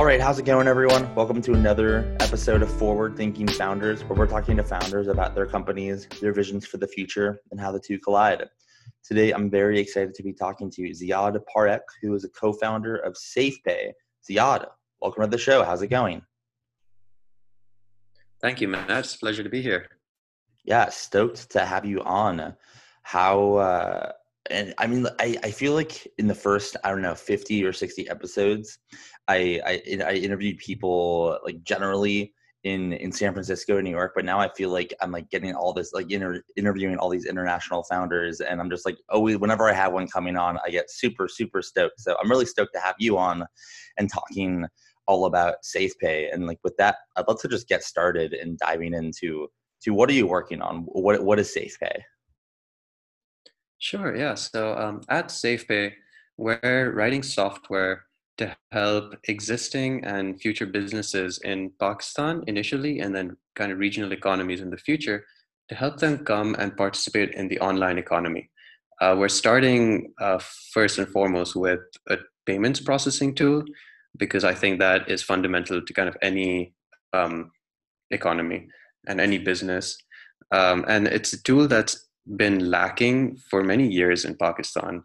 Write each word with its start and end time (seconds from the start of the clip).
All 0.00 0.06
right, 0.06 0.18
how's 0.18 0.38
it 0.38 0.46
going, 0.46 0.66
everyone? 0.66 1.14
Welcome 1.14 1.42
to 1.42 1.52
another 1.52 2.16
episode 2.20 2.62
of 2.62 2.72
Forward 2.78 3.18
Thinking 3.18 3.46
Founders, 3.46 4.02
where 4.04 4.18
we're 4.18 4.26
talking 4.26 4.56
to 4.56 4.64
founders 4.64 5.08
about 5.08 5.34
their 5.34 5.44
companies, 5.44 6.08
their 6.22 6.32
visions 6.32 6.66
for 6.66 6.78
the 6.78 6.88
future, 6.88 7.42
and 7.50 7.60
how 7.60 7.70
the 7.70 7.78
two 7.78 7.98
collide. 7.98 8.48
Today, 9.04 9.30
I'm 9.30 9.50
very 9.50 9.78
excited 9.78 10.14
to 10.14 10.22
be 10.22 10.32
talking 10.32 10.70
to 10.70 10.80
Ziad 10.84 11.38
Parekh, 11.54 11.82
who 12.00 12.14
is 12.14 12.24
a 12.24 12.30
co 12.30 12.54
founder 12.54 12.96
of 12.96 13.12
SafePay. 13.12 13.92
Ziad, 14.26 14.68
welcome 15.02 15.22
to 15.22 15.28
the 15.28 15.36
show. 15.36 15.64
How's 15.64 15.82
it 15.82 15.88
going? 15.88 16.22
Thank 18.40 18.62
you, 18.62 18.68
Matt. 18.68 18.88
It's 18.88 19.16
a 19.16 19.18
pleasure 19.18 19.42
to 19.42 19.50
be 19.50 19.60
here. 19.60 19.86
Yeah, 20.64 20.88
stoked 20.88 21.50
to 21.50 21.66
have 21.66 21.84
you 21.84 22.00
on. 22.04 22.56
How, 23.02 23.54
uh, 23.56 24.12
and 24.50 24.74
I 24.78 24.86
mean, 24.86 25.06
I, 25.18 25.38
I 25.42 25.50
feel 25.50 25.74
like 25.74 26.06
in 26.18 26.26
the 26.26 26.34
first, 26.34 26.76
I 26.84 26.90
don't 26.90 27.02
know, 27.02 27.14
50 27.14 27.64
or 27.64 27.72
60 27.72 28.08
episodes, 28.08 28.78
I, 29.28 29.60
I, 29.64 30.02
I 30.04 30.12
interviewed 30.14 30.58
people 30.58 31.38
like 31.44 31.62
generally 31.62 32.34
in 32.64 32.92
in 32.92 33.10
San 33.10 33.32
Francisco, 33.32 33.80
New 33.80 33.90
York, 33.90 34.12
but 34.14 34.24
now 34.24 34.38
I 34.38 34.50
feel 34.50 34.70
like 34.70 34.92
I'm 35.00 35.12
like 35.12 35.30
getting 35.30 35.54
all 35.54 35.72
this 35.72 35.92
like 35.92 36.10
inter- 36.10 36.42
interviewing 36.56 36.98
all 36.98 37.08
these 37.08 37.24
international 37.24 37.84
founders, 37.84 38.40
and 38.40 38.60
I'm 38.60 38.68
just 38.68 38.84
like 38.84 38.98
always 39.08 39.38
whenever 39.38 39.68
I 39.68 39.72
have 39.72 39.92
one 39.92 40.08
coming 40.08 40.36
on, 40.36 40.58
I 40.66 40.70
get 40.70 40.90
super 40.90 41.26
super 41.26 41.62
stoked. 41.62 42.00
So 42.00 42.16
I'm 42.22 42.30
really 42.30 42.44
stoked 42.44 42.74
to 42.74 42.80
have 42.80 42.96
you 42.98 43.16
on 43.16 43.46
and 43.96 44.10
talking 44.12 44.66
all 45.06 45.24
about 45.24 45.56
SafePay. 45.64 46.32
And 46.32 46.46
like 46.46 46.58
with 46.62 46.76
that, 46.76 46.96
I'd 47.16 47.26
love 47.26 47.40
to 47.40 47.48
just 47.48 47.66
get 47.66 47.82
started 47.82 48.34
and 48.34 48.58
diving 48.58 48.94
into 48.94 49.48
to 49.82 49.94
what 49.94 50.10
are 50.10 50.14
you 50.14 50.26
working 50.26 50.60
on? 50.60 50.82
What 50.82 51.24
what 51.24 51.40
is 51.40 51.54
SafePay? 51.56 52.02
Sure. 53.80 54.14
Yeah. 54.14 54.34
So 54.34 54.76
um, 54.76 55.00
at 55.08 55.28
SafePay, 55.28 55.92
we're 56.36 56.92
writing 56.94 57.22
software 57.22 58.04
to 58.36 58.54
help 58.72 59.14
existing 59.28 60.04
and 60.04 60.40
future 60.40 60.66
businesses 60.66 61.38
in 61.38 61.72
Pakistan 61.80 62.44
initially, 62.46 63.00
and 63.00 63.14
then 63.14 63.36
kind 63.56 63.72
of 63.72 63.78
regional 63.78 64.12
economies 64.12 64.60
in 64.60 64.70
the 64.70 64.76
future, 64.76 65.24
to 65.70 65.74
help 65.74 65.98
them 65.98 66.18
come 66.24 66.54
and 66.58 66.76
participate 66.76 67.32
in 67.32 67.48
the 67.48 67.58
online 67.60 67.98
economy. 67.98 68.50
Uh, 69.00 69.16
we're 69.18 69.28
starting 69.28 70.12
uh, 70.20 70.38
first 70.72 70.98
and 70.98 71.08
foremost 71.08 71.56
with 71.56 71.80
a 72.10 72.18
payments 72.44 72.80
processing 72.80 73.34
tool 73.34 73.64
because 74.18 74.44
I 74.44 74.54
think 74.54 74.78
that 74.78 75.08
is 75.10 75.22
fundamental 75.22 75.80
to 75.80 75.92
kind 75.94 76.08
of 76.08 76.16
any 76.20 76.74
um, 77.14 77.50
economy 78.10 78.68
and 79.06 79.20
any 79.20 79.38
business. 79.38 79.96
Um, 80.52 80.84
and 80.86 81.06
it's 81.06 81.32
a 81.32 81.42
tool 81.42 81.66
that's 81.66 82.09
been 82.36 82.70
lacking 82.70 83.36
for 83.50 83.62
many 83.62 83.88
years 83.88 84.24
in 84.24 84.36
Pakistan. 84.36 85.02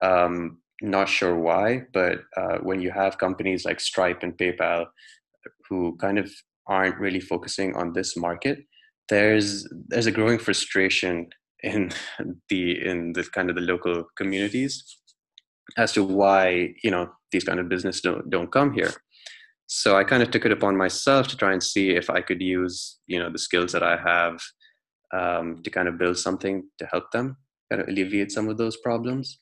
Um, 0.00 0.58
not 0.80 1.08
sure 1.08 1.36
why, 1.36 1.82
but 1.92 2.18
uh, 2.36 2.58
when 2.58 2.80
you 2.80 2.90
have 2.90 3.18
companies 3.18 3.64
like 3.64 3.80
Stripe 3.80 4.22
and 4.22 4.36
PayPal 4.36 4.86
who 5.68 5.96
kind 6.00 6.18
of 6.18 6.30
aren't 6.66 6.98
really 6.98 7.20
focusing 7.20 7.74
on 7.76 7.92
this 7.92 8.16
market, 8.16 8.58
there's 9.08 9.68
there's 9.88 10.06
a 10.06 10.12
growing 10.12 10.38
frustration 10.38 11.28
in 11.62 11.90
the 12.48 12.84
in 12.84 13.12
the 13.12 13.24
kind 13.24 13.48
of 13.48 13.56
the 13.56 13.62
local 13.62 14.04
communities 14.16 14.98
as 15.76 15.92
to 15.92 16.04
why 16.04 16.74
you 16.82 16.90
know 16.90 17.08
these 17.30 17.44
kind 17.44 17.60
of 17.60 17.68
business 17.68 18.00
don't 18.00 18.28
don't 18.30 18.52
come 18.52 18.72
here. 18.72 18.92
So 19.66 19.96
I 19.96 20.04
kind 20.04 20.22
of 20.22 20.30
took 20.30 20.44
it 20.44 20.52
upon 20.52 20.76
myself 20.76 21.28
to 21.28 21.36
try 21.36 21.52
and 21.52 21.62
see 21.62 21.90
if 21.90 22.10
I 22.10 22.20
could 22.20 22.42
use 22.42 22.98
you 23.06 23.18
know 23.18 23.30
the 23.30 23.38
skills 23.38 23.72
that 23.72 23.82
I 23.82 23.96
have 23.96 24.40
um, 25.12 25.62
to 25.62 25.70
kind 25.70 25.88
of 25.88 25.98
build 25.98 26.18
something 26.18 26.68
to 26.78 26.86
help 26.86 27.10
them 27.12 27.36
kind 27.70 27.82
of 27.82 27.88
alleviate 27.88 28.30
some 28.30 28.48
of 28.48 28.58
those 28.58 28.76
problems 28.78 29.38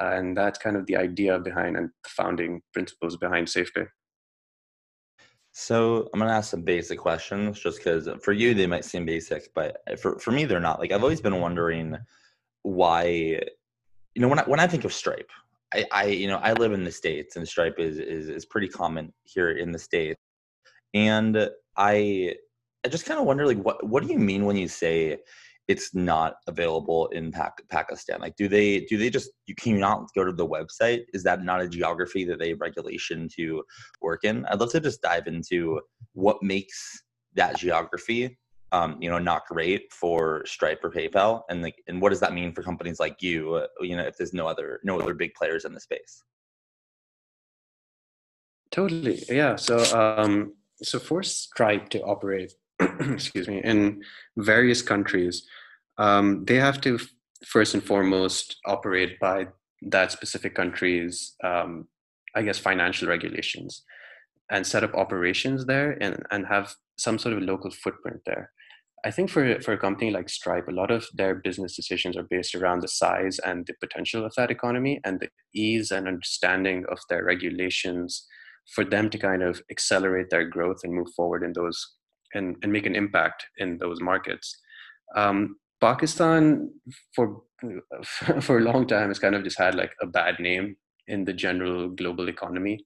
and 0.00 0.36
that's 0.36 0.58
kind 0.58 0.76
of 0.76 0.86
the 0.86 0.96
idea 0.96 1.38
behind 1.38 1.76
and 1.76 1.88
the 2.02 2.08
founding 2.08 2.60
principles 2.72 3.16
behind 3.16 3.46
SafePay. 3.46 3.86
So 5.52 6.08
I'm 6.12 6.18
gonna 6.18 6.32
ask 6.32 6.50
some 6.50 6.62
basic 6.62 6.98
questions, 6.98 7.60
just 7.60 7.78
because 7.78 8.08
for 8.22 8.32
you 8.32 8.54
they 8.54 8.66
might 8.66 8.84
seem 8.84 9.06
basic, 9.06 9.54
but 9.54 9.76
for 10.00 10.18
for 10.18 10.32
me 10.32 10.44
they're 10.44 10.58
not. 10.60 10.80
Like 10.80 10.90
I've 10.90 11.02
always 11.02 11.20
been 11.20 11.40
wondering 11.40 11.96
why, 12.62 13.04
you 13.04 14.22
know, 14.22 14.28
when 14.28 14.40
I 14.40 14.42
when 14.44 14.58
I 14.58 14.66
think 14.66 14.84
of 14.84 14.92
Stripe, 14.92 15.30
I, 15.72 15.84
I 15.92 16.04
you 16.06 16.26
know 16.26 16.38
I 16.38 16.54
live 16.54 16.72
in 16.72 16.82
the 16.82 16.90
states 16.90 17.36
and 17.36 17.46
Stripe 17.46 17.78
is 17.78 17.98
is 17.98 18.28
is 18.28 18.46
pretty 18.46 18.68
common 18.68 19.12
here 19.22 19.52
in 19.52 19.70
the 19.70 19.78
states, 19.78 20.20
and 20.92 21.48
I 21.76 22.34
I 22.84 22.88
just 22.88 23.06
kind 23.06 23.18
of 23.18 23.26
wonder 23.26 23.46
like 23.46 23.58
what 23.58 23.86
what 23.86 24.02
do 24.02 24.12
you 24.12 24.18
mean 24.18 24.44
when 24.44 24.56
you 24.56 24.68
say 24.68 25.18
it's 25.66 25.94
not 25.94 26.36
available 26.46 27.06
in 27.08 27.32
Pakistan? 27.70 28.20
Like, 28.20 28.36
do 28.36 28.48
they 28.48 28.80
do 28.80 28.98
they 28.98 29.08
just 29.08 29.30
you 29.46 29.54
cannot 29.54 30.08
go 30.14 30.24
to 30.24 30.32
the 30.32 30.46
website? 30.46 31.04
Is 31.14 31.22
that 31.22 31.42
not 31.42 31.62
a 31.62 31.68
geography 31.68 32.24
that 32.26 32.38
they 32.38 32.50
have 32.50 32.60
regulation 32.60 33.28
to 33.36 33.64
work 34.02 34.24
in? 34.24 34.44
I'd 34.46 34.60
love 34.60 34.72
to 34.72 34.80
just 34.80 35.00
dive 35.00 35.26
into 35.26 35.80
what 36.12 36.42
makes 36.42 37.02
that 37.34 37.56
geography, 37.56 38.38
um, 38.72 38.98
you 39.00 39.08
know, 39.08 39.18
not 39.18 39.46
great 39.46 39.90
for 39.92 40.44
Stripe 40.44 40.84
or 40.84 40.90
PayPal, 40.90 41.42
and 41.48 41.62
like, 41.62 41.82
and 41.88 42.00
what 42.00 42.10
does 42.10 42.20
that 42.20 42.34
mean 42.34 42.52
for 42.52 42.62
companies 42.62 43.00
like 43.00 43.22
you? 43.22 43.54
Uh, 43.54 43.66
you 43.80 43.96
know, 43.96 44.04
if 44.04 44.18
there's 44.18 44.34
no 44.34 44.46
other 44.46 44.80
no 44.84 45.00
other 45.00 45.14
big 45.14 45.32
players 45.34 45.64
in 45.64 45.72
the 45.72 45.80
space. 45.80 46.22
Totally, 48.70 49.22
yeah. 49.30 49.56
So, 49.56 49.78
um, 49.98 50.54
so 50.82 50.98
for 50.98 51.22
Stripe 51.22 51.88
to 51.90 52.02
operate 52.02 52.52
excuse 53.12 53.48
me, 53.48 53.60
in 53.62 54.02
various 54.36 54.82
countries, 54.82 55.46
um, 55.98 56.44
they 56.44 56.56
have 56.56 56.80
to 56.82 56.98
first 57.44 57.74
and 57.74 57.82
foremost 57.82 58.56
operate 58.66 59.18
by 59.20 59.46
that 59.82 60.12
specific 60.12 60.54
country's, 60.54 61.34
um, 61.44 61.88
I 62.34 62.42
guess, 62.42 62.58
financial 62.58 63.08
regulations 63.08 63.84
and 64.50 64.66
set 64.66 64.84
up 64.84 64.94
operations 64.94 65.66
there 65.66 65.96
and, 66.00 66.22
and 66.30 66.46
have 66.46 66.74
some 66.98 67.18
sort 67.18 67.34
of 67.34 67.42
local 67.42 67.70
footprint 67.70 68.20
there. 68.26 68.50
I 69.04 69.10
think 69.10 69.28
for, 69.28 69.60
for 69.60 69.72
a 69.72 69.78
company 69.78 70.10
like 70.10 70.30
Stripe, 70.30 70.66
a 70.68 70.72
lot 70.72 70.90
of 70.90 71.06
their 71.12 71.34
business 71.34 71.76
decisions 71.76 72.16
are 72.16 72.26
based 72.30 72.54
around 72.54 72.80
the 72.80 72.88
size 72.88 73.38
and 73.40 73.66
the 73.66 73.74
potential 73.78 74.24
of 74.24 74.32
that 74.36 74.50
economy 74.50 75.00
and 75.04 75.20
the 75.20 75.28
ease 75.54 75.90
and 75.90 76.08
understanding 76.08 76.84
of 76.90 76.98
their 77.10 77.22
regulations 77.22 78.26
for 78.74 78.82
them 78.82 79.10
to 79.10 79.18
kind 79.18 79.42
of 79.42 79.60
accelerate 79.70 80.30
their 80.30 80.48
growth 80.48 80.78
and 80.84 80.94
move 80.94 81.08
forward 81.14 81.42
in 81.42 81.52
those 81.52 81.96
and, 82.34 82.56
and 82.62 82.72
make 82.72 82.86
an 82.86 82.96
impact 82.96 83.46
in 83.58 83.78
those 83.78 84.00
markets. 84.00 84.56
Um, 85.16 85.56
Pakistan, 85.80 86.70
for 87.14 87.42
for 88.40 88.58
a 88.58 88.62
long 88.62 88.86
time, 88.86 89.08
has 89.08 89.18
kind 89.18 89.34
of 89.34 89.44
just 89.44 89.58
had 89.58 89.74
like 89.74 89.92
a 90.00 90.06
bad 90.06 90.38
name 90.38 90.76
in 91.06 91.24
the 91.24 91.32
general 91.32 91.88
global 91.88 92.28
economy, 92.28 92.84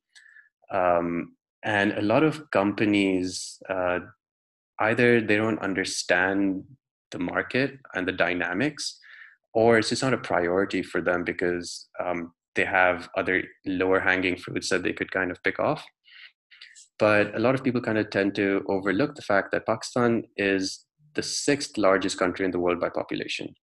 um, 0.72 1.34
and 1.64 1.92
a 1.92 2.02
lot 2.02 2.22
of 2.22 2.50
companies 2.50 3.60
uh, 3.68 4.00
either 4.80 5.20
they 5.20 5.36
don't 5.36 5.60
understand 5.60 6.64
the 7.10 7.18
market 7.18 7.78
and 7.94 8.06
the 8.06 8.12
dynamics, 8.12 8.98
or 9.54 9.78
it's 9.78 9.88
just 9.88 10.02
not 10.02 10.14
a 10.14 10.18
priority 10.18 10.82
for 10.82 11.00
them 11.00 11.24
because 11.24 11.88
um, 12.00 12.32
they 12.54 12.64
have 12.64 13.08
other 13.16 13.42
lower 13.66 14.00
hanging 14.00 14.36
fruits 14.36 14.68
that 14.68 14.82
they 14.82 14.92
could 14.92 15.10
kind 15.10 15.30
of 15.30 15.42
pick 15.42 15.58
off. 15.58 15.84
But 16.98 17.34
a 17.34 17.38
lot 17.38 17.54
of 17.54 17.62
people 17.62 17.80
kind 17.80 17.98
of 17.98 18.10
tend 18.10 18.34
to 18.36 18.64
overlook 18.68 19.14
the 19.14 19.22
fact 19.22 19.52
that 19.52 19.66
Pakistan 19.66 20.24
is 20.36 20.84
the 21.14 21.22
sixth 21.22 21.78
largest 21.78 22.18
country 22.18 22.44
in 22.44 22.50
the 22.50 22.58
world 22.58 22.80
by 22.80 22.88
population. 22.88 23.54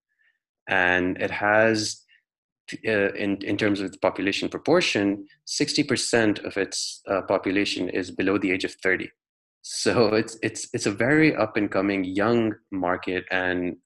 And 0.67 1.21
it 1.21 1.31
has, 1.31 2.01
uh, 2.87 3.13
in, 3.13 3.37
in 3.43 3.57
terms 3.57 3.81
of 3.81 3.91
the 3.91 3.97
population 3.99 4.49
proportion, 4.49 5.27
60% 5.47 6.45
of 6.45 6.57
its 6.57 7.01
uh, 7.09 7.21
population 7.23 7.89
is 7.89 8.09
below 8.09 8.37
the 8.37 8.51
age 8.51 8.63
of 8.63 8.73
30. 8.83 9.09
So 9.61 10.13
it's, 10.13 10.37
it's, 10.41 10.69
it's 10.73 10.85
a 10.85 10.91
very 10.91 11.35
up 11.35 11.57
and 11.57 11.69
coming 11.69 12.03
young 12.03 12.53
market. 12.71 13.25
And 13.31 13.77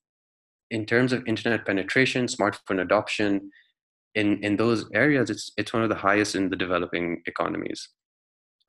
in 0.69 0.86
terms 0.86 1.12
of 1.12 1.28
internet 1.28 1.66
penetration, 1.66 2.28
smartphone 2.28 2.81
adoption, 2.81 3.50
in, 4.16 4.44
in 4.44 4.57
those 4.57 4.86
areas, 4.94 5.30
it's, 5.30 5.52
it's 5.57 5.74
one 5.74 5.84
of 5.84 5.90
the 5.90 5.95
highest 5.95 6.36
in 6.36 6.50
the 6.50 6.56
developing 6.56 7.22
economies 7.25 7.90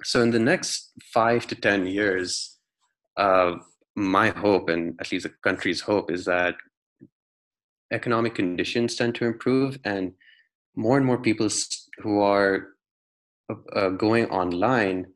so 0.02 0.22
in 0.22 0.30
the 0.30 0.38
next 0.38 0.92
five 1.12 1.46
to 1.46 1.54
ten 1.54 1.86
years 1.86 2.58
uh, 3.16 3.52
my 3.96 4.28
hope 4.30 4.68
and 4.68 4.98
at 5.00 5.10
least 5.12 5.24
the 5.24 5.32
country's 5.42 5.80
hope 5.80 6.10
is 6.10 6.24
that 6.24 6.54
economic 7.92 8.34
conditions 8.34 8.94
tend 8.94 9.14
to 9.14 9.24
improve 9.24 9.78
and 9.84 10.12
more 10.76 10.96
and 10.96 11.04
more 11.04 11.18
people 11.18 11.48
who 11.98 12.20
are 12.20 12.68
uh, 13.74 13.88
going 13.90 14.26
online 14.26 15.06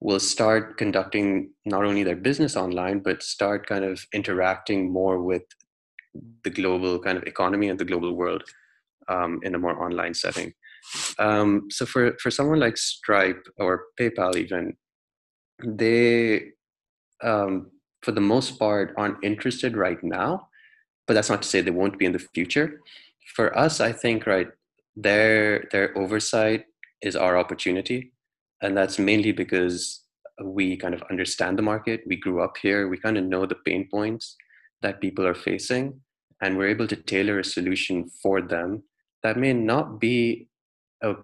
will 0.00 0.20
start 0.20 0.78
conducting 0.78 1.50
not 1.66 1.84
only 1.84 2.02
their 2.02 2.16
business 2.16 2.56
online 2.56 3.00
but 3.00 3.22
start 3.22 3.66
kind 3.66 3.84
of 3.84 4.00
interacting 4.12 4.90
more 4.90 5.22
with 5.22 5.42
the 6.44 6.50
global 6.50 6.98
kind 6.98 7.18
of 7.18 7.24
economy 7.24 7.68
and 7.68 7.78
the 7.78 7.84
global 7.84 8.14
world 8.14 8.42
um, 9.08 9.40
in 9.42 9.54
a 9.54 9.58
more 9.58 9.82
online 9.82 10.14
setting 10.14 10.52
um, 11.18 11.68
so 11.70 11.86
for 11.86 12.16
for 12.22 12.30
someone 12.30 12.60
like 12.60 12.76
Stripe 12.76 13.46
or 13.58 13.84
PayPal, 13.98 14.36
even 14.36 14.76
they, 15.64 16.50
um, 17.22 17.70
for 18.02 18.12
the 18.12 18.20
most 18.20 18.58
part, 18.58 18.94
aren't 18.96 19.22
interested 19.24 19.76
right 19.76 20.02
now. 20.02 20.48
But 21.06 21.14
that's 21.14 21.30
not 21.30 21.42
to 21.42 21.48
say 21.48 21.60
they 21.60 21.70
won't 21.70 21.98
be 21.98 22.06
in 22.06 22.12
the 22.12 22.18
future. 22.34 22.80
For 23.34 23.56
us, 23.58 23.80
I 23.80 23.92
think 23.92 24.26
right 24.26 24.48
their 24.96 25.66
their 25.72 25.96
oversight 25.98 26.64
is 27.02 27.16
our 27.16 27.36
opportunity. 27.38 28.12
and 28.62 28.76
that's 28.76 28.98
mainly 28.98 29.32
because 29.32 30.04
we 30.44 30.76
kind 30.76 30.94
of 30.94 31.02
understand 31.10 31.58
the 31.58 31.62
market. 31.62 32.02
We 32.06 32.16
grew 32.16 32.42
up 32.42 32.56
here. 32.62 32.88
We 32.88 32.98
kind 32.98 33.18
of 33.18 33.24
know 33.24 33.46
the 33.46 33.56
pain 33.66 33.88
points 33.90 34.36
that 34.82 35.00
people 35.00 35.26
are 35.26 35.34
facing, 35.34 36.00
and 36.42 36.56
we're 36.56 36.68
able 36.68 36.86
to 36.88 36.96
tailor 36.96 37.38
a 37.40 37.44
solution 37.44 38.08
for 38.22 38.40
them 38.42 38.84
that 39.22 39.36
may 39.38 39.52
not 39.52 40.00
be 40.00 40.48
a, 41.02 41.14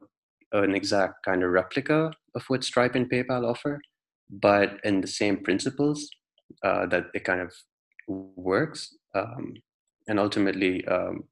an 0.52 0.75
exact 0.75 1.25
kind 1.25 1.43
of 1.43 1.50
replica 1.50 2.12
of 2.34 2.43
what 2.49 2.64
Stripe 2.64 2.94
and 2.94 3.11
PayPal 3.11 3.49
offer, 3.49 3.81
but 4.31 4.78
in 4.84 5.00
the 5.00 5.06
same 5.06 5.43
principles 5.43 6.08
uh, 6.64 6.87
that 6.87 7.06
it 7.14 7.25
kind 7.25 7.40
of 7.40 7.52
works. 8.08 8.94
Um, 9.14 9.55
and 10.08 10.20
ultimately, 10.20 10.87
um, 10.87 11.25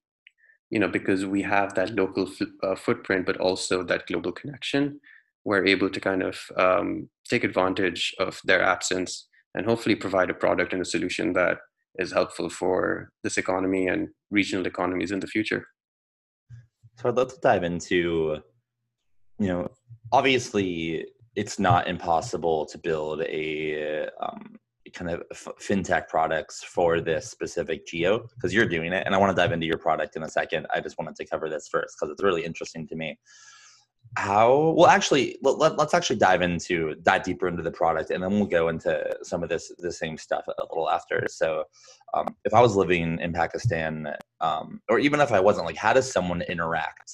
you 0.70 0.78
know, 0.80 0.88
because 0.88 1.24
we 1.24 1.42
have 1.42 1.74
that 1.74 1.94
local 1.94 2.28
f- 2.28 2.48
uh, 2.62 2.74
footprint, 2.74 3.26
but 3.26 3.36
also 3.36 3.82
that 3.84 4.06
global 4.06 4.32
connection, 4.32 5.00
we're 5.44 5.66
able 5.66 5.90
to 5.90 6.00
kind 6.00 6.22
of 6.22 6.38
um, 6.56 7.08
take 7.28 7.44
advantage 7.44 8.14
of 8.18 8.40
their 8.44 8.62
absence 8.62 9.28
and 9.54 9.66
hopefully 9.66 9.94
provide 9.94 10.30
a 10.30 10.34
product 10.34 10.72
and 10.72 10.82
a 10.82 10.84
solution 10.84 11.32
that 11.34 11.58
is 11.98 12.12
helpful 12.12 12.50
for 12.50 13.10
this 13.22 13.38
economy 13.38 13.86
and 13.86 14.08
regional 14.30 14.66
economies 14.66 15.12
in 15.12 15.20
the 15.20 15.26
future. 15.26 15.66
So 16.96 17.08
I'd 17.08 17.16
love 17.16 17.32
to 17.34 17.40
dive 17.40 17.64
into, 17.64 18.38
you 19.38 19.48
know, 19.48 19.68
obviously 20.12 21.06
it's 21.34 21.58
not 21.58 21.88
impossible 21.88 22.66
to 22.66 22.78
build 22.78 23.22
a 23.22 24.08
um, 24.20 24.56
kind 24.94 25.10
of 25.10 25.22
fintech 25.60 26.08
products 26.08 26.62
for 26.62 27.00
this 27.00 27.28
specific 27.28 27.86
geo 27.86 28.28
because 28.34 28.54
you're 28.54 28.68
doing 28.68 28.92
it 28.92 29.02
and 29.04 29.14
i 29.14 29.18
want 29.18 29.34
to 29.34 29.40
dive 29.40 29.50
into 29.50 29.66
your 29.66 29.78
product 29.78 30.14
in 30.16 30.22
a 30.22 30.28
second. 30.28 30.66
I 30.72 30.80
just 30.80 30.98
wanted 30.98 31.16
to 31.16 31.26
cover 31.26 31.48
this 31.50 31.68
first 31.68 31.96
because 31.96 32.12
it's 32.12 32.22
really 32.22 32.44
interesting 32.44 32.86
to 32.88 32.94
me. 32.94 33.18
How 34.16 34.74
well 34.76 34.86
actually 34.86 35.38
let, 35.42 35.58
let, 35.58 35.80
us 35.80 35.94
actually 35.94 36.16
dive 36.16 36.42
into 36.42 36.94
dive 37.02 37.24
deeper 37.24 37.48
into 37.48 37.62
the 37.62 37.72
product 37.72 38.10
and 38.10 38.22
then 38.22 38.32
we'll 38.32 38.46
go 38.46 38.68
into 38.68 39.04
some 39.22 39.42
of 39.42 39.48
this 39.48 39.72
the 39.78 39.90
same 39.90 40.16
stuff 40.16 40.46
a 40.46 40.62
little 40.70 40.88
after. 40.88 41.26
So 41.28 41.64
um, 42.14 42.28
if 42.44 42.54
i 42.54 42.60
was 42.60 42.76
living 42.76 43.18
in 43.20 43.32
pakistan 43.32 44.14
um, 44.44 44.80
or 44.90 44.98
even 44.98 45.20
if 45.20 45.32
i 45.32 45.40
wasn't 45.48 45.66
like 45.66 45.76
how 45.76 45.92
does 45.92 46.10
someone 46.10 46.42
interact 46.42 47.08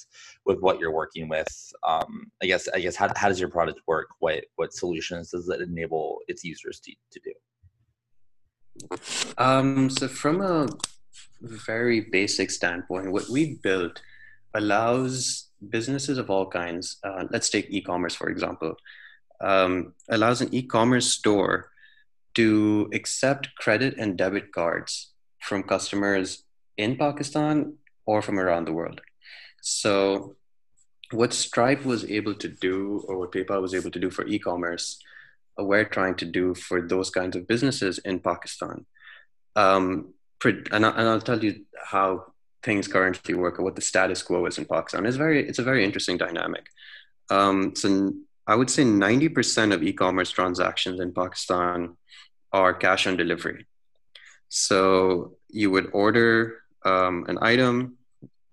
with 0.45 0.59
what 0.59 0.79
you're 0.79 0.97
working 1.03 1.29
with? 1.35 1.51
Um, 1.87 2.31
i 2.41 2.45
guess 2.45 2.63
i 2.75 2.79
guess 2.79 2.95
how, 3.01 3.07
how 3.21 3.27
does 3.29 3.39
your 3.39 3.49
product 3.57 3.79
work? 3.87 4.07
What 4.19 4.43
what 4.55 4.73
solutions 4.73 5.31
does 5.31 5.47
it 5.49 5.61
enable 5.61 6.07
its 6.27 6.43
users 6.43 6.79
to, 6.85 6.91
to 7.13 7.19
do? 7.27 7.33
Um, 9.37 9.89
so 9.89 10.07
from 10.07 10.41
a 10.41 10.67
very 11.41 11.99
basic 12.19 12.49
standpoint 12.51 13.11
what 13.11 13.29
we've 13.29 13.61
built 13.61 13.95
allows 14.53 15.47
businesses 15.69 16.17
of 16.17 16.29
all 16.29 16.47
kinds, 16.47 16.97
uh, 17.03 17.23
let's 17.33 17.49
take 17.49 17.67
e 17.69 17.81
commerce 17.81 18.15
for 18.15 18.29
example, 18.29 18.75
um, 19.41 19.93
allows 20.09 20.41
an 20.41 20.49
e 20.51 20.61
commerce 20.63 21.07
store 21.07 21.69
to 22.33 22.89
accept 22.93 23.53
credit 23.55 23.95
and 23.97 24.17
debit 24.17 24.51
cards 24.51 25.11
from 25.39 25.63
customers 25.63 26.43
in 26.77 26.97
Pakistan 26.97 27.77
or 28.05 28.21
from 28.21 28.39
around 28.39 28.65
the 28.65 28.73
world. 28.73 29.01
So, 29.61 30.35
what 31.11 31.33
Stripe 31.33 31.85
was 31.85 32.09
able 32.09 32.35
to 32.35 32.47
do, 32.47 33.03
or 33.07 33.17
what 33.17 33.31
PayPal 33.31 33.61
was 33.61 33.73
able 33.73 33.91
to 33.91 33.99
do 33.99 34.09
for 34.09 34.25
e 34.25 34.39
commerce, 34.39 34.99
uh, 35.59 35.63
we're 35.63 35.85
trying 35.85 36.15
to 36.15 36.25
do 36.25 36.55
for 36.55 36.81
those 36.81 37.09
kinds 37.09 37.35
of 37.35 37.47
businesses 37.47 37.99
in 37.99 38.19
Pakistan. 38.19 38.85
Um, 39.55 40.13
and, 40.43 40.85
I'll 40.85 41.21
tell 41.21 41.43
you 41.43 41.65
how 41.83 42.31
things 42.63 42.87
currently 42.87 43.33
work 43.33 43.59
or 43.59 43.63
what 43.63 43.75
the 43.75 43.81
status 43.81 44.23
quo 44.23 44.45
is 44.45 44.57
in 44.57 44.65
Pakistan. 44.65 45.05
It's 45.05 45.17
very 45.17 45.47
it's 45.47 45.59
a 45.59 45.63
very 45.63 45.83
interesting 45.83 46.17
dynamic. 46.17 46.67
Um, 47.29 47.75
so 47.75 48.13
I 48.47 48.55
would 48.55 48.69
say 48.69 48.83
90% 48.83 49.73
of 49.73 49.83
e-commerce 49.83 50.31
transactions 50.31 50.99
in 50.99 51.13
Pakistan 51.13 51.95
are 52.51 52.73
cash 52.73 53.07
on 53.07 53.15
delivery. 53.15 53.65
So 54.49 55.37
you 55.49 55.71
would 55.71 55.89
order 55.93 56.60
um, 56.85 57.25
an 57.27 57.37
item, 57.41 57.97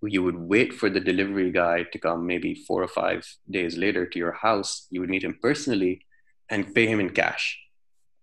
you 0.03 0.23
would 0.23 0.37
wait 0.37 0.73
for 0.75 0.89
the 0.89 1.01
delivery 1.01 1.51
guy 1.51 1.83
to 1.83 1.99
come 1.99 2.27
maybe 2.27 2.55
four 2.55 2.83
or 2.83 2.89
five 2.89 3.27
days 3.51 3.77
later 3.77 4.07
to 4.07 4.19
your 4.19 4.33
house. 4.33 4.87
You 4.91 5.01
would 5.01 5.11
meet 5.11 5.25
him 5.25 5.39
personally 5.43 6.07
and 6.49 6.75
pay 6.75 6.87
him 6.87 7.01
in 7.01 7.11
cash. 7.11 7.59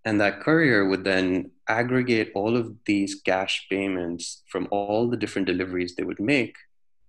And 0.06 0.22
that 0.22 0.42
courier 0.42 0.88
would 0.88 1.04
then 1.04 1.52
aggregate 1.68 2.31
all 2.36 2.56
of 2.56 2.72
these 2.86 3.16
cash 3.16 3.66
payments 3.69 4.44
from 4.48 4.68
all 4.72 5.10
the 5.10 5.18
different 5.18 5.48
deliveries 5.48 5.96
they 5.96 6.04
would 6.04 6.19
make. 6.19 6.56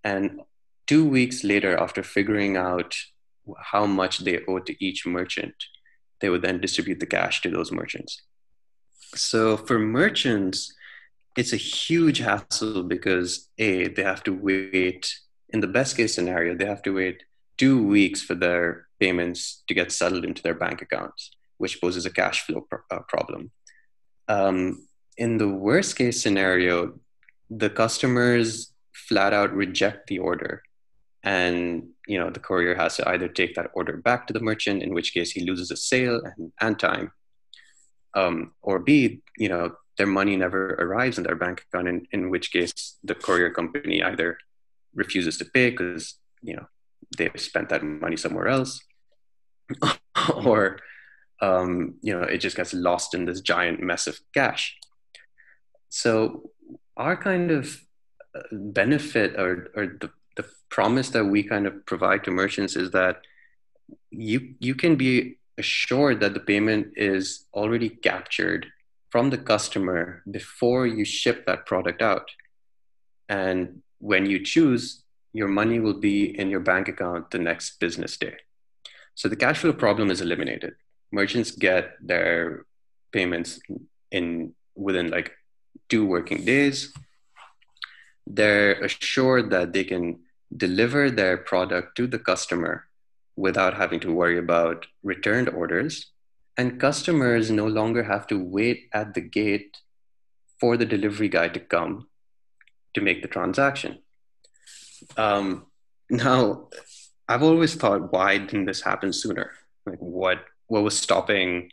And 0.03 0.41
two 0.87 1.07
weeks 1.09 1.45
later, 1.45 1.77
after 1.77 2.03
figuring 2.03 2.57
out 2.57 2.97
how 3.59 3.87
much 3.87 4.19
they 4.21 4.41
owe 4.49 4.61
to 4.61 4.85
each 4.85 5.07
merchant, 5.07 5.55
they 6.21 6.31
would 6.31 6.43
then 6.43 6.61
distribute 6.61 7.01
the 7.01 7.07
cash 7.07 7.43
to 7.43 7.51
those 7.51 7.71
merchants. 7.71 8.23
So 9.15 9.57
for 9.57 9.79
merchants, 9.79 10.75
it's 11.37 11.53
a 11.53 11.56
huge 11.56 12.19
hassle 12.19 12.83
because 12.83 13.49
A, 13.59 13.88
they 13.88 14.03
have 14.03 14.23
to 14.25 14.33
wait, 14.33 15.15
in 15.50 15.61
the 15.61 15.67
best 15.67 15.97
case 15.97 16.15
scenario, 16.15 16.55
they 16.55 16.67
have 16.67 16.83
to 16.83 16.94
wait 16.94 17.23
two 17.59 17.87
weeks 17.87 18.23
for 18.23 18.35
their 18.35 18.87
payments 19.00 19.62
to 19.69 19.75
get 19.75 19.93
settled 19.93 20.25
into 20.25 20.43
their 20.43 20.55
bank 20.55 20.83
accounts 20.83 21.31
which 21.59 21.81
poses 21.81 22.06
a 22.06 22.11
cash 22.11 22.43
flow 22.43 22.62
pr- 22.62 22.87
uh, 22.91 23.00
problem. 23.09 23.50
Um, 24.29 24.87
in 25.17 25.38
the 25.38 25.49
worst 25.49 25.97
case 25.97 26.23
scenario, 26.23 26.99
the 27.50 27.71
customers 27.71 28.73
flat 28.93 29.33
out 29.33 29.53
reject 29.55 30.09
the 30.09 30.19
order 30.19 30.62
and 31.23 31.88
you 32.09 32.19
know 32.19 32.31
the 32.31 32.41
courier 32.41 32.75
has 32.75 32.97
to 32.97 33.09
either 33.11 33.29
take 33.29 33.55
that 33.55 33.71
order 33.75 33.99
back 33.99 34.27
to 34.27 34.33
the 34.33 34.41
merchant 34.41 34.83
in 34.83 34.93
which 34.94 35.12
case 35.12 35.31
he 35.31 35.44
loses 35.44 35.71
a 35.71 35.77
sale 35.77 36.21
and, 36.25 36.53
and 36.61 36.79
time 36.79 37.12
um, 38.15 38.53
or 38.62 38.81
b 38.81 39.21
you 39.37 39.49
know 39.49 39.71
their 39.99 40.07
money 40.07 40.37
never 40.37 40.75
arrives 40.75 41.19
in 41.19 41.25
their 41.25 41.37
bank 41.37 41.63
account 41.63 41.89
in, 41.89 42.07
in 42.13 42.31
which 42.31 42.53
case 42.53 42.97
the 43.03 43.15
courier 43.15 43.51
company 43.51 44.03
either 44.03 44.39
refuses 44.95 45.37
to 45.39 45.45
pay 45.45 45.71
because 45.71 46.15
you 46.43 46.55
know 46.57 46.67
they've 47.17 47.41
spent 47.41 47.69
that 47.69 47.83
money 47.83 48.17
somewhere 48.17 48.49
else 48.49 48.81
or 50.35 50.79
um, 51.41 51.97
you 52.03 52.15
know, 52.19 52.23
it 52.23 52.39
just 52.39 52.57
gets 52.57 52.73
lost 52.73 53.15
in 53.15 53.25
this 53.25 53.41
giant 53.41 53.81
mess 53.81 54.07
of 54.07 54.19
cash. 54.33 54.77
So 55.89 56.50
our 56.97 57.17
kind 57.17 57.50
of 57.50 57.81
uh, 58.35 58.43
benefit 58.53 59.38
or, 59.38 59.69
or 59.76 59.87
the, 59.87 60.11
the 60.37 60.47
promise 60.71 61.11
that 61.11 61.25
we 61.25 61.43
kind 61.43 61.67
of 61.67 61.85
provide 61.87 62.25
to 62.25 62.31
merchants 62.31 62.76
is 62.76 62.91
that 62.93 63.23
you 64.11 64.55
you 64.59 64.75
can 64.75 64.97
be 64.97 65.38
assured 65.59 66.21
that 66.21 66.35
the 66.35 66.41
payment 66.41 66.88
is 66.97 67.47
already 67.55 67.88
captured 67.88 68.67
from 69.11 69.31
the 69.31 69.39
customer 69.39 70.23
before 70.31 70.87
you 70.87 71.05
ship 71.05 71.47
that 71.47 71.67
product 71.67 72.03
out. 72.03 72.29
And 73.29 73.83
when 73.99 74.27
you 74.27 74.45
choose, 74.45 75.03
your 75.33 75.49
money 75.49 75.81
will 75.81 76.01
be 76.01 76.39
in 76.39 76.51
your 76.51 76.61
bank 76.61 76.89
account 76.89 77.31
the 77.31 77.39
next 77.39 77.79
business 77.81 78.17
day. 78.17 78.37
So 79.15 79.29
the 79.29 79.37
cash 79.37 79.59
flow 79.59 79.73
problem 79.73 80.11
is 80.11 80.21
eliminated 80.21 80.75
merchants 81.13 81.51
get 81.51 81.97
their 82.01 82.67
payments 83.13 83.61
in 84.11 84.53
within 84.75 85.11
like 85.11 85.33
two 85.89 86.05
working 86.05 86.45
days 86.45 86.93
they're 88.27 88.73
assured 88.83 89.51
that 89.51 89.73
they 89.73 89.85
can 89.85 90.19
deliver 90.57 91.11
their 91.11 91.37
product 91.37 91.97
to 91.97 92.07
the 92.07 92.19
customer 92.19 92.85
without 93.37 93.75
having 93.75 94.01
to 94.01 94.13
worry 94.13 94.39
about 94.39 94.87
returned 95.03 95.49
orders 95.49 96.11
and 96.57 96.81
customers 96.81 97.51
no 97.51 97.67
longer 97.67 98.05
have 98.05 98.27
to 98.29 98.43
wait 98.43 98.89
at 98.93 99.15
the 99.15 99.21
gate 99.21 99.79
for 100.59 100.77
the 100.77 100.87
delivery 100.87 101.29
guy 101.29 101.49
to 101.49 101.61
come 101.61 102.09
to 102.95 103.01
make 103.01 103.23
the 103.23 103.29
transaction. 103.29 103.99
Um, 105.17 105.67
now 106.09 106.69
i've 107.29 107.43
always 107.43 107.75
thought 107.75 108.13
why 108.13 108.39
didn't 108.39 108.67
this 108.67 108.81
happen 108.83 109.13
sooner? 109.13 109.51
Like 109.85 109.99
what 109.99 110.45
what 110.69 110.83
was 110.83 110.97
stopping 110.97 111.71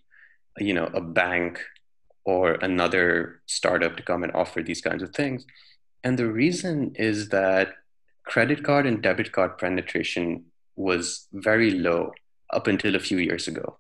you 0.58 0.74
know 0.74 0.90
a 0.94 1.02
bank 1.02 1.60
or 2.26 2.54
another 2.54 3.42
startup 3.46 3.98
to 3.98 4.04
come 4.04 4.24
and 4.24 4.34
offer 4.34 4.62
these 4.62 4.82
kinds 4.82 5.04
of 5.04 5.14
things? 5.14 5.46
And 6.04 6.20
the 6.20 6.28
reason 6.28 6.94
is 6.96 7.30
that 7.30 7.76
credit 8.26 8.64
card 8.64 8.86
and 8.86 9.02
debit 9.02 9.32
card 9.32 9.58
penetration 9.58 10.46
was 10.76 11.28
very 11.32 11.72
low 11.72 12.12
up 12.50 12.68
until 12.68 12.96
a 12.96 13.00
few 13.00 13.18
years 13.18 13.48
ago 13.48 13.78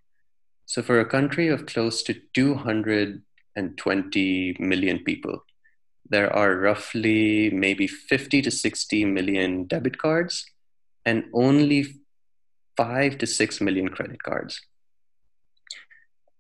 so 0.65 0.82
for 0.82 1.00
a 1.00 1.05
country 1.05 1.48
of 1.48 1.65
close 1.65 2.03
to 2.03 2.13
220 2.34 4.58
million 4.60 5.00
people 5.00 5.43
there 6.10 6.32
are 6.32 6.58
roughly 6.58 7.50
maybe 7.50 7.88
50 7.88 8.43
to 8.43 8.51
60 8.51 9.05
million 9.05 9.65
debit 9.65 9.98
cards 9.98 10.46
and 11.05 11.25
only 11.34 11.96
5 12.77 13.17
to 13.20 13.27
6 13.27 13.62
million 13.62 13.89
credit 13.89 14.22
cards. 14.22 14.62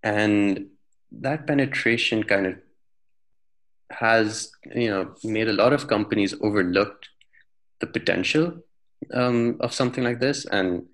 And 0.01 0.67
that 1.11 1.47
penetration 1.47 2.23
kind 2.23 2.47
of 2.47 2.55
has 3.91 4.51
you 4.73 4.89
know 4.89 5.13
made 5.23 5.47
a 5.47 5.53
lot 5.53 5.71
of 5.71 5.87
companies 5.87 6.33
overlooked 6.41 7.07
the 7.79 7.85
potential 7.85 8.57
um, 9.13 9.57
of 9.59 9.73
something 9.73 10.03
like 10.03 10.19
this. 10.19 10.45
And 10.45 10.87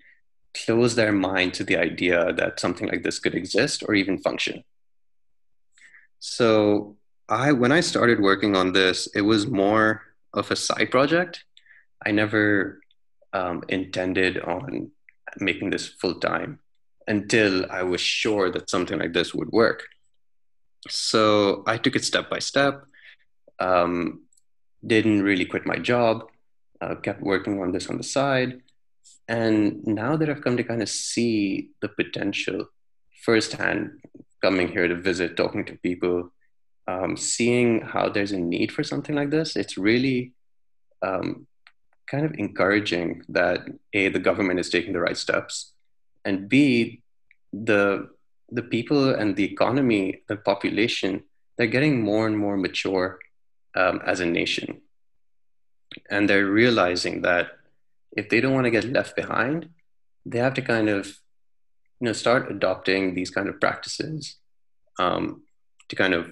close 0.54 0.94
their 0.94 1.12
mind 1.12 1.54
to 1.54 1.64
the 1.64 1.76
idea 1.76 2.32
that 2.32 2.60
something 2.60 2.88
like 2.88 3.02
this 3.02 3.18
could 3.18 3.34
exist 3.34 3.84
or 3.86 3.94
even 3.94 4.18
function. 4.18 4.64
So 6.18 6.96
I 7.28 7.52
when 7.52 7.72
I 7.72 7.80
started 7.80 8.20
working 8.20 8.56
on 8.56 8.72
this, 8.72 9.08
it 9.14 9.22
was 9.22 9.46
more 9.46 10.02
of 10.34 10.50
a 10.50 10.56
side 10.56 10.90
project. 10.90 11.44
I 12.04 12.10
never 12.10 12.80
um, 13.32 13.62
intended 13.68 14.38
on 14.38 14.90
making 15.38 15.70
this 15.70 15.86
full 15.86 16.16
time 16.16 16.58
until 17.06 17.70
I 17.70 17.82
was 17.82 18.00
sure 18.00 18.50
that 18.50 18.70
something 18.70 18.98
like 18.98 19.12
this 19.12 19.34
would 19.34 19.50
work. 19.50 19.84
So 20.88 21.62
I 21.66 21.76
took 21.76 21.96
it 21.96 22.04
step 22.04 22.30
by 22.30 22.38
step. 22.38 22.84
Um, 23.58 24.22
didn't 24.86 25.22
really 25.22 25.44
quit 25.44 25.66
my 25.66 25.78
job. 25.78 26.24
Uh, 26.80 26.94
kept 26.94 27.20
working 27.20 27.60
on 27.62 27.72
this 27.72 27.88
on 27.88 27.98
the 27.98 28.02
side. 28.02 28.62
And 29.30 29.86
now 29.86 30.16
that 30.16 30.28
I've 30.28 30.42
come 30.42 30.56
to 30.56 30.64
kind 30.64 30.82
of 30.82 30.88
see 30.88 31.70
the 31.80 31.88
potential 31.88 32.66
firsthand, 33.22 34.00
coming 34.42 34.66
here 34.66 34.88
to 34.88 34.96
visit, 34.96 35.36
talking 35.36 35.64
to 35.66 35.76
people, 35.76 36.32
um, 36.88 37.16
seeing 37.16 37.80
how 37.80 38.08
there's 38.08 38.32
a 38.32 38.38
need 38.38 38.72
for 38.72 38.82
something 38.82 39.14
like 39.14 39.30
this, 39.30 39.54
it's 39.54 39.78
really 39.78 40.32
um, 41.02 41.46
kind 42.10 42.26
of 42.26 42.34
encouraging 42.38 43.22
that 43.28 43.60
a 43.92 44.08
the 44.08 44.18
government 44.18 44.58
is 44.58 44.68
taking 44.68 44.92
the 44.92 45.00
right 45.06 45.16
steps, 45.16 45.74
and 46.24 46.48
b 46.48 47.02
the 47.52 48.08
the 48.50 48.62
people 48.62 49.14
and 49.14 49.36
the 49.36 49.44
economy, 49.44 50.22
the 50.26 50.36
population, 50.36 51.22
they're 51.56 51.68
getting 51.76 52.02
more 52.02 52.26
and 52.26 52.36
more 52.36 52.56
mature 52.56 53.20
um, 53.76 54.00
as 54.04 54.18
a 54.18 54.26
nation, 54.26 54.80
and 56.10 56.28
they're 56.28 56.46
realizing 56.46 57.22
that 57.22 57.59
if 58.12 58.28
they 58.28 58.40
don't 58.40 58.54
want 58.54 58.64
to 58.64 58.70
get 58.70 58.84
left 58.84 59.16
behind, 59.16 59.68
they 60.26 60.38
have 60.38 60.54
to 60.54 60.62
kind 60.62 60.88
of 60.88 61.06
you 62.00 62.06
know 62.06 62.12
start 62.12 62.50
adopting 62.50 63.14
these 63.14 63.30
kind 63.30 63.48
of 63.48 63.60
practices 63.60 64.36
um, 64.98 65.42
to 65.88 65.96
kind 65.96 66.14
of 66.14 66.30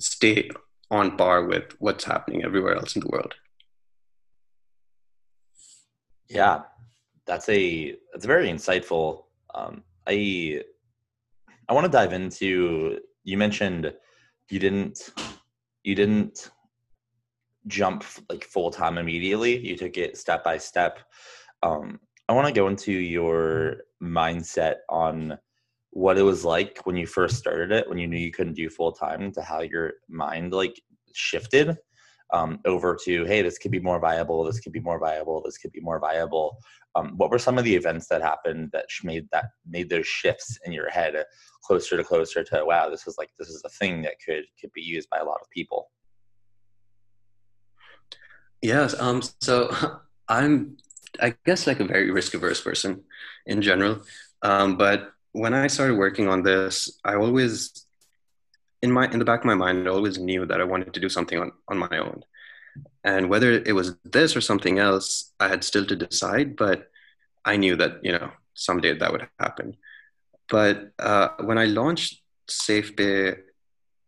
stay 0.00 0.50
on 0.90 1.16
par 1.16 1.44
with 1.44 1.74
what's 1.78 2.04
happening 2.04 2.44
everywhere 2.44 2.76
else 2.76 2.94
in 2.96 3.00
the 3.00 3.08
world. 3.08 3.34
Yeah, 6.28 6.62
that's 7.26 7.48
a 7.48 7.96
that's 8.12 8.26
very 8.26 8.48
insightful. 8.48 9.24
Um, 9.54 9.82
I 10.06 10.62
I 11.68 11.72
want 11.72 11.84
to 11.84 11.92
dive 11.92 12.12
into. 12.12 13.00
You 13.24 13.38
mentioned 13.38 13.92
you 14.50 14.58
didn't 14.58 15.10
you 15.82 15.94
didn't 15.94 16.50
jump 17.66 18.04
like 18.30 18.44
full 18.44 18.70
time 18.70 18.98
immediately. 18.98 19.58
You 19.58 19.76
took 19.76 19.96
it 19.96 20.16
step 20.16 20.44
by 20.44 20.58
step. 20.58 21.00
Um, 21.62 22.00
I 22.28 22.32
want 22.32 22.46
to 22.46 22.52
go 22.52 22.68
into 22.68 22.92
your 22.92 23.82
mindset 24.02 24.76
on 24.88 25.38
what 25.90 26.18
it 26.18 26.22
was 26.22 26.44
like 26.44 26.80
when 26.84 26.96
you 26.96 27.06
first 27.06 27.36
started 27.36 27.70
it, 27.70 27.88
when 27.88 27.98
you 27.98 28.06
knew 28.06 28.18
you 28.18 28.32
couldn't 28.32 28.54
do 28.54 28.68
full 28.68 28.92
time, 28.92 29.30
to 29.32 29.42
how 29.42 29.60
your 29.60 29.92
mind 30.08 30.52
like 30.52 30.80
shifted 31.14 31.76
um, 32.32 32.58
over 32.64 32.98
to, 33.04 33.24
hey, 33.26 33.42
this 33.42 33.58
could 33.58 33.70
be 33.70 33.80
more 33.80 34.00
viable, 34.00 34.44
this 34.44 34.58
could 34.58 34.72
be 34.72 34.80
more 34.80 34.98
viable, 34.98 35.40
this 35.42 35.58
could 35.58 35.70
be 35.70 35.80
more 35.80 36.00
viable. 36.00 36.58
Um, 36.96 37.14
what 37.16 37.30
were 37.30 37.38
some 37.38 37.58
of 37.58 37.64
the 37.64 37.74
events 37.74 38.08
that 38.08 38.22
happened 38.22 38.70
that 38.72 38.86
made 39.02 39.28
that 39.32 39.46
made 39.66 39.88
those 39.88 40.06
shifts 40.06 40.58
in 40.64 40.72
your 40.72 40.90
head 40.90 41.14
closer 41.62 41.96
to 41.96 42.04
closer 42.04 42.42
to, 42.44 42.64
wow, 42.64 42.88
this 42.88 43.06
is 43.06 43.16
like 43.18 43.30
this 43.38 43.48
is 43.48 43.62
a 43.64 43.68
thing 43.68 44.02
that 44.02 44.14
could 44.24 44.44
could 44.60 44.72
be 44.72 44.82
used 44.82 45.08
by 45.10 45.18
a 45.18 45.24
lot 45.24 45.38
of 45.40 45.50
people. 45.50 45.90
Yes. 48.64 48.98
Um. 48.98 49.20
So 49.42 49.70
I'm, 50.28 50.78
I 51.20 51.34
guess, 51.44 51.66
like 51.66 51.80
a 51.80 51.84
very 51.84 52.10
risk 52.10 52.32
averse 52.32 52.62
person 52.62 53.04
in 53.44 53.60
general. 53.60 54.00
Um, 54.40 54.78
but 54.78 55.12
when 55.32 55.52
I 55.52 55.66
started 55.66 55.98
working 55.98 56.28
on 56.28 56.42
this, 56.42 56.98
I 57.04 57.14
always 57.16 57.84
in 58.80 58.90
my 58.90 59.04
in 59.10 59.18
the 59.18 59.24
back 59.26 59.40
of 59.40 59.44
my 59.44 59.54
mind, 59.54 59.86
I 59.86 59.90
always 59.90 60.18
knew 60.18 60.46
that 60.46 60.62
I 60.62 60.64
wanted 60.64 60.94
to 60.94 61.00
do 61.00 61.10
something 61.10 61.38
on, 61.38 61.52
on 61.68 61.76
my 61.76 61.98
own. 61.98 62.24
And 63.04 63.28
whether 63.28 63.52
it 63.52 63.74
was 63.74 63.96
this 64.02 64.34
or 64.34 64.40
something 64.40 64.78
else, 64.78 65.32
I 65.38 65.48
had 65.48 65.62
still 65.62 65.84
to 65.84 65.94
decide, 65.94 66.56
but 66.56 66.90
I 67.44 67.56
knew 67.58 67.76
that, 67.76 68.02
you 68.02 68.12
know, 68.12 68.30
someday 68.54 68.96
that 68.96 69.12
would 69.12 69.28
happen. 69.38 69.76
But 70.48 70.92
uh, 70.98 71.28
when 71.40 71.58
I 71.58 71.66
launched 71.66 72.22
SafePay 72.48 73.40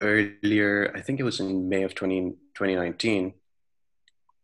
earlier, 0.01 0.93
I 0.97 1.01
think 1.03 1.21
it 1.21 1.25
was 1.25 1.41
in 1.41 1.69
May 1.69 1.83
of 1.83 1.95
20, 1.95 2.31
2019, 2.55 3.35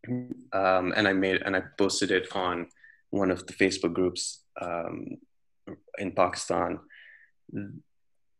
um, 0.07 0.93
and 0.95 1.07
I 1.07 1.13
made 1.13 1.41
and 1.41 1.55
I 1.55 1.63
posted 1.77 2.11
it 2.11 2.27
on 2.35 2.67
one 3.09 3.31
of 3.31 3.45
the 3.47 3.53
Facebook 3.53 3.93
groups 3.93 4.43
um, 4.59 5.17
in 5.97 6.11
Pakistan, 6.11 6.79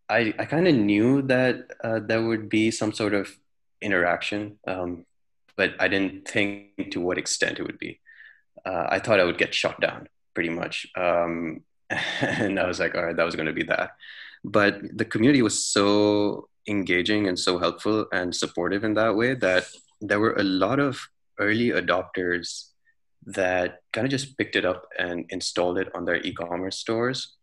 I, 0.10 0.34
I 0.38 0.46
kind 0.46 0.68
of 0.68 0.76
knew 0.76 1.22
that 1.24 1.68
uh, 1.84 2.00
there 2.06 2.26
would 2.26 2.50
be 2.50 2.72
some 2.72 2.92
sort 2.92 3.14
of 3.14 3.30
interaction, 3.82 4.60
um, 4.68 5.06
but 5.56 5.74
I 5.80 5.88
didn't 5.88 6.28
think 6.28 6.92
to 6.92 7.00
what 7.00 7.18
extent 7.18 7.60
it 7.60 7.64
would 7.64 7.80
be. 7.80 8.00
Uh, 8.66 8.88
I 8.90 9.00
thought 9.00 9.20
I 9.20 9.24
would 9.24 9.38
get 9.38 9.54
shot 9.54 9.80
down 9.80 10.08
pretty 10.34 10.50
much. 10.50 10.88
Um, 10.96 11.62
and 12.22 12.60
I 12.60 12.68
was 12.68 12.80
like, 12.80 12.96
all 12.96 13.04
right, 13.04 13.16
that 13.16 13.26
was 13.26 13.36
going 13.36 13.48
to 13.48 13.54
be 13.54 13.64
that. 13.64 13.92
But 14.44 14.82
the 14.98 15.06
community 15.06 15.42
was 15.42 15.66
so 15.66 16.50
engaging 16.68 17.28
and 17.28 17.38
so 17.38 17.60
helpful 17.60 18.08
and 18.12 18.36
supportive 18.36 18.84
in 18.84 18.94
that 18.96 19.16
way 19.16 19.36
that 19.36 19.66
there 20.02 20.20
were 20.20 20.34
a 20.34 20.44
lot 20.44 20.80
of 20.80 21.08
early 21.40 21.70
adopters 21.70 22.70
that 23.26 23.80
kind 23.94 24.06
of 24.06 24.12
just 24.12 24.38
picked 24.38 24.56
it 24.56 24.66
up 24.66 24.86
and 25.00 25.26
installed 25.30 25.78
it 25.78 25.90
on 25.96 26.06
their 26.06 26.18
e-commerce 26.18 26.78
stores 26.78 27.36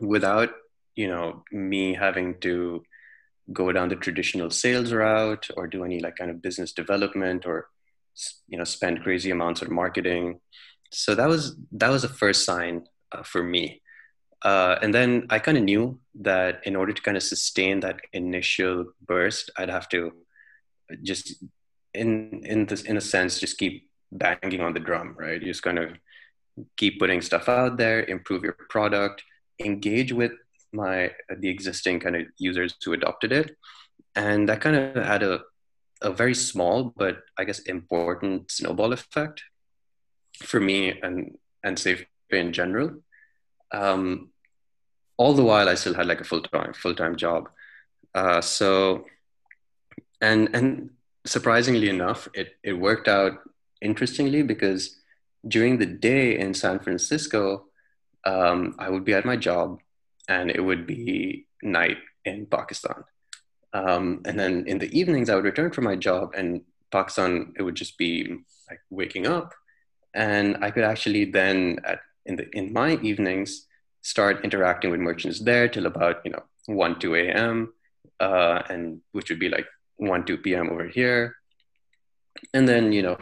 without 0.00 0.50
you 0.94 1.08
know 1.08 1.42
me 1.50 1.94
having 1.94 2.38
to 2.40 2.82
go 3.52 3.72
down 3.72 3.88
the 3.88 3.96
traditional 3.96 4.50
sales 4.50 4.92
route 4.92 5.48
or 5.56 5.66
do 5.66 5.84
any 5.84 6.00
like 6.00 6.16
kind 6.16 6.30
of 6.30 6.40
business 6.40 6.72
development 6.72 7.44
or 7.46 7.68
you 8.48 8.58
know 8.58 8.64
spend 8.64 9.02
crazy 9.02 9.30
amounts 9.30 9.62
on 9.62 9.72
marketing. 9.72 10.40
So 10.90 11.14
that 11.14 11.28
was 11.28 11.56
that 11.72 11.90
was 11.90 12.02
the 12.02 12.08
first 12.08 12.44
sign 12.44 12.84
uh, 13.10 13.22
for 13.22 13.42
me. 13.42 13.80
Uh, 14.44 14.76
and 14.82 14.92
then 14.92 15.24
i 15.30 15.38
kind 15.38 15.56
of 15.56 15.62
knew 15.62 16.00
that 16.16 16.60
in 16.64 16.74
order 16.74 16.92
to 16.92 17.00
kind 17.02 17.16
of 17.16 17.22
sustain 17.22 17.78
that 17.78 18.00
initial 18.12 18.86
burst 19.06 19.52
i'd 19.56 19.68
have 19.68 19.88
to 19.88 20.10
just 21.04 21.44
in 21.94 22.42
in 22.44 22.66
this 22.66 22.82
in 22.82 22.96
a 22.96 23.00
sense 23.00 23.38
just 23.38 23.58
keep 23.58 23.88
banging 24.10 24.60
on 24.60 24.74
the 24.74 24.80
drum 24.80 25.14
right? 25.18 25.40
You're 25.40 25.52
just 25.52 25.62
kind 25.62 25.78
of 25.78 25.90
keep 26.76 26.98
putting 26.98 27.22
stuff 27.22 27.48
out 27.48 27.78
there 27.78 28.04
improve 28.04 28.42
your 28.42 28.56
product 28.68 29.24
engage 29.58 30.12
with 30.12 30.32
my 30.72 31.12
the 31.38 31.48
existing 31.48 32.00
kind 32.00 32.16
of 32.16 32.22
users 32.38 32.74
who 32.84 32.92
adopted 32.92 33.32
it. 33.32 33.56
And 34.14 34.48
that 34.48 34.60
kind 34.60 34.76
of 34.76 35.04
had 35.04 35.22
a, 35.22 35.40
a 36.02 36.10
very 36.10 36.34
small 36.34 36.92
but 36.96 37.22
i 37.38 37.44
guess 37.44 37.60
important 37.60 38.50
snowball 38.50 38.92
effect 38.92 39.42
for 40.42 40.60
me 40.60 40.98
and 41.00 41.38
and 41.62 41.78
safe 41.78 42.04
in 42.30 42.52
general. 42.52 43.02
Um, 43.70 44.30
all 45.16 45.34
the 45.34 45.44
while 45.44 45.68
i 45.68 45.74
still 45.74 45.94
had 45.94 46.06
like 46.06 46.20
a 46.20 46.24
full-time 46.24 46.72
full-time 46.72 47.16
job. 47.16 47.48
Uh, 48.14 48.40
so 48.40 49.04
and 50.20 50.54
and 50.54 50.90
surprisingly 51.24 51.88
enough 51.88 52.28
it, 52.34 52.56
it 52.62 52.72
worked 52.72 53.08
out 53.08 53.38
interestingly 53.80 54.42
because 54.42 54.96
during 55.46 55.78
the 55.78 55.86
day 55.86 56.38
in 56.38 56.54
san 56.54 56.78
francisco 56.78 57.64
um, 58.24 58.74
I 58.78 58.88
would 58.88 59.04
be 59.04 59.14
at 59.14 59.24
my 59.24 59.36
job 59.36 59.80
and 60.28 60.50
it 60.50 60.60
would 60.60 60.86
be 60.86 61.46
night 61.62 61.98
in 62.24 62.46
Pakistan. 62.46 63.04
Um, 63.72 64.22
and 64.24 64.38
then 64.38 64.64
in 64.66 64.78
the 64.78 64.96
evenings, 64.98 65.30
I 65.30 65.34
would 65.34 65.44
return 65.44 65.72
from 65.72 65.84
my 65.84 65.96
job 65.96 66.34
and 66.36 66.62
Pakistan, 66.90 67.54
it 67.56 67.62
would 67.62 67.74
just 67.74 67.96
be 67.98 68.38
like 68.68 68.80
waking 68.90 69.26
up. 69.26 69.52
And 70.14 70.62
I 70.62 70.70
could 70.70 70.84
actually 70.84 71.24
then, 71.24 71.78
at, 71.84 72.00
in, 72.26 72.36
the, 72.36 72.50
in 72.56 72.72
my 72.72 72.96
evenings, 72.96 73.66
start 74.02 74.44
interacting 74.44 74.90
with 74.90 75.00
merchants 75.00 75.40
there 75.40 75.68
till 75.68 75.86
about, 75.86 76.20
you 76.24 76.32
know, 76.32 76.42
1, 76.66 77.00
2 77.00 77.14
a.m., 77.14 77.72
uh, 78.20 78.62
and 78.68 79.00
which 79.12 79.30
would 79.30 79.38
be 79.38 79.48
like 79.48 79.66
1, 80.02 80.24
2 80.24 80.38
p.m. 80.38 80.70
over 80.70 80.86
here. 80.86 81.36
And 82.52 82.68
then, 82.68 82.92
you 82.92 83.02
know, 83.02 83.18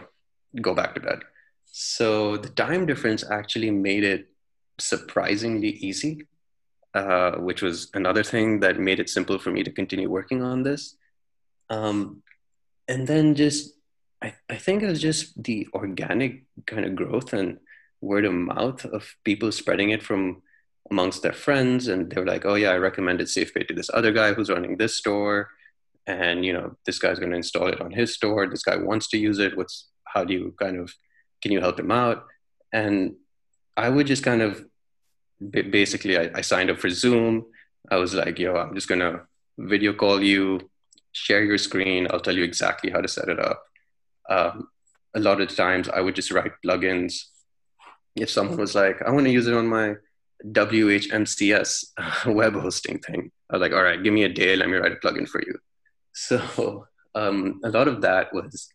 go 0.60 0.74
back 0.74 0.94
to 0.94 1.00
bed. 1.00 1.20
So 1.66 2.36
the 2.36 2.48
time 2.48 2.86
difference 2.86 3.24
actually 3.30 3.70
made 3.70 4.04
it 4.04 4.28
surprisingly 4.78 5.70
easy, 5.70 6.26
uh, 6.94 7.32
which 7.32 7.62
was 7.62 7.90
another 7.94 8.24
thing 8.24 8.60
that 8.60 8.78
made 8.78 8.98
it 8.98 9.10
simple 9.10 9.38
for 9.38 9.50
me 9.50 9.62
to 9.62 9.70
continue 9.70 10.10
working 10.10 10.42
on 10.42 10.62
this. 10.62 10.96
Um, 11.68 12.22
and 12.88 13.06
then 13.06 13.34
just, 13.34 13.74
I, 14.22 14.34
I 14.48 14.56
think 14.56 14.82
it 14.82 14.86
was 14.86 15.00
just 15.00 15.40
the 15.42 15.68
organic 15.74 16.44
kind 16.66 16.84
of 16.84 16.96
growth 16.96 17.32
and 17.32 17.58
word 18.00 18.24
of 18.24 18.32
mouth 18.32 18.84
of 18.86 19.14
people 19.24 19.52
spreading 19.52 19.90
it 19.90 20.02
from 20.02 20.42
amongst 20.90 21.22
their 21.22 21.32
friends. 21.32 21.86
And 21.86 22.10
they 22.10 22.20
were 22.20 22.26
like, 22.26 22.44
oh, 22.44 22.56
yeah, 22.56 22.70
I 22.70 22.78
recommended 22.78 23.28
SafePay 23.28 23.68
to 23.68 23.74
this 23.74 23.90
other 23.94 24.12
guy 24.12 24.32
who's 24.32 24.50
running 24.50 24.76
this 24.76 24.96
store. 24.96 25.50
And, 26.06 26.44
you 26.44 26.52
know, 26.52 26.76
this 26.86 26.98
guy's 26.98 27.18
going 27.18 27.30
to 27.30 27.36
install 27.36 27.68
it 27.68 27.80
on 27.80 27.92
his 27.92 28.14
store. 28.14 28.46
This 28.46 28.62
guy 28.62 28.76
wants 28.76 29.08
to 29.08 29.18
use 29.18 29.38
it. 29.38 29.56
What's, 29.56 29.88
how 30.04 30.24
do 30.24 30.32
you 30.32 30.54
kind 30.60 30.78
of, 30.78 30.92
can 31.42 31.52
you 31.52 31.60
help 31.60 31.78
him 31.78 31.90
out? 31.90 32.24
And 32.72 33.16
I 33.76 33.88
would 33.88 34.06
just 34.06 34.22
kind 34.22 34.42
of 34.42 34.64
basically 35.40 36.18
I, 36.18 36.30
I 36.34 36.40
signed 36.42 36.70
up 36.70 36.78
for 36.78 36.90
Zoom. 36.90 37.46
I 37.90 37.96
was 37.96 38.14
like, 38.14 38.38
yo, 38.38 38.54
I'm 38.54 38.74
just 38.74 38.88
gonna 38.88 39.22
video 39.58 39.92
call 39.92 40.22
you, 40.22 40.70
share 41.12 41.42
your 41.42 41.58
screen. 41.58 42.06
I'll 42.10 42.20
tell 42.20 42.36
you 42.36 42.44
exactly 42.44 42.90
how 42.90 43.00
to 43.00 43.08
set 43.08 43.28
it 43.28 43.40
up. 43.40 43.62
Um, 44.28 44.68
a 45.14 45.20
lot 45.20 45.40
of 45.40 45.54
times 45.54 45.88
I 45.88 46.00
would 46.00 46.14
just 46.14 46.30
write 46.30 46.52
plugins. 46.64 47.24
If 48.16 48.30
someone 48.30 48.58
was 48.58 48.74
like, 48.74 49.02
I 49.02 49.10
want 49.10 49.26
to 49.26 49.32
use 49.32 49.46
it 49.46 49.54
on 49.54 49.66
my 49.66 49.94
WHMCS 50.46 52.26
web 52.26 52.54
hosting 52.54 52.98
thing, 52.98 53.30
I 53.50 53.56
was 53.56 53.60
like, 53.60 53.72
all 53.72 53.82
right, 53.82 54.02
give 54.02 54.12
me 54.12 54.24
a 54.24 54.28
day, 54.28 54.56
let 54.56 54.68
me 54.68 54.76
write 54.76 54.92
a 54.92 54.96
plugin 54.96 55.28
for 55.28 55.40
you. 55.40 55.58
So 56.12 56.86
um, 57.14 57.60
a 57.64 57.70
lot 57.70 57.88
of 57.88 58.02
that 58.02 58.32
was 58.32 58.68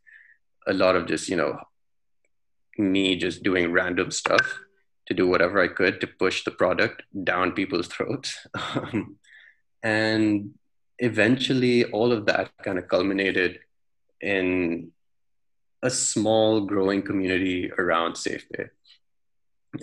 a 0.68 0.74
lot 0.74 0.96
of 0.96 1.08
just, 1.08 1.30
you 1.30 1.36
know, 1.36 1.60
me 2.78 3.16
just 3.16 3.44
doing 3.44 3.72
random 3.72 4.12
stuff 4.12 4.60
to 5.08 5.14
do 5.14 5.28
whatever 5.28 5.62
I 5.62 5.68
could 5.68 6.02
to 6.02 6.08
push 6.08 6.44
the 6.44 6.52
product 6.52 7.04
down 7.24 7.52
people's 7.52 7.88
throats. 7.88 8.48
Um, 8.76 9.18
and 9.84 10.56
eventually, 10.98 11.84
all 11.86 12.12
of 12.12 12.26
that 12.26 12.50
kind 12.64 12.80
of 12.80 12.88
culminated 12.88 13.60
in 14.20 14.92
a 15.84 15.92
small 15.92 16.62
growing 16.62 17.04
community 17.04 17.72
around 17.78 18.14
SafePay. 18.14 18.70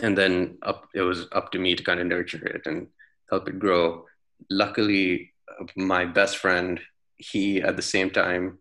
And 0.03 0.19
then 0.19 0.59
up, 0.63 0.89
it 0.93 1.03
was 1.03 1.29
up 1.31 1.53
to 1.53 1.61
me 1.61 1.77
to 1.77 1.85
kind 1.85 2.01
of 2.01 2.09
nurture 2.09 2.45
it 2.45 2.67
and 2.67 2.89
help 3.31 3.49
it 3.49 3.61
grow. 3.61 4.07
Luckily, 4.51 5.33
my 5.77 6.05
best 6.05 6.39
friend, 6.39 6.81
he 7.17 7.63
at 7.63 7.77
the 7.77 7.83
same 7.83 8.11
time, 8.11 8.59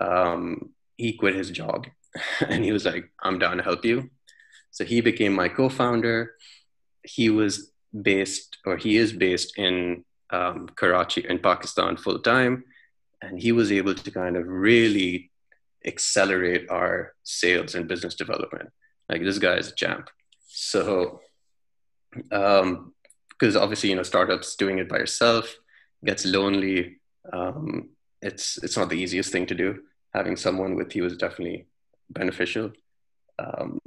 um, 0.00 0.70
he 0.96 1.12
quit 1.12 1.34
his 1.34 1.50
job 1.50 1.86
and 2.48 2.64
he 2.64 2.72
was 2.72 2.84
like, 2.84 3.10
I'm 3.22 3.38
down 3.38 3.56
to 3.56 3.62
help 3.62 3.84
you. 3.84 4.10
So 4.70 4.84
he 4.84 5.00
became 5.00 5.32
my 5.32 5.48
co 5.48 5.68
founder. 5.68 6.34
He 7.02 7.30
was 7.30 7.72
based, 8.02 8.58
or 8.66 8.76
he 8.76 8.96
is 8.96 9.12
based 9.12 9.58
in 9.58 10.04
um, 10.30 10.68
Karachi 10.76 11.26
in 11.28 11.38
Pakistan 11.38 11.96
full 11.96 12.20
time. 12.20 12.64
And 13.22 13.40
he 13.40 13.52
was 13.52 13.70
able 13.72 13.94
to 13.94 14.10
kind 14.10 14.36
of 14.36 14.46
really 14.46 15.30
accelerate 15.84 16.70
our 16.70 17.14
sales 17.24 17.74
and 17.74 17.88
business 17.88 18.14
development. 18.14 18.70
Like 19.08 19.22
this 19.22 19.38
guy 19.38 19.56
is 19.56 19.68
a 19.68 19.74
champ. 19.74 20.08
So, 20.46 21.20
um, 22.30 22.94
because 23.28 23.56
obviously, 23.56 23.90
you 23.90 23.96
know, 23.96 24.02
startups 24.02 24.56
doing 24.56 24.78
it 24.78 24.88
by 24.88 24.98
yourself 24.98 25.56
gets 26.04 26.24
lonely. 26.24 26.99
Um, 27.32 27.90
it's 28.22 28.58
it's 28.62 28.76
not 28.76 28.88
the 28.88 29.00
easiest 29.00 29.32
thing 29.32 29.46
to 29.46 29.54
do. 29.54 29.82
Having 30.14 30.36
someone 30.36 30.74
with 30.74 30.94
you 30.96 31.04
is 31.04 31.16
definitely 31.16 31.66
beneficial. 32.10 32.72
Um, 33.38 33.78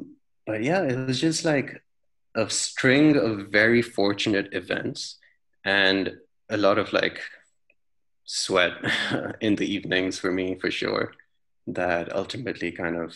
but 0.46 0.64
yeah, 0.64 0.84
it 0.84 1.08
was 1.08 1.20
just 1.20 1.46
like 1.46 1.82
a 2.36 2.50
string 2.50 3.18
of 3.18 3.52
very 3.52 3.82
fortunate 3.82 4.54
events 4.54 5.20
and 5.64 6.18
a 6.50 6.58
lot 6.58 6.78
of 6.78 6.92
like 6.94 7.22
sweat 8.26 8.74
in 9.42 9.56
the 9.56 9.72
evenings 9.72 10.18
for 10.18 10.32
me, 10.32 10.56
for 10.56 10.72
sure, 10.72 11.14
that 11.68 12.16
ultimately 12.16 12.72
kind 12.72 12.98
of 12.98 13.16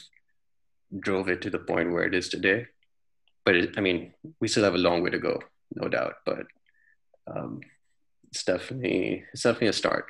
drove 0.99 1.27
it 1.29 1.41
to 1.41 1.49
the 1.49 1.59
point 1.59 1.91
where 1.91 2.03
it 2.03 2.15
is 2.15 2.29
today. 2.29 2.67
But 3.45 3.55
it, 3.55 3.73
I 3.77 3.81
mean, 3.81 4.13
we 4.39 4.47
still 4.47 4.63
have 4.63 4.75
a 4.75 4.79
long 4.79 5.01
way 5.01 5.09
to 5.09 5.19
go, 5.19 5.41
no 5.75 5.87
doubt. 5.87 6.15
But 6.25 6.45
um, 7.27 7.61
it's 9.33 9.43
definitely 9.43 9.67
a 9.67 9.73
start. 9.73 10.05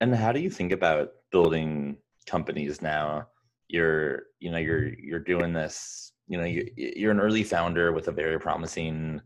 And 0.00 0.14
how 0.14 0.32
do 0.32 0.40
you 0.40 0.50
think 0.50 0.72
about 0.72 1.10
building 1.30 1.96
companies 2.26 2.82
now? 2.82 3.26
you're 3.68 4.24
you 4.40 4.50
know 4.50 4.58
you're 4.58 4.94
you're 4.94 5.20
doing 5.20 5.52
this 5.52 6.12
you 6.28 6.38
know 6.38 6.44
you, 6.44 6.68
you're 6.76 7.10
an 7.10 7.20
early 7.20 7.42
founder 7.42 7.92
with 7.92 8.08
a 8.08 8.12
very 8.12 8.38
promising 8.38 9.20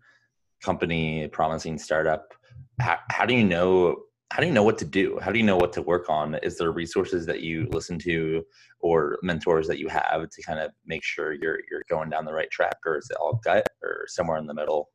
company 0.62 1.28
promising 1.28 1.78
startup 1.78 2.32
how, 2.80 2.98
how 3.10 3.26
do 3.26 3.34
you 3.34 3.44
know 3.44 3.96
how 4.32 4.40
do 4.40 4.46
you 4.46 4.52
know 4.52 4.62
what 4.62 4.78
to 4.78 4.84
do 4.84 5.18
how 5.20 5.30
do 5.30 5.38
you 5.38 5.44
know 5.44 5.56
what 5.56 5.72
to 5.72 5.82
work 5.82 6.08
on 6.08 6.36
is 6.36 6.56
there 6.56 6.70
resources 6.72 7.26
that 7.26 7.40
you 7.40 7.68
listen 7.72 7.98
to 7.98 8.42
or 8.80 9.18
mentors 9.22 9.66
that 9.66 9.78
you 9.78 9.88
have 9.88 10.28
to 10.30 10.42
kind 10.42 10.58
of 10.58 10.70
make 10.86 11.02
sure 11.02 11.32
you're 11.32 11.60
you're 11.70 11.84
going 11.88 12.08
down 12.08 12.24
the 12.24 12.32
right 12.32 12.50
track 12.50 12.76
or 12.86 12.96
is 12.96 13.08
it 13.10 13.16
all 13.20 13.40
gut 13.44 13.66
or 13.82 14.04
somewhere 14.06 14.38
in 14.38 14.46
the 14.46 14.54
middle 14.54 14.88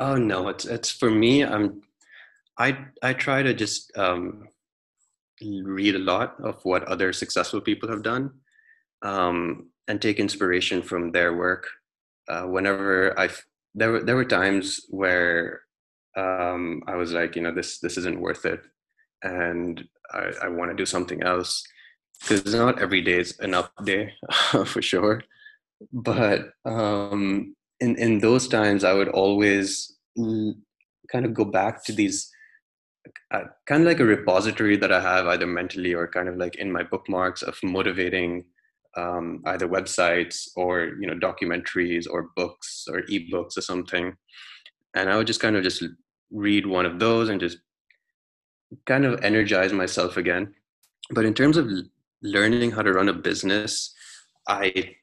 oh 0.00 0.16
no 0.16 0.48
it's 0.48 0.64
it's 0.64 0.90
for 0.90 1.10
me 1.10 1.44
i'm 1.44 1.82
i 2.58 2.76
i 3.02 3.12
try 3.12 3.42
to 3.42 3.54
just 3.54 3.96
um 3.96 4.48
read 5.42 5.94
a 5.94 5.98
lot 5.98 6.36
of 6.42 6.58
what 6.64 6.82
other 6.84 7.12
successful 7.12 7.60
people 7.60 7.88
have 7.88 8.02
done 8.02 8.30
um, 9.02 9.68
and 9.88 10.00
take 10.00 10.18
inspiration 10.18 10.82
from 10.82 11.12
their 11.12 11.34
work. 11.34 11.66
Uh, 12.28 12.42
whenever 12.42 13.18
I 13.18 13.28
there 13.74 13.92
were 13.92 14.02
there 14.02 14.16
were 14.16 14.24
times 14.24 14.80
where 14.88 15.62
um, 16.16 16.82
I 16.86 16.96
was 16.96 17.12
like, 17.12 17.36
you 17.36 17.42
know, 17.42 17.52
this 17.52 17.78
this 17.78 17.96
isn't 17.98 18.20
worth 18.20 18.44
it, 18.44 18.62
and 19.22 19.86
I, 20.12 20.32
I 20.44 20.48
want 20.48 20.70
to 20.70 20.76
do 20.76 20.86
something 20.86 21.22
else 21.22 21.62
because 22.20 22.54
not 22.54 22.80
every 22.80 23.02
day 23.02 23.20
is 23.20 23.38
an 23.38 23.54
up 23.54 23.72
day 23.84 24.14
for 24.64 24.82
sure. 24.82 25.22
But 25.92 26.52
um, 26.64 27.54
in 27.80 27.96
in 27.96 28.18
those 28.20 28.48
times, 28.48 28.84
I 28.84 28.92
would 28.92 29.08
always 29.08 29.96
kind 30.16 31.24
of 31.24 31.34
go 31.34 31.44
back 31.44 31.84
to 31.84 31.92
these 31.92 32.30
uh, 33.32 33.44
kind 33.66 33.82
of 33.82 33.88
like 33.88 34.00
a 34.00 34.04
repository 34.04 34.76
that 34.76 34.92
I 34.92 35.00
have 35.00 35.26
either 35.26 35.46
mentally 35.46 35.94
or 35.94 36.08
kind 36.08 36.28
of 36.28 36.36
like 36.36 36.56
in 36.56 36.72
my 36.72 36.82
bookmarks 36.82 37.42
of 37.42 37.56
motivating 37.62 38.44
um, 38.96 39.42
either 39.46 39.68
websites 39.68 40.48
or 40.56 40.92
you 41.00 41.06
know 41.06 41.14
documentaries 41.14 42.06
or 42.10 42.30
books 42.36 42.86
or 42.90 43.02
ebooks 43.02 43.56
or 43.56 43.62
something. 43.62 44.14
And 44.94 45.10
I 45.10 45.16
would 45.16 45.26
just 45.26 45.40
kind 45.40 45.56
of 45.56 45.62
just 45.62 45.84
read 46.30 46.66
one 46.66 46.86
of 46.86 46.98
those 46.98 47.28
and 47.28 47.40
just 47.40 47.58
kind 48.86 49.04
of 49.04 49.22
energize 49.22 49.72
myself 49.72 50.16
again. 50.16 50.54
But 51.10 51.24
in 51.24 51.34
terms 51.34 51.56
of 51.56 51.68
learning 52.22 52.72
how 52.72 52.82
to 52.82 52.92
run 52.92 53.08
a 53.08 53.12
business, 53.12 53.94
I 54.48 54.96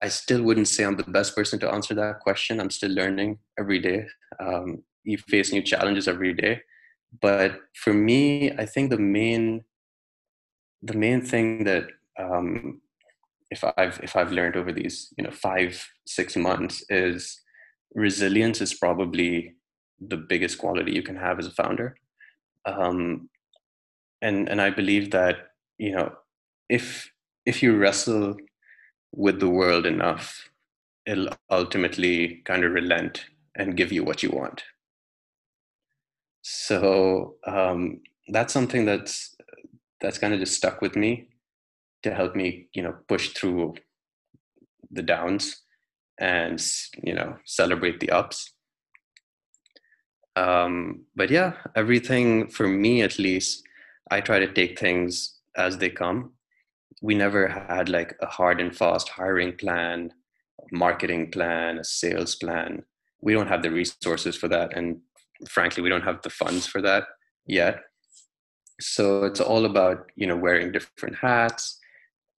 I 0.00 0.08
still 0.08 0.42
wouldn't 0.42 0.68
say 0.68 0.84
I'm 0.84 0.96
the 0.96 1.04
best 1.04 1.34
person 1.34 1.58
to 1.60 1.70
answer 1.70 1.94
that 1.94 2.20
question. 2.20 2.60
I'm 2.60 2.70
still 2.70 2.90
learning 2.90 3.38
every 3.58 3.78
day. 3.78 4.06
Um, 4.40 4.82
you 5.04 5.18
face 5.18 5.52
new 5.52 5.62
challenges 5.62 6.08
every 6.08 6.32
day 6.34 6.60
but 7.20 7.60
for 7.74 7.92
me 7.92 8.52
i 8.52 8.64
think 8.64 8.90
the 8.90 8.98
main 8.98 9.64
the 10.82 10.96
main 10.96 11.20
thing 11.20 11.64
that 11.64 11.86
um, 12.18 12.80
if 13.50 13.64
i've 13.76 14.00
if 14.02 14.16
i've 14.16 14.32
learned 14.32 14.56
over 14.56 14.72
these 14.72 15.12
you 15.16 15.24
know 15.24 15.30
five 15.30 15.84
six 16.06 16.36
months 16.36 16.84
is 16.88 17.40
resilience 17.94 18.60
is 18.60 18.74
probably 18.74 19.54
the 20.08 20.16
biggest 20.16 20.58
quality 20.58 20.92
you 20.92 21.02
can 21.02 21.16
have 21.16 21.38
as 21.38 21.46
a 21.46 21.50
founder 21.50 21.96
um, 22.64 23.28
and 24.22 24.48
and 24.48 24.60
i 24.60 24.70
believe 24.70 25.10
that 25.10 25.48
you 25.78 25.92
know 25.92 26.10
if 26.68 27.10
if 27.44 27.62
you 27.62 27.76
wrestle 27.76 28.36
with 29.12 29.40
the 29.40 29.48
world 29.48 29.86
enough 29.86 30.48
it'll 31.06 31.28
ultimately 31.50 32.42
kind 32.44 32.64
of 32.64 32.72
relent 32.72 33.24
and 33.56 33.76
give 33.76 33.92
you 33.92 34.04
what 34.04 34.22
you 34.22 34.30
want. 34.30 34.62
So 36.42 37.36
um, 37.46 38.00
that's 38.28 38.52
something 38.52 38.84
that's 38.84 39.34
that's 40.00 40.18
kind 40.18 40.34
of 40.34 40.40
just 40.40 40.56
stuck 40.56 40.80
with 40.80 40.96
me 40.96 41.28
to 42.02 42.12
help 42.12 42.34
me 42.34 42.66
you 42.72 42.82
know 42.82 42.96
push 43.08 43.28
through 43.30 43.74
the 44.90 45.02
downs 45.02 45.62
and 46.18 46.62
you 47.02 47.14
know 47.14 47.36
celebrate 47.44 48.00
the 48.00 48.10
ups. 48.10 48.52
Um, 50.34 51.04
but 51.14 51.30
yeah 51.30 51.52
everything 51.76 52.48
for 52.48 52.66
me 52.66 53.02
at 53.02 53.18
least 53.18 53.62
i 54.10 54.18
try 54.18 54.38
to 54.38 54.50
take 54.50 54.78
things 54.78 55.38
as 55.58 55.76
they 55.76 55.90
come 55.90 56.32
we 57.02 57.14
never 57.14 57.48
had 57.48 57.88
like 57.88 58.16
a 58.22 58.26
hard 58.26 58.60
and 58.60 58.74
fast 58.74 59.08
hiring 59.10 59.56
plan 59.56 60.12
marketing 60.70 61.30
plan 61.30 61.78
a 61.78 61.84
sales 61.84 62.36
plan. 62.36 62.84
We 63.20 63.32
don't 63.34 63.48
have 63.48 63.62
the 63.62 63.70
resources 63.70 64.36
for 64.36 64.48
that 64.48 64.76
and 64.76 65.00
frankly 65.48 65.82
we 65.82 65.88
don't 65.88 66.04
have 66.04 66.22
the 66.22 66.30
funds 66.30 66.66
for 66.66 66.80
that 66.82 67.04
yet. 67.46 67.80
So 68.80 69.24
it's 69.24 69.40
all 69.40 69.64
about 69.64 70.10
you 70.16 70.26
know 70.26 70.36
wearing 70.36 70.72
different 70.72 71.16
hats 71.16 71.78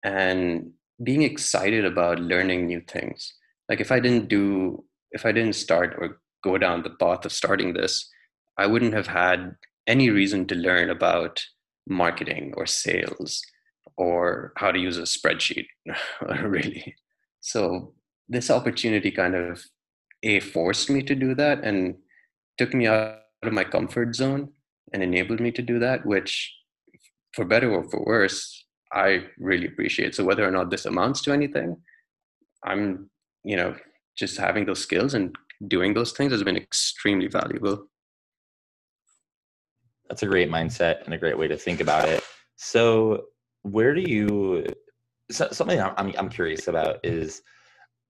and 0.05 0.71
being 1.03 1.23
excited 1.23 1.85
about 1.85 2.21
learning 2.21 2.67
new 2.67 2.81
things. 2.81 3.35
Like 3.69 3.81
if 3.81 3.91
i 3.93 4.01
didn't 4.01 4.29
do 4.29 4.85
if 5.13 5.25
i 5.27 5.33
didn't 5.33 5.55
start 5.55 5.95
or 5.99 6.21
go 6.45 6.59
down 6.59 6.83
the 6.83 6.91
path 6.91 7.25
of 7.25 7.33
starting 7.33 7.73
this 7.73 8.11
i 8.59 8.67
wouldn't 8.67 8.93
have 8.93 9.07
had 9.07 9.55
any 9.87 10.11
reason 10.11 10.47
to 10.47 10.55
learn 10.55 10.91
about 10.91 11.43
marketing 11.87 12.53
or 12.57 12.67
sales 12.67 13.43
or 13.97 14.53
how 14.57 14.71
to 14.73 14.79
use 14.79 14.99
a 14.99 15.03
spreadsheet 15.03 15.67
really 16.45 16.95
so 17.41 17.93
this 18.29 18.51
opportunity 18.51 19.11
kind 19.11 19.35
of 19.35 19.63
a 20.23 20.41
forced 20.41 20.89
me 20.89 21.03
to 21.03 21.15
do 21.15 21.35
that 21.35 21.65
and 21.65 21.97
took 22.59 22.75
me 22.75 22.87
out 22.87 23.19
of 23.43 23.53
my 23.53 23.65
comfort 23.65 24.15
zone 24.15 24.51
and 24.93 25.03
enabled 25.03 25.41
me 25.41 25.51
to 25.53 25.63
do 25.63 25.79
that, 25.81 26.07
which 26.07 26.53
for 27.33 27.45
better 27.45 27.73
or 27.73 27.89
for 27.91 28.05
worse, 28.05 28.65
I 28.93 29.25
really 29.39 29.67
appreciate. 29.67 30.15
So 30.15 30.25
whether 30.25 30.47
or 30.47 30.51
not 30.51 30.71
this 30.71 30.85
amounts 30.85 31.23
to 31.23 31.33
anything, 31.33 31.77
I'm, 32.65 33.11
you 33.43 33.57
know, 33.57 33.75
just 34.17 34.37
having 34.37 34.67
those 34.67 34.81
skills 34.81 35.15
and 35.15 35.35
doing 35.67 35.95
those 35.95 36.13
things 36.13 36.33
has 36.33 36.43
been 36.43 36.57
extremely 36.57 37.29
valuable. 37.29 37.87
That's 40.09 40.23
a 40.23 40.27
great 40.27 40.51
mindset 40.51 41.05
and 41.05 41.15
a 41.15 41.19
great 41.19 41.39
way 41.39 41.49
to 41.49 41.57
think 41.57 41.81
about 41.81 42.09
it. 42.09 42.23
So, 42.57 43.25
where 43.63 43.95
do 43.95 44.03
you? 44.03 44.67
So, 45.31 45.49
something 45.53 45.81
I'm 45.81 46.13
I'm 46.19 46.29
curious 46.29 46.69
about 46.69 47.01
is, 47.05 47.43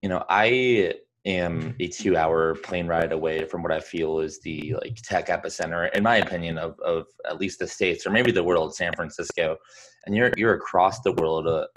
you 0.01 0.09
know, 0.09 0.23
I 0.29 0.95
am 1.25 1.75
a 1.79 1.87
two 1.87 2.17
hour 2.17 2.55
plane 2.55 2.87
ride 2.87 3.11
away 3.11 3.45
from 3.45 3.63
what 3.63 3.71
I 3.71 3.79
feel 3.79 4.19
is 4.19 4.39
the 4.41 4.75
like 4.81 4.95
tech 5.01 5.27
epicenter, 5.27 5.91
in 5.93 6.03
my 6.03 6.17
opinion, 6.17 6.57
of, 6.57 6.79
of 6.79 7.05
at 7.29 7.39
least 7.39 7.59
the 7.59 7.67
States 7.67 8.05
or 8.05 8.11
maybe 8.11 8.31
the 8.31 8.43
world, 8.43 8.75
San 8.75 8.93
Francisco. 8.93 9.57
And 10.05 10.15
you're, 10.15 10.31
you're 10.35 10.55
across 10.55 10.99
the 11.01 11.13
world 11.13 11.47
uh, 11.47 11.67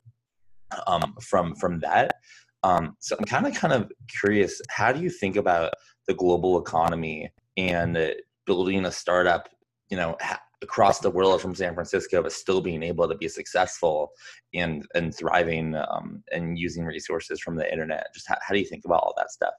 um, 0.87 1.15
from, 1.23 1.55
from 1.55 1.79
that. 1.81 2.17
Um, 2.65 2.97
so 2.99 3.15
I'm 3.19 3.25
kind 3.25 3.47
of, 3.47 3.55
kind 3.55 3.73
of 3.73 3.93
curious, 4.09 4.61
how 4.69 4.91
do 4.93 5.01
you 5.01 5.11
think 5.11 5.37
about 5.37 5.75
the 6.09 6.15
global 6.15 6.59
economy 6.59 7.31
and 7.57 7.97
uh, 7.97 8.09
building 8.47 8.85
a 8.87 8.91
startup, 8.91 9.49
you 9.91 9.97
know, 9.97 10.17
across 10.62 11.01
the 11.01 11.11
world 11.11 11.40
from 11.40 11.55
San 11.55 11.75
Francisco, 11.75 12.23
but 12.23 12.33
still 12.33 12.61
being 12.61 12.83
able 12.83 13.09
to 13.09 13.16
be 13.16 13.29
successful 13.29 14.12
and 14.55 14.87
and 14.95 15.14
thriving 15.14 15.75
um, 15.75 16.23
and 16.33 16.59
using 16.59 16.85
resources 16.85 17.40
from 17.40 17.57
the 17.57 17.71
internet. 17.71 18.07
Just 18.14 18.29
how, 18.29 18.37
how 18.40 18.55
do 18.55 18.61
you 18.61 18.66
think 18.66 18.85
about 18.85 19.03
all 19.03 19.14
that 19.16 19.31
stuff? 19.31 19.55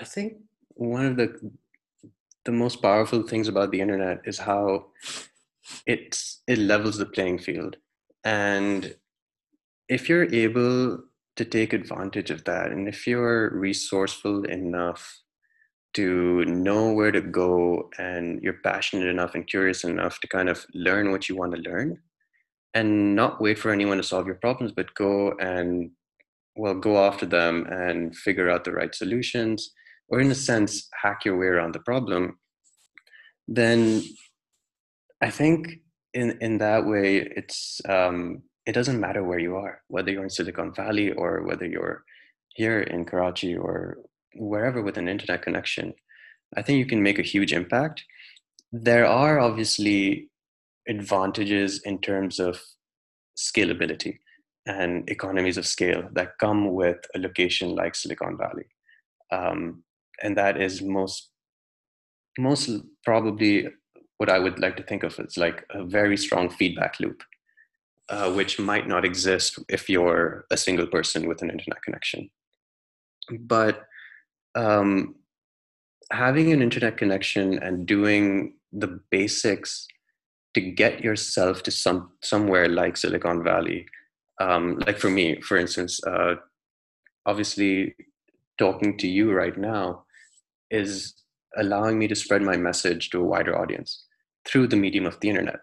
I 0.00 0.04
think 0.04 0.34
one 0.74 1.06
of 1.06 1.16
the 1.16 1.50
the 2.44 2.52
most 2.52 2.76
powerful 2.82 3.22
things 3.22 3.48
about 3.48 3.70
the 3.70 3.80
internet 3.80 4.20
is 4.24 4.38
how 4.38 4.86
it's 5.86 6.42
it 6.46 6.58
levels 6.58 6.96
the 6.96 7.06
playing 7.06 7.38
field 7.38 7.76
and 8.24 8.94
if 9.88 10.08
you're 10.08 10.32
able 10.34 10.98
to 11.36 11.44
take 11.44 11.72
advantage 11.72 12.30
of 12.30 12.44
that 12.44 12.70
and 12.70 12.88
if 12.88 13.06
you're 13.06 13.50
resourceful 13.50 14.44
enough 14.44 15.20
to 15.94 16.44
know 16.44 16.92
where 16.92 17.10
to 17.10 17.20
go 17.20 17.90
and 17.98 18.40
you're 18.42 18.60
passionate 18.64 19.08
enough 19.08 19.34
and 19.34 19.46
curious 19.46 19.84
enough 19.84 20.20
to 20.20 20.28
kind 20.28 20.48
of 20.48 20.64
learn 20.74 21.10
what 21.10 21.28
you 21.28 21.36
want 21.36 21.54
to 21.54 21.60
learn 21.62 21.98
and 22.74 23.16
not 23.16 23.40
wait 23.40 23.58
for 23.58 23.70
anyone 23.72 23.96
to 23.96 24.02
solve 24.02 24.26
your 24.26 24.36
problems 24.36 24.72
but 24.72 24.94
go 24.94 25.32
and 25.40 25.90
well 26.56 26.74
go 26.74 27.04
after 27.04 27.26
them 27.26 27.66
and 27.70 28.16
figure 28.16 28.50
out 28.50 28.64
the 28.64 28.72
right 28.72 28.94
solutions 28.94 29.72
or 30.08 30.20
in 30.20 30.30
a 30.30 30.34
sense 30.34 30.88
hack 31.02 31.24
your 31.24 31.36
way 31.36 31.46
around 31.46 31.72
the 31.74 31.80
problem 31.80 32.38
then 33.48 34.02
i 35.20 35.30
think 35.30 35.80
in 36.14 36.38
in 36.40 36.58
that 36.58 36.86
way 36.86 37.18
it's 37.36 37.80
um 37.88 38.42
it 38.66 38.72
doesn't 38.72 39.00
matter 39.00 39.24
where 39.24 39.38
you 39.38 39.56
are 39.56 39.82
whether 39.88 40.12
you're 40.12 40.22
in 40.22 40.30
silicon 40.30 40.72
valley 40.72 41.10
or 41.12 41.42
whether 41.42 41.66
you're 41.66 42.04
here 42.54 42.80
in 42.80 43.04
karachi 43.04 43.56
or 43.56 43.98
wherever 44.34 44.82
with 44.82 44.96
an 44.96 45.08
internet 45.08 45.42
connection, 45.42 45.94
I 46.56 46.62
think 46.62 46.78
you 46.78 46.86
can 46.86 47.02
make 47.02 47.18
a 47.18 47.22
huge 47.22 47.52
impact. 47.52 48.04
There 48.72 49.06
are 49.06 49.38
obviously 49.38 50.28
advantages 50.88 51.80
in 51.84 52.00
terms 52.00 52.38
of 52.38 52.60
scalability 53.38 54.18
and 54.66 55.08
economies 55.08 55.56
of 55.56 55.66
scale 55.66 56.08
that 56.12 56.38
come 56.38 56.74
with 56.74 56.98
a 57.14 57.18
location 57.18 57.74
like 57.74 57.94
Silicon 57.94 58.36
Valley. 58.36 58.66
Um, 59.32 59.84
and 60.22 60.36
that 60.36 60.60
is 60.60 60.82
most 60.82 61.30
most 62.38 62.70
probably 63.04 63.68
what 64.18 64.30
I 64.30 64.38
would 64.38 64.58
like 64.58 64.76
to 64.76 64.82
think 64.82 65.02
of 65.02 65.18
as 65.18 65.36
like 65.36 65.64
a 65.70 65.84
very 65.84 66.16
strong 66.16 66.48
feedback 66.48 67.00
loop, 67.00 67.22
uh, 68.08 68.32
which 68.32 68.58
might 68.58 68.86
not 68.86 69.04
exist 69.04 69.58
if 69.68 69.88
you're 69.88 70.46
a 70.50 70.56
single 70.56 70.86
person 70.86 71.28
with 71.28 71.42
an 71.42 71.50
internet 71.50 71.82
connection. 71.82 72.30
But 73.40 73.86
um, 74.54 75.14
having 76.12 76.52
an 76.52 76.62
internet 76.62 76.96
connection 76.96 77.58
and 77.62 77.86
doing 77.86 78.54
the 78.72 79.00
basics 79.10 79.86
to 80.54 80.60
get 80.60 81.00
yourself 81.00 81.62
to 81.62 81.70
some 81.70 82.10
somewhere 82.22 82.68
like 82.68 82.96
Silicon 82.96 83.44
Valley. 83.44 83.86
Um, 84.40 84.78
like 84.86 84.98
for 84.98 85.10
me, 85.10 85.40
for 85.40 85.56
instance, 85.56 86.00
uh, 86.04 86.36
obviously 87.26 87.94
talking 88.58 88.96
to 88.98 89.08
you 89.08 89.32
right 89.32 89.56
now 89.56 90.04
is 90.70 91.14
allowing 91.56 91.98
me 91.98 92.08
to 92.08 92.14
spread 92.14 92.42
my 92.42 92.56
message 92.56 93.10
to 93.10 93.20
a 93.20 93.24
wider 93.24 93.58
audience 93.58 94.04
through 94.46 94.66
the 94.66 94.76
medium 94.76 95.06
of 95.06 95.18
the 95.20 95.28
internet. 95.28 95.60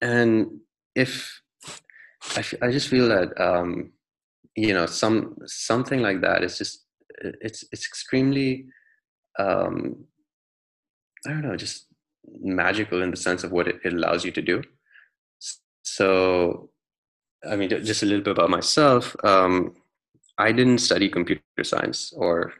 And 0.00 0.60
if 0.94 1.40
I, 2.36 2.40
f- 2.40 2.54
I 2.62 2.70
just 2.70 2.88
feel 2.88 3.08
that 3.08 3.38
um, 3.40 3.92
you 4.56 4.72
know 4.72 4.86
some 4.86 5.36
something 5.46 6.00
like 6.00 6.20
that 6.22 6.42
is 6.42 6.58
just 6.58 6.83
it's 7.20 7.64
it's 7.72 7.86
extremely 7.86 8.66
um, 9.38 10.04
I 11.26 11.30
don't 11.30 11.42
know, 11.42 11.56
just 11.56 11.86
magical 12.40 13.02
in 13.02 13.10
the 13.10 13.16
sense 13.16 13.44
of 13.44 13.52
what 13.52 13.68
it, 13.68 13.80
it 13.84 13.92
allows 13.92 14.24
you 14.24 14.30
to 14.32 14.42
do. 14.42 14.62
So, 15.82 16.70
I 17.48 17.56
mean, 17.56 17.68
just 17.68 18.02
a 18.02 18.06
little 18.06 18.24
bit 18.24 18.32
about 18.32 18.50
myself. 18.50 19.16
Um, 19.24 19.74
I 20.38 20.52
didn't 20.52 20.78
study 20.78 21.08
computer 21.08 21.42
science, 21.62 22.12
or 22.16 22.54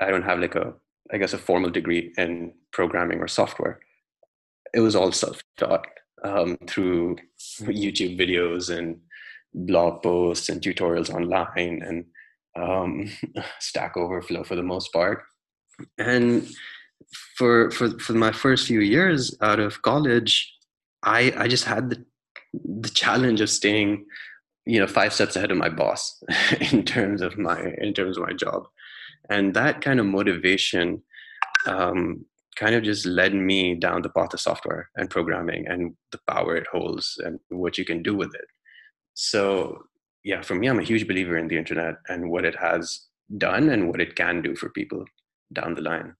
I 0.00 0.10
don't 0.10 0.22
have 0.24 0.40
like 0.40 0.54
a, 0.54 0.74
I 1.12 1.18
guess, 1.18 1.32
a 1.32 1.38
formal 1.38 1.70
degree 1.70 2.12
in 2.16 2.54
programming 2.72 3.20
or 3.20 3.28
software. 3.28 3.80
It 4.72 4.80
was 4.80 4.96
all 4.96 5.12
self-taught 5.12 5.86
um, 6.24 6.58
through 6.66 7.16
YouTube 7.60 8.18
videos 8.18 8.76
and 8.76 9.00
blog 9.54 10.02
posts 10.02 10.48
and 10.48 10.60
tutorials 10.60 11.14
online 11.14 11.82
and 11.86 12.06
um, 12.56 13.10
Stack 13.60 13.96
Overflow 13.96 14.44
for 14.44 14.56
the 14.56 14.62
most 14.62 14.92
part. 14.92 15.22
And 15.98 16.48
for 17.36 17.70
for 17.70 17.90
for 17.98 18.12
my 18.12 18.32
first 18.32 18.66
few 18.66 18.80
years 18.80 19.36
out 19.40 19.60
of 19.60 19.82
college, 19.82 20.52
I 21.02 21.32
I 21.36 21.48
just 21.48 21.64
had 21.64 21.90
the 21.90 22.04
the 22.52 22.88
challenge 22.88 23.40
of 23.40 23.50
staying, 23.50 24.06
you 24.64 24.78
know, 24.78 24.86
five 24.86 25.12
steps 25.12 25.36
ahead 25.36 25.50
of 25.50 25.56
my 25.56 25.68
boss 25.68 26.22
in 26.72 26.84
terms 26.84 27.20
of 27.20 27.36
my 27.36 27.72
in 27.78 27.94
terms 27.94 28.16
of 28.16 28.24
my 28.24 28.32
job, 28.32 28.64
and 29.30 29.54
that 29.54 29.80
kind 29.80 30.00
of 30.00 30.06
motivation. 30.06 31.02
Um, 31.66 32.26
kind 32.56 32.74
of 32.74 32.84
just 32.84 33.04
led 33.04 33.34
me 33.34 33.74
down 33.74 34.02
the 34.02 34.08
path 34.08 34.32
of 34.32 34.40
software 34.40 34.88
and 34.96 35.10
programming 35.10 35.66
and 35.66 35.92
the 36.12 36.20
power 36.30 36.54
it 36.54 36.66
holds 36.70 37.18
and 37.24 37.40
what 37.48 37.76
you 37.78 37.84
can 37.84 38.02
do 38.02 38.14
with 38.14 38.32
it. 38.34 38.46
So 39.14 39.82
yeah, 40.24 40.40
for 40.40 40.54
me, 40.54 40.66
I'm 40.66 40.78
a 40.78 40.84
huge 40.84 41.06
believer 41.06 41.36
in 41.36 41.48
the 41.48 41.58
internet 41.58 41.96
and 42.08 42.30
what 42.30 42.46
it 42.46 42.56
has 42.56 43.08
done 43.38 43.68
and 43.68 43.88
what 43.88 44.00
it 44.00 44.16
can 44.16 44.40
do 44.40 44.56
for 44.56 44.70
people 44.70 45.04
down 45.52 45.74
the 45.74 45.82
line. 45.82 46.14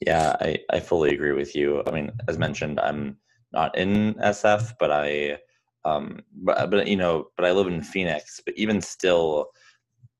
Yeah, 0.00 0.36
I, 0.40 0.58
I 0.70 0.80
fully 0.80 1.14
agree 1.14 1.32
with 1.32 1.56
you. 1.56 1.82
I 1.86 1.90
mean, 1.90 2.12
as 2.28 2.38
mentioned, 2.38 2.78
I'm 2.78 3.16
not 3.52 3.76
in 3.78 4.14
SF, 4.14 4.74
but 4.78 4.90
I, 4.90 5.38
um, 5.86 6.20
but, 6.34 6.70
but 6.70 6.86
you 6.86 6.96
know, 6.96 7.28
but 7.36 7.46
I 7.46 7.52
live 7.52 7.68
in 7.68 7.82
Phoenix. 7.82 8.40
But 8.44 8.54
even 8.56 8.82
still, 8.82 9.48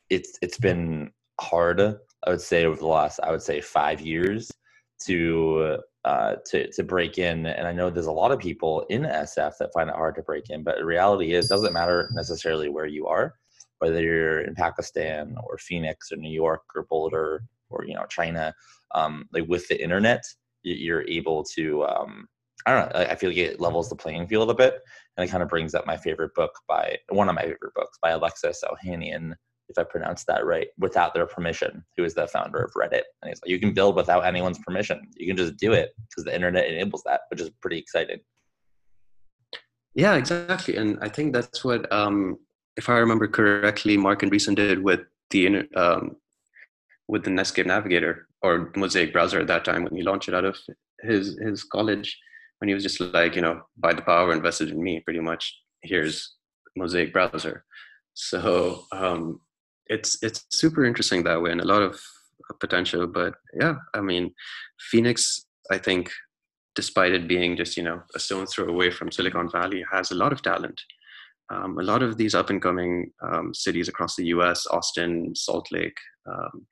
it's 0.09 0.39
it's 0.41 0.59
been 0.59 1.11
hard. 1.41 1.81
I 1.81 2.31
would 2.31 2.41
say 2.41 2.65
over 2.65 2.77
the 2.77 2.87
last, 2.87 3.21
I 3.23 3.31
would 3.31 3.43
say 3.43 3.61
five 3.61 4.01
years 4.01 4.51
to 5.07 5.79
uh, 6.05 6.37
to 6.47 6.71
to 6.73 6.83
break 6.83 7.19
in. 7.19 7.47
And 7.47 7.67
I 7.67 7.73
know 7.73 7.91
there's 7.91 8.07
a 8.07 8.13
lot 8.13 8.33
of 8.33 8.39
people 8.39 8.85
in 8.91 9.03
SF 9.03 9.55
that 9.59 9.73
find 9.73 9.89
it 9.89 9.97
hard 9.97 10.15
to 10.17 10.23
break 10.23 10.51
in. 10.51 10.63
But 10.63 10.79
the 10.79 10.85
reality 10.85 11.35
is, 11.35 11.49
doesn't 11.49 11.73
matter 11.73 12.11
necessarily 12.13 12.69
where 12.69 12.87
you 12.87 13.07
are, 13.07 13.35
whether 13.79 14.03
you're 14.03 14.41
in 14.41 14.55
Pakistan 14.55 15.37
or 15.45 15.59
Phoenix 15.59 16.13
or 16.13 16.17
New 16.17 16.33
York 16.33 16.63
or 16.75 16.87
Boulder 16.89 17.43
or 17.71 17.85
you 17.85 17.95
know 17.95 18.07
China. 18.09 18.55
Um, 18.95 19.29
like 19.33 19.49
with 19.49 19.67
the 19.69 19.83
internet, 19.83 20.23
you're 20.63 21.07
able 21.09 21.45
to. 21.57 21.85
Um, 21.85 22.29
I 22.67 22.73
don't 22.73 22.95
know. 22.95 23.01
I 23.01 23.15
feel 23.15 23.29
like 23.29 23.39
it 23.39 23.61
levels 23.61 23.91
the 23.91 23.97
playing 23.97 24.27
field 24.27 24.51
a 24.51 24.55
bit, 24.55 24.81
and 25.17 25.27
it 25.27 25.31
kind 25.31 25.43
of 25.43 25.51
brings 25.51 25.75
up 25.75 25.87
my 25.87 25.99
favorite 25.99 26.35
book 26.35 26.53
by 26.67 26.97
one 27.11 27.29
of 27.29 27.35
my 27.35 27.43
favorite 27.43 27.75
books 27.75 27.99
by 28.01 28.11
Alexis 28.11 28.65
Ohanian 28.65 29.35
if 29.77 29.87
I 29.87 29.89
pronounced 29.91 30.27
that 30.27 30.45
right, 30.45 30.69
without 30.79 31.15
their 31.15 31.27
permission, 31.27 31.85
who 31.97 32.05
is 32.05 32.15
the 32.15 32.27
founder 32.27 32.63
of 32.63 32.73
Reddit. 32.73 33.03
And 33.21 33.29
he's 33.29 33.41
like, 33.43 33.51
you 33.51 33.59
can 33.59 33.73
build 33.73 33.97
without 33.97 34.25
anyone's 34.25 34.59
permission. 34.59 35.09
You 35.17 35.27
can 35.27 35.37
just 35.37 35.57
do 35.57 35.73
it 35.73 35.91
because 36.09 36.25
the 36.25 36.35
internet 36.35 36.67
enables 36.67 37.03
that, 37.05 37.23
which 37.31 37.41
is 37.41 37.51
pretty 37.61 37.79
exciting. 37.79 38.21
Yeah, 39.95 40.15
exactly. 40.15 40.77
And 40.77 40.99
I 41.01 41.09
think 41.09 41.33
that's 41.33 41.65
what, 41.65 41.91
um, 41.93 42.39
if 42.77 42.89
I 42.89 42.95
remember 42.99 43.29
correctly, 43.29 43.97
Marc 43.97 44.23
and 44.23 44.33
Andreessen 44.33 44.57
did 44.57 44.83
with 44.83 45.01
the 45.31 45.69
um, 45.77 46.17
with 47.07 47.23
the 47.25 47.31
Netscape 47.31 47.67
Navigator 47.67 48.27
or 48.43 48.73
Mosaic 48.77 49.13
browser 49.13 49.41
at 49.41 49.47
that 49.47 49.65
time 49.65 49.85
when 49.85 49.95
he 49.95 50.03
launched 50.03 50.29
it 50.29 50.35
out 50.35 50.45
of 50.45 50.57
his 51.01 51.39
his 51.39 51.63
college, 51.65 52.19
when 52.59 52.69
he 52.69 52.75
was 52.75 52.83
just 52.83 53.01
like, 53.01 53.37
you 53.37 53.43
know, 53.43 53.63
buy 53.77 53.93
the 53.93 54.03
power, 54.03 54.33
invested 54.33 54.71
in 54.71 54.83
me, 54.83 55.01
pretty 55.01 55.21
much. 55.21 55.61
Here's 55.83 56.35
Mosaic 56.77 57.13
browser. 57.13 57.65
So 58.15 58.85
um, 58.93 59.41
it's 59.89 60.23
it's 60.23 60.45
super 60.51 60.85
interesting 60.85 61.23
that 61.23 61.41
way 61.41 61.51
and 61.51 61.61
a 61.61 61.67
lot 61.67 61.83
of 61.83 62.01
potential 62.61 63.07
but 63.07 63.35
yeah 63.59 63.75
i 63.95 64.01
mean 64.01 64.33
phoenix 64.91 65.47
i 65.71 65.79
think 65.79 66.11
despite 66.75 67.13
it 67.13 67.29
being 67.29 67.57
just 67.57 67.77
you 67.77 67.83
know 67.83 68.03
a 68.15 68.19
stone's 68.19 68.53
throw 68.53 68.67
away 68.67 68.91
from 68.91 69.11
silicon 69.11 69.49
valley 69.51 69.85
has 69.93 70.11
a 70.11 70.15
lot 70.15 70.33
of 70.33 70.43
talent. 70.43 70.81
Um, 71.51 71.79
a 71.79 71.83
lot 71.83 72.03
of 72.03 72.17
these 72.17 72.35
up 72.35 72.49
and 72.49 72.61
coming 72.61 73.13
um, 73.23 73.53
cities 73.53 73.89
across 73.89 74.17
the 74.17 74.27
US, 74.29 74.67
Austin, 74.67 75.35
Salt 75.35 75.69
Lake, 75.71 75.97
um, 76.27 76.67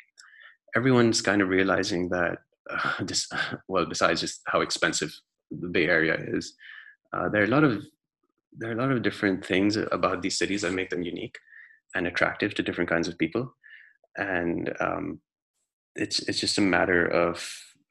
everyone's 0.75 1.21
kind 1.21 1.43
of 1.43 1.51
realizing 1.51 2.09
that 2.09 2.39
uh, 2.71 2.93
this, 3.01 3.29
well, 3.69 3.85
besides 3.87 4.21
just 4.21 4.41
how 4.47 4.63
expensive 4.63 5.13
the 5.51 5.69
Bay 5.69 5.87
Area 5.87 6.17
is, 6.19 6.55
uh, 7.15 7.29
there 7.29 7.43
are 7.43 7.47
a 7.47 7.49
lot 7.49 7.65
of 7.65 7.85
there 8.55 8.71
are 8.71 8.75
a 8.75 8.81
lot 8.81 8.91
of 8.91 9.03
different 9.03 9.45
things 9.45 9.77
about 9.77 10.21
these 10.21 10.39
cities 10.39 10.63
that 10.63 10.73
make 10.73 10.91
them 10.91 11.03
unique 11.03 11.37
and 11.95 12.07
attractive 12.07 12.55
to 12.55 12.63
different 12.63 12.91
kinds 12.91 13.09
of 13.09 13.19
people, 13.19 13.55
and 14.17 14.73
um, 14.81 15.21
it's 15.95 16.21
it's 16.21 16.41
just 16.41 16.59
a 16.59 16.63
matter 16.63 17.07
of 17.07 17.47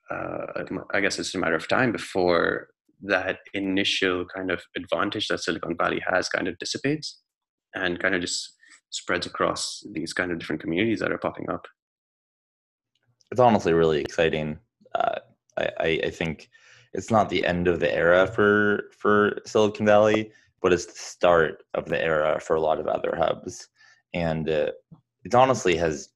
uh, 0.09 0.63
I 0.93 1.01
guess 1.01 1.19
it's 1.19 1.35
a 1.35 1.39
matter 1.39 1.55
of 1.55 1.67
time 1.67 1.91
before 1.91 2.67
that 3.03 3.39
initial 3.53 4.25
kind 4.25 4.51
of 4.51 4.61
advantage 4.75 5.27
that 5.27 5.39
Silicon 5.39 5.75
Valley 5.77 6.01
has 6.07 6.29
kind 6.29 6.47
of 6.47 6.57
dissipates 6.59 7.19
and 7.73 7.99
kind 7.99 8.13
of 8.13 8.21
just 8.21 8.55
spreads 8.89 9.25
across 9.25 9.83
these 9.93 10.13
kind 10.13 10.31
of 10.31 10.39
different 10.39 10.61
communities 10.61 10.99
that 10.99 11.11
are 11.11 11.17
popping 11.17 11.49
up. 11.49 11.65
It's 13.31 13.39
honestly 13.39 13.73
really 13.73 14.01
exciting. 14.01 14.59
Uh, 14.93 15.19
I, 15.57 16.01
I, 16.03 16.09
think 16.09 16.49
it's 16.93 17.09
not 17.09 17.29
the 17.29 17.45
end 17.45 17.67
of 17.67 17.79
the 17.79 17.93
era 17.93 18.27
for 18.27 18.89
for 18.97 19.39
Silicon 19.45 19.85
Valley, 19.85 20.31
but 20.61 20.73
it's 20.73 20.85
the 20.85 20.93
start 20.97 21.63
of 21.73 21.85
the 21.85 22.01
era 22.01 22.39
for 22.41 22.55
a 22.55 22.61
lot 22.61 22.79
of 22.79 22.87
other 22.87 23.15
hubs, 23.17 23.67
and 24.13 24.49
uh, 24.49 24.71
it 25.23 25.35
honestly 25.35 25.75
has 25.75 26.09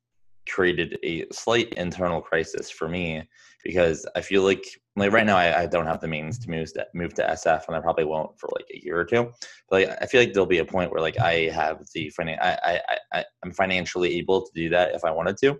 created 0.47 0.97
a 1.03 1.25
slight 1.31 1.73
internal 1.73 2.21
crisis 2.21 2.69
for 2.69 2.87
me 2.87 3.27
because 3.63 4.05
I 4.15 4.21
feel 4.21 4.43
like 4.43 4.63
like 4.95 5.11
right 5.11 5.25
now 5.25 5.37
I, 5.37 5.63
I 5.63 5.65
don't 5.65 5.87
have 5.87 5.99
the 5.99 6.07
means 6.07 6.37
to 6.39 6.49
move 6.49 6.71
to 6.73 6.85
move 6.93 7.13
to 7.15 7.23
SF 7.23 7.67
and 7.67 7.75
I 7.75 7.81
probably 7.81 8.05
won't 8.05 8.39
for 8.39 8.49
like 8.53 8.67
a 8.73 8.79
year 8.83 8.99
or 8.99 9.05
two. 9.05 9.31
But 9.69 9.89
like 9.89 9.97
I 10.01 10.05
feel 10.05 10.21
like 10.21 10.33
there'll 10.33 10.45
be 10.45 10.59
a 10.59 10.65
point 10.65 10.91
where 10.91 11.01
like 11.01 11.19
I 11.19 11.49
have 11.49 11.83
the 11.93 12.11
finan- 12.17 12.41
I, 12.41 12.79
I, 12.87 12.97
I 13.19 13.25
I'm 13.43 13.51
financially 13.51 14.17
able 14.17 14.45
to 14.45 14.51
do 14.53 14.69
that 14.69 14.93
if 14.93 15.03
I 15.03 15.11
wanted 15.11 15.37
to. 15.37 15.57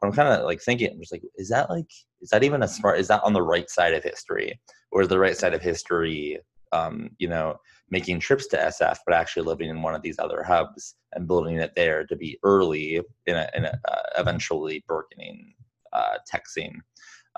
But 0.00 0.08
I'm 0.08 0.12
kind 0.12 0.28
of 0.28 0.44
like 0.44 0.60
thinking, 0.60 0.90
I'm 0.90 1.00
just 1.00 1.12
like, 1.12 1.22
is 1.36 1.48
that 1.48 1.70
like 1.70 1.90
is 2.20 2.28
that 2.28 2.44
even 2.44 2.62
a 2.62 2.68
smart 2.68 3.00
is 3.00 3.08
that 3.08 3.24
on 3.24 3.32
the 3.32 3.42
right 3.42 3.68
side 3.70 3.94
of 3.94 4.04
history? 4.04 4.60
Or 4.92 5.06
the 5.06 5.18
right 5.18 5.36
side 5.36 5.54
of 5.54 5.62
history 5.62 6.38
um, 6.72 7.10
you 7.18 7.28
know, 7.28 7.56
making 7.90 8.20
trips 8.20 8.46
to 8.48 8.56
SF, 8.56 8.98
but 9.06 9.14
actually 9.14 9.44
living 9.44 9.68
in 9.68 9.82
one 9.82 9.94
of 9.94 10.02
these 10.02 10.18
other 10.18 10.42
hubs 10.42 10.96
and 11.12 11.28
building 11.28 11.56
it 11.56 11.72
there 11.76 12.04
to 12.06 12.16
be 12.16 12.38
early 12.42 13.00
in 13.26 13.36
a, 13.36 13.48
in 13.54 13.64
a 13.64 13.80
uh, 13.88 14.02
eventually 14.18 14.84
burgeoning 14.88 15.54
uh, 15.92 16.16
tech 16.26 16.48
scene. 16.48 16.80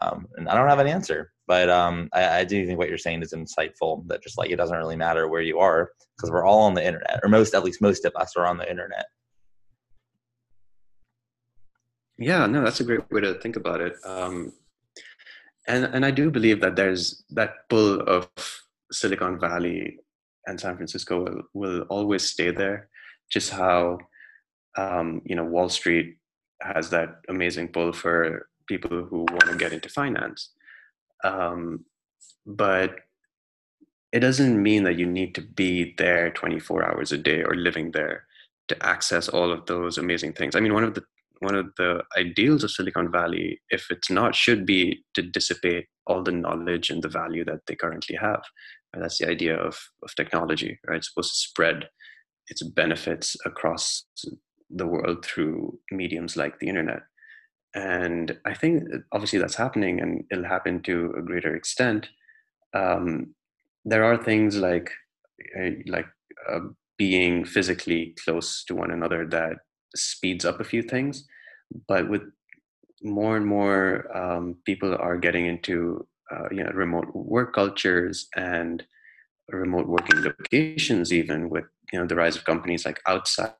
Um, 0.00 0.26
and 0.36 0.48
I 0.48 0.54
don't 0.54 0.68
have 0.68 0.78
an 0.78 0.86
answer, 0.86 1.32
but 1.46 1.68
um, 1.68 2.08
I, 2.12 2.40
I, 2.40 2.44
do 2.44 2.64
think 2.64 2.78
what 2.78 2.88
you're 2.88 2.98
saying 2.98 3.22
is 3.22 3.32
insightful. 3.32 4.06
That 4.06 4.22
just 4.22 4.38
like 4.38 4.50
it 4.50 4.56
doesn't 4.56 4.76
really 4.76 4.94
matter 4.94 5.26
where 5.26 5.42
you 5.42 5.58
are 5.58 5.90
because 6.16 6.30
we're 6.30 6.44
all 6.44 6.60
on 6.62 6.74
the 6.74 6.86
internet, 6.86 7.18
or 7.22 7.28
most, 7.28 7.52
at 7.52 7.64
least 7.64 7.82
most 7.82 8.04
of 8.04 8.14
us, 8.14 8.36
are 8.36 8.46
on 8.46 8.58
the 8.58 8.70
internet. 8.70 9.06
Yeah, 12.16 12.46
no, 12.46 12.62
that's 12.62 12.78
a 12.78 12.84
great 12.84 13.10
way 13.10 13.20
to 13.22 13.34
think 13.34 13.56
about 13.56 13.80
it. 13.80 13.96
Um, 14.04 14.52
and 15.66 15.84
and 15.84 16.06
I 16.06 16.12
do 16.12 16.30
believe 16.30 16.60
that 16.60 16.76
there's 16.76 17.24
that 17.30 17.68
pull 17.68 18.00
of 18.02 18.28
Silicon 18.92 19.38
Valley 19.40 19.98
and 20.48 20.60
San 20.60 20.76
Francisco 20.76 21.24
will, 21.24 21.42
will 21.54 21.80
always 21.82 22.24
stay 22.24 22.50
there. 22.50 22.88
Just 23.30 23.50
how 23.50 23.98
um, 24.76 25.20
you 25.24 25.36
know 25.36 25.44
Wall 25.44 25.68
Street 25.68 26.16
has 26.62 26.90
that 26.90 27.20
amazing 27.28 27.68
pull 27.68 27.92
for 27.92 28.48
people 28.66 29.04
who 29.04 29.18
want 29.18 29.46
to 29.46 29.56
get 29.56 29.72
into 29.72 29.88
finance. 29.88 30.50
Um, 31.24 31.84
but 32.46 32.96
it 34.12 34.20
doesn't 34.20 34.62
mean 34.62 34.84
that 34.84 34.98
you 34.98 35.06
need 35.06 35.34
to 35.34 35.42
be 35.42 35.94
there 35.98 36.30
24 36.30 36.90
hours 36.90 37.12
a 37.12 37.18
day 37.18 37.42
or 37.42 37.54
living 37.54 37.90
there 37.92 38.24
to 38.68 38.86
access 38.86 39.28
all 39.28 39.52
of 39.52 39.66
those 39.66 39.98
amazing 39.98 40.32
things. 40.32 40.56
I 40.56 40.60
mean, 40.60 40.74
one 40.74 40.84
of 40.84 40.94
the 40.94 41.02
one 41.40 41.54
of 41.54 41.66
the 41.76 42.02
ideals 42.16 42.64
of 42.64 42.70
Silicon 42.72 43.12
Valley, 43.12 43.60
if 43.70 43.86
it's 43.90 44.10
not, 44.10 44.34
should 44.34 44.66
be 44.66 45.04
to 45.14 45.22
dissipate 45.22 45.86
all 46.06 46.22
the 46.22 46.32
knowledge 46.32 46.90
and 46.90 47.00
the 47.00 47.08
value 47.08 47.44
that 47.44 47.60
they 47.66 47.76
currently 47.76 48.16
have. 48.16 48.42
And 48.92 49.02
that's 49.02 49.18
the 49.18 49.28
idea 49.28 49.56
of, 49.56 49.78
of 50.02 50.14
technology, 50.14 50.78
right? 50.88 50.96
It's 50.96 51.10
supposed 51.10 51.32
to 51.32 51.48
spread 51.48 51.88
its 52.48 52.62
benefits 52.62 53.36
across 53.44 54.04
the 54.70 54.86
world 54.86 55.24
through 55.24 55.78
mediums 55.90 56.36
like 56.36 56.58
the 56.58 56.68
internet. 56.68 57.00
And 57.74 58.38
I 58.46 58.54
think 58.54 58.84
obviously 59.12 59.38
that's 59.38 59.54
happening 59.54 60.00
and 60.00 60.24
it'll 60.30 60.44
happen 60.44 60.82
to 60.82 61.14
a 61.18 61.22
greater 61.22 61.54
extent. 61.54 62.08
Um, 62.74 63.34
there 63.84 64.04
are 64.04 64.16
things 64.16 64.56
like, 64.56 64.90
uh, 65.58 65.70
like 65.86 66.06
uh, 66.50 66.60
being 66.96 67.44
physically 67.44 68.14
close 68.24 68.64
to 68.64 68.74
one 68.74 68.90
another 68.90 69.26
that 69.26 69.58
speeds 69.94 70.44
up 70.44 70.60
a 70.60 70.64
few 70.64 70.82
things. 70.82 71.26
But 71.86 72.08
with 72.08 72.22
more 73.02 73.36
and 73.36 73.46
more 73.46 74.16
um, 74.16 74.56
people 74.64 74.96
are 74.98 75.16
getting 75.16 75.46
into 75.46 76.06
uh, 76.32 76.48
you 76.50 76.62
know 76.62 76.70
remote 76.74 77.06
work 77.14 77.54
cultures 77.54 78.28
and 78.36 78.84
remote 79.48 79.86
working 79.86 80.22
locations 80.22 81.12
even 81.12 81.48
with 81.48 81.64
you 81.92 81.98
know 81.98 82.06
the 82.06 82.14
rise 82.14 82.36
of 82.36 82.44
companies 82.44 82.84
like 82.84 83.00
outside 83.06 83.54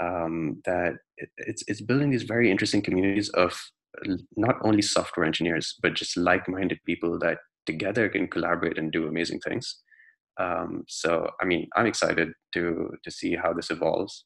um, 0.00 0.60
that 0.64 0.94
it's 1.36 1.62
it's 1.68 1.80
building 1.80 2.10
these 2.10 2.22
very 2.24 2.50
interesting 2.50 2.82
communities 2.82 3.28
of 3.30 3.58
not 4.36 4.56
only 4.62 4.82
software 4.82 5.26
engineers 5.26 5.76
but 5.82 5.94
just 5.94 6.16
like-minded 6.16 6.78
people 6.84 7.18
that 7.18 7.38
together 7.66 8.08
can 8.08 8.26
collaborate 8.26 8.76
and 8.76 8.90
do 8.90 9.06
amazing 9.06 9.38
things 9.40 9.82
um, 10.40 10.84
so 10.88 11.30
i 11.40 11.44
mean 11.44 11.68
i'm 11.76 11.86
excited 11.86 12.32
to 12.52 12.90
to 13.04 13.10
see 13.10 13.36
how 13.36 13.52
this 13.52 13.70
evolves 13.70 14.24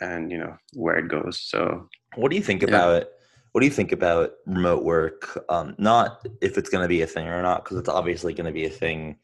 and 0.00 0.30
you 0.30 0.38
know 0.38 0.56
where 0.72 0.96
it 0.96 1.08
goes 1.08 1.40
so 1.42 1.86
what 2.16 2.30
do 2.30 2.36
you 2.36 2.42
think 2.42 2.62
yeah. 2.62 2.68
about 2.68 3.06
what 3.52 3.60
do 3.60 3.66
you 3.66 3.72
think 3.72 3.92
about 3.92 4.32
remote 4.46 4.82
work? 4.82 5.44
Um, 5.48 5.74
not 5.78 6.26
if 6.40 6.56
it's 6.56 6.70
going 6.70 6.82
to 6.82 6.88
be 6.88 7.02
a 7.02 7.06
thing 7.06 7.28
or 7.28 7.42
not, 7.42 7.64
because 7.64 7.78
it's 7.78 7.88
obviously 7.88 8.32
going 8.32 8.46
to 8.46 8.52
be 8.52 8.64
a 8.64 8.70
thing, 8.70 9.18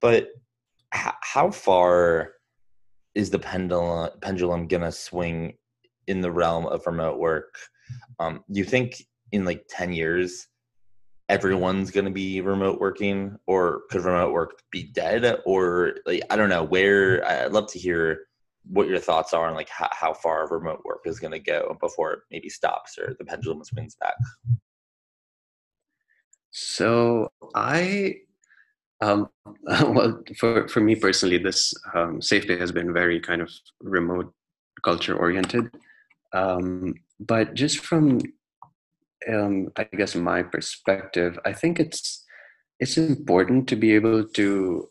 but 0.00 0.28
h- 0.94 1.14
how 1.22 1.50
far 1.50 2.32
is 3.14 3.30
the 3.30 3.38
pendulum 3.38 4.10
pendulum 4.20 4.66
going 4.66 4.82
to 4.82 4.92
swing 4.92 5.54
in 6.06 6.20
the 6.20 6.30
realm 6.30 6.66
of 6.66 6.86
remote 6.86 7.18
work? 7.18 7.56
Um, 8.18 8.44
do 8.50 8.58
you 8.58 8.64
think 8.64 9.04
in 9.32 9.44
like 9.44 9.64
ten 9.68 9.92
years 9.92 10.48
everyone's 11.28 11.92
going 11.92 12.06
to 12.06 12.10
be 12.10 12.40
remote 12.40 12.80
working, 12.80 13.38
or 13.46 13.82
could 13.90 14.04
remote 14.04 14.32
work 14.32 14.62
be 14.72 14.82
dead? 14.82 15.40
Or 15.46 15.94
like 16.06 16.22
I 16.28 16.34
don't 16.34 16.48
know. 16.48 16.64
Where 16.64 17.24
I'd 17.24 17.52
love 17.52 17.70
to 17.72 17.78
hear 17.78 18.22
what 18.66 18.88
your 18.88 18.98
thoughts 18.98 19.32
are 19.32 19.48
on 19.48 19.54
like 19.54 19.68
how, 19.68 19.88
how 19.90 20.12
far 20.12 20.48
remote 20.48 20.82
work 20.84 21.00
is 21.04 21.18
going 21.18 21.32
to 21.32 21.38
go 21.38 21.76
before 21.80 22.12
it 22.12 22.18
maybe 22.30 22.48
stops 22.48 22.98
or 22.98 23.14
the 23.18 23.24
pendulum 23.24 23.64
swings 23.64 23.96
back? 23.96 24.14
So 26.50 27.30
i 27.54 28.16
um, 29.02 29.30
well 29.66 30.22
for, 30.36 30.68
for 30.68 30.80
me 30.80 30.94
personally 30.94 31.38
this 31.38 31.74
um, 31.94 32.20
SafePay 32.20 32.60
has 32.60 32.72
been 32.72 32.92
very 32.92 33.20
kind 33.20 33.40
of 33.40 33.50
remote 33.80 34.32
culture 34.84 35.16
oriented. 35.16 35.70
Um, 36.32 36.94
but 37.18 37.54
just 37.54 37.80
from 37.80 38.20
um, 39.28 39.68
i 39.76 39.84
guess 39.84 40.14
my 40.14 40.42
perspective 40.42 41.38
i 41.44 41.52
think 41.52 41.78
it's 41.78 42.24
it's 42.78 42.96
important 42.96 43.68
to 43.68 43.76
be 43.76 43.94
able 43.94 44.24
to 44.24 44.88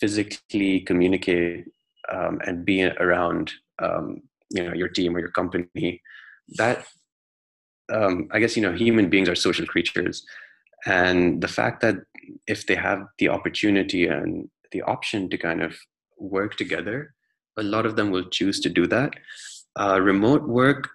physically 0.00 0.80
communicate 0.80 1.66
um, 2.12 2.40
and 2.46 2.64
being 2.64 2.92
around 2.98 3.52
um, 3.80 4.22
you 4.50 4.62
know 4.62 4.74
your 4.74 4.88
team 4.88 5.16
or 5.16 5.20
your 5.20 5.30
company 5.30 6.00
that 6.56 6.86
um, 7.92 8.28
i 8.32 8.38
guess 8.38 8.56
you 8.56 8.62
know 8.62 8.72
human 8.72 9.10
beings 9.10 9.28
are 9.28 9.34
social 9.34 9.66
creatures. 9.66 10.24
And 10.84 11.42
the 11.42 11.48
fact 11.48 11.80
that 11.80 11.96
if 12.46 12.66
they 12.66 12.76
have 12.76 13.00
the 13.18 13.28
opportunity 13.28 14.06
and 14.06 14.48
the 14.70 14.82
option 14.82 15.28
to 15.30 15.38
kind 15.38 15.62
of 15.62 15.74
work 16.18 16.56
together 16.56 17.14
a 17.56 17.62
lot 17.62 17.86
of 17.86 17.96
them 17.96 18.10
will 18.10 18.28
choose 18.28 18.60
to 18.60 18.68
do 18.68 18.86
that. 18.86 19.14
Uh, 19.78 20.00
remote 20.00 20.46
work 20.46 20.90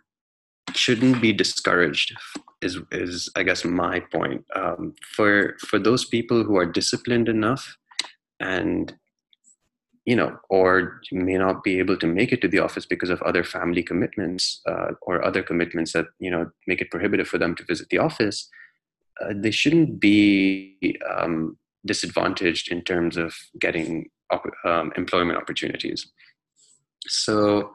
shouldn't 0.74 1.22
be 1.22 1.34
discouraged 1.34 2.16
is 2.62 2.78
is 2.92 3.30
i 3.36 3.44
guess 3.44 3.66
my 3.66 4.00
point. 4.00 4.46
Um, 4.56 4.94
for 5.16 5.58
for 5.60 5.80
those 5.80 6.06
people 6.06 6.44
who 6.44 6.56
are 6.58 6.66
disciplined 6.66 7.28
enough 7.28 7.76
and 8.40 8.96
you 10.06 10.16
know, 10.16 10.38
or 10.50 11.02
you 11.12 11.20
may 11.20 11.38
not 11.38 11.64
be 11.64 11.78
able 11.80 11.98
to 11.98 12.08
make 12.08 12.32
it 12.32 12.42
to 12.42 12.48
the 12.48 12.60
office 12.60 12.86
because 12.86 13.10
of 13.10 13.22
other 13.22 13.44
family 13.44 13.84
commitments 13.84 14.62
uh, 14.68 14.92
or 15.02 15.24
other 15.24 15.44
commitments 15.44 15.94
that 15.94 16.08
you 16.20 16.32
know 16.32 16.50
make 16.68 16.82
it 16.82 16.90
prohibitive 16.90 17.28
for 17.28 17.38
them 17.38 17.56
to 17.56 17.66
visit 17.66 17.90
the 17.90 18.00
office. 18.00 18.50
Uh, 19.22 19.34
they 19.36 19.52
shouldn't 19.52 20.00
be 20.00 20.98
um, 21.16 21.58
disadvantaged 21.86 22.72
in 22.72 22.82
terms 22.82 23.18
of 23.18 23.36
getting 23.60 24.10
op- 24.32 24.56
um, 24.66 24.92
employment 24.96 25.38
opportunities. 25.38 26.08
So 27.08 27.72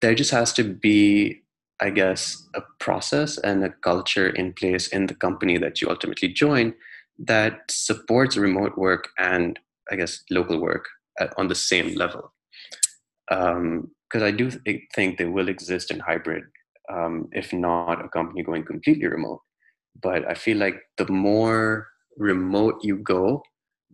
there 0.00 0.14
just 0.14 0.30
has 0.30 0.52
to 0.54 0.64
be, 0.64 1.42
I 1.80 1.90
guess, 1.90 2.46
a 2.54 2.62
process 2.78 3.36
and 3.38 3.64
a 3.64 3.70
culture 3.70 4.28
in 4.28 4.52
place 4.54 4.88
in 4.88 5.06
the 5.06 5.14
company 5.14 5.58
that 5.58 5.80
you 5.80 5.88
ultimately 5.88 6.28
join 6.28 6.74
that 7.18 7.62
supports 7.68 8.36
remote 8.36 8.78
work 8.78 9.08
and 9.18 9.58
I 9.90 9.96
guess 9.96 10.22
local 10.30 10.60
work 10.60 10.86
at, 11.20 11.32
on 11.36 11.48
the 11.48 11.54
same 11.54 11.94
level. 11.94 12.32
because 13.28 13.56
um, 13.56 13.90
I 14.22 14.30
do 14.30 14.50
th- 14.50 14.82
think 14.94 15.18
they 15.18 15.26
will 15.26 15.48
exist 15.48 15.90
in 15.90 16.00
hybrid, 16.00 16.44
um, 16.92 17.28
if 17.32 17.52
not 17.52 18.04
a 18.04 18.08
company 18.08 18.42
going 18.42 18.64
completely 18.64 19.06
remote. 19.06 19.40
But 20.00 20.28
I 20.30 20.34
feel 20.34 20.58
like 20.58 20.76
the 20.96 21.10
more 21.10 21.88
remote 22.16 22.76
you 22.82 22.96
go, 22.98 23.42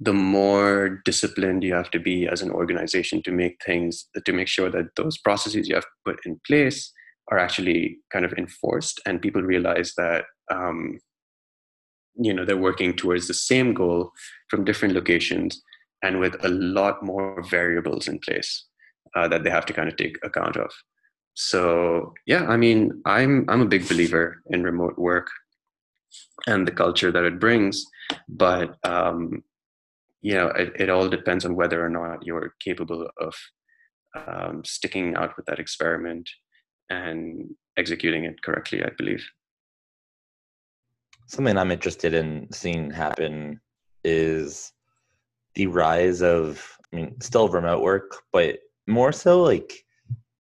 the 0.01 0.13
more 0.13 1.01
disciplined 1.05 1.63
you 1.63 1.75
have 1.75 1.91
to 1.93 2.01
be 2.01 2.27
as 2.27 2.43
an 2.43 2.51
organization 2.51 3.23
to 3.23 3.31
make 3.31 3.57
things 3.65 4.09
to 4.25 4.33
make 4.33 4.49
sure 4.49 4.71
that 4.71 4.87
those 4.97 5.19
processes 5.19 5.69
you 5.69 5.75
have 5.75 5.87
put 6.05 6.19
in 6.27 6.41
place 6.47 6.93
are 7.31 7.39
actually 7.39 7.99
kind 8.13 8.25
of 8.25 8.33
enforced 8.33 9.01
and 9.07 9.23
people 9.23 9.43
realize 9.43 9.95
that 9.97 10.25
um, 10.51 10.99
you 12.17 12.35
know 12.35 12.45
they're 12.45 12.57
working 12.57 12.95
towards 12.95 13.29
the 13.29 13.35
same 13.35 13.73
goal 13.73 14.11
from 14.51 14.65
different 14.65 14.95
locations 14.95 15.63
and 16.05 16.21
with 16.21 16.37
a 16.45 16.49
lot 16.49 17.03
more 17.03 17.43
variables 17.51 18.09
in 18.09 18.19
place 18.21 18.67
uh, 19.17 19.27
that 19.29 19.43
they 19.43 19.51
have 19.51 19.67
to 19.67 19.73
kind 19.73 19.89
of 19.89 19.97
take 19.97 20.19
account 20.23 20.57
of. 20.57 20.71
So 21.35 22.15
yeah 22.27 22.45
i 22.47 22.57
mean 22.57 23.03
i'm 23.05 23.45
i'm 23.49 23.61
a 23.61 23.73
big 23.75 23.89
believer 23.89 24.43
in 24.51 24.63
remote 24.63 24.97
work 24.97 25.29
and 26.47 26.67
the 26.67 26.73
culture 26.73 27.11
that 27.11 27.25
it 27.25 27.41
brings 27.41 27.85
but 28.29 28.77
um, 28.85 29.43
you 30.23 30.35
know 30.35 30.49
it, 30.49 30.73
it 30.79 30.91
all 30.91 31.09
depends 31.09 31.45
on 31.45 31.57
whether 31.57 31.85
or 31.85 31.91
not 31.91 32.25
you're 32.25 32.55
capable 32.61 33.09
of 33.21 33.35
um, 34.15 34.63
sticking 34.65 35.17
out 35.17 35.37
with 35.37 35.45
that 35.47 35.59
experiment 35.59 36.29
and 36.89 37.51
executing 37.77 38.25
it 38.25 38.41
correctly 38.43 38.85
i 38.85 38.91
believe. 38.97 39.27
Something 41.27 41.59
i'm 41.59 41.73
interested 41.73 42.15
in 42.15 42.47
seeing 42.53 42.93
happen 42.93 43.61
is 44.05 44.74
the 45.55 45.67
rise 45.67 46.23
of 46.23 46.77
i 46.93 46.97
mean 46.97 47.21
still 47.21 47.49
remote 47.49 47.83
work 47.83 48.23
but 48.33 48.59
more 48.87 49.13
so 49.13 49.43
like 49.43 49.85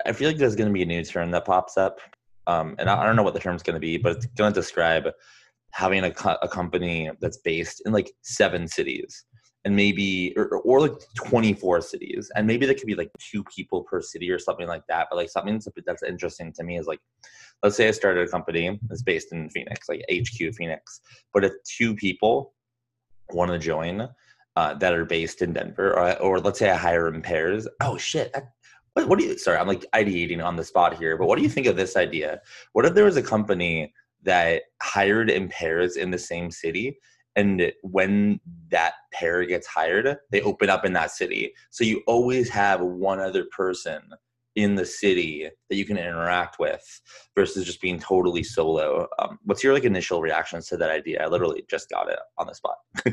i 0.05 0.11
feel 0.11 0.27
like 0.27 0.37
there's 0.37 0.55
going 0.55 0.67
to 0.67 0.73
be 0.73 0.83
a 0.83 0.85
new 0.85 1.03
term 1.03 1.31
that 1.31 1.45
pops 1.45 1.77
up 1.77 1.99
um, 2.45 2.75
and 2.77 2.89
I, 2.89 3.05
don't 3.05 3.15
know 3.15 3.23
what 3.23 3.33
the 3.33 3.39
term's 3.39 3.63
going 3.63 3.75
to 3.75 3.79
be 3.79 3.97
but 3.97 4.17
it's 4.17 4.25
going 4.25 4.51
to 4.53 4.59
describe 4.59 5.07
having 5.71 6.03
a, 6.03 6.11
co- 6.11 6.37
a 6.41 6.47
company 6.47 7.09
that's 7.21 7.37
based 7.37 7.81
in 7.85 7.93
like 7.93 8.11
seven 8.21 8.67
cities 8.67 9.25
and 9.65 9.75
maybe 9.75 10.33
or, 10.35 10.57
or, 10.57 10.81
like 10.81 10.91
24 11.15 11.81
cities 11.81 12.29
and 12.35 12.45
maybe 12.45 12.65
there 12.65 12.75
could 12.75 12.85
be 12.85 12.95
like 12.95 13.11
two 13.19 13.43
people 13.45 13.83
per 13.83 14.01
city 14.01 14.29
or 14.29 14.39
something 14.39 14.67
like 14.67 14.85
that 14.87 15.07
but 15.09 15.15
like 15.15 15.29
something 15.29 15.53
that's, 15.53 15.69
that's 15.85 16.03
interesting 16.03 16.51
to 16.51 16.63
me 16.63 16.77
is 16.77 16.85
like 16.85 16.99
let's 17.63 17.77
say 17.77 17.87
i 17.87 17.91
started 17.91 18.27
a 18.27 18.31
company 18.31 18.79
that's 18.87 19.03
based 19.03 19.31
in 19.31 19.49
phoenix 19.49 19.87
like 19.87 20.03
hq 20.11 20.53
phoenix 20.55 20.99
but 21.33 21.45
if 21.45 21.53
two 21.63 21.95
people 21.95 22.53
want 23.31 23.51
to 23.51 23.57
join 23.57 24.07
uh, 24.55 24.73
that 24.75 24.93
are 24.93 25.05
based 25.05 25.41
in 25.41 25.53
denver 25.53 25.93
or, 25.97 26.17
or 26.19 26.39
let's 26.39 26.59
say 26.59 26.69
i 26.69 26.75
hire 26.75 27.07
in 27.13 27.21
pairs. 27.21 27.67
Oh 27.81 27.97
shit 27.97 28.35
what, 28.93 29.07
what 29.07 29.19
do 29.19 29.25
you 29.25 29.37
sorry 29.37 29.57
i'm 29.57 29.67
like 29.67 29.85
ideating 29.93 30.43
on 30.43 30.55
the 30.55 30.63
spot 30.63 30.97
here 30.97 31.17
but 31.17 31.27
what 31.27 31.37
do 31.37 31.43
you 31.43 31.49
think 31.49 31.67
of 31.67 31.75
this 31.75 31.95
idea? 31.97 32.41
What 32.73 32.85
if 32.85 32.93
there 32.93 33.05
was 33.05 33.17
a 33.17 33.23
company 33.23 33.93
that 34.23 34.63
hired 34.81 35.29
in 35.29 35.49
pairs 35.49 35.97
in 35.97 36.11
the 36.11 36.17
same 36.17 36.49
city 36.51 36.97
and 37.35 37.73
when 37.81 38.39
that 38.69 38.93
pair 39.11 39.43
gets 39.45 39.67
hired 39.67 40.17
they 40.31 40.41
open 40.41 40.69
up 40.69 40.85
in 40.85 40.93
that 40.93 41.11
city? 41.11 41.53
So 41.71 41.83
you 41.83 42.01
always 42.07 42.49
have 42.49 42.81
one 42.81 43.19
other 43.19 43.45
person 43.45 44.01
in 44.55 44.75
the 44.75 44.85
city 44.85 45.49
that 45.69 45.75
you 45.75 45.83
can 45.83 45.97
interact 45.97 46.59
with 46.59 47.01
versus 47.35 47.65
just 47.65 47.81
being 47.81 47.97
totally 47.97 48.43
solo. 48.43 49.07
Um, 49.17 49.39
what's 49.45 49.63
your 49.63 49.73
like 49.73 49.83
initial 49.83 50.21
reactions 50.21 50.67
to 50.67 50.77
that 50.77 50.91
idea? 50.91 51.23
I 51.23 51.27
literally 51.27 51.65
just 51.67 51.89
got 51.89 52.07
it 52.07 52.19
on 52.37 52.45
the 52.45 52.53
spot 52.53 52.75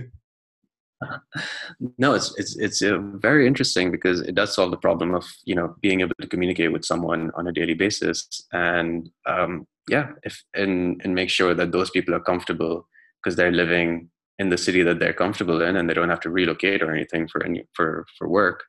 no 1.98 2.14
it's 2.14 2.34
it's 2.36 2.56
it's 2.58 2.82
uh, 2.82 2.98
very 3.14 3.46
interesting 3.46 3.90
because 3.90 4.20
it 4.20 4.34
does 4.34 4.54
solve 4.54 4.70
the 4.70 4.76
problem 4.76 5.14
of 5.14 5.24
you 5.44 5.54
know 5.54 5.74
being 5.80 6.00
able 6.00 6.14
to 6.20 6.26
communicate 6.26 6.72
with 6.72 6.84
someone 6.84 7.30
on 7.36 7.46
a 7.46 7.52
daily 7.52 7.74
basis. 7.74 8.26
And 8.52 9.08
um, 9.26 9.66
yeah 9.88 10.08
if 10.22 10.42
and 10.54 11.00
and 11.04 11.14
make 11.14 11.30
sure 11.30 11.54
that 11.54 11.72
those 11.72 11.90
people 11.90 12.14
are 12.14 12.20
comfortable 12.20 12.86
because 13.22 13.36
they're 13.36 13.52
living 13.52 14.10
in 14.38 14.48
the 14.48 14.58
city 14.58 14.82
that 14.82 14.98
they're 14.98 15.12
comfortable 15.12 15.60
in 15.62 15.76
and 15.76 15.88
they 15.88 15.94
don't 15.94 16.08
have 16.08 16.20
to 16.20 16.30
relocate 16.30 16.82
or 16.82 16.94
anything 16.94 17.28
for 17.28 17.44
any 17.44 17.64
for 17.74 18.06
for 18.16 18.28
work. 18.28 18.64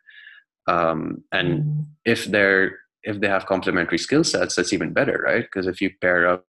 Um, 0.67 1.24
and 1.32 1.63
mm. 1.63 1.86
if 2.06 2.26
they're 2.26 2.78
if 3.04 3.20
they 3.20 3.28
have 3.28 3.46
complementary 3.46 3.98
skill 3.98 4.24
sets 4.24 4.56
that's 4.56 4.74
even 4.74 4.94
better 4.94 5.22
right? 5.26 5.44
Because 5.44 5.67
if 5.67 5.82
you 5.82 5.91
pair 6.02 6.28
up 6.28 6.46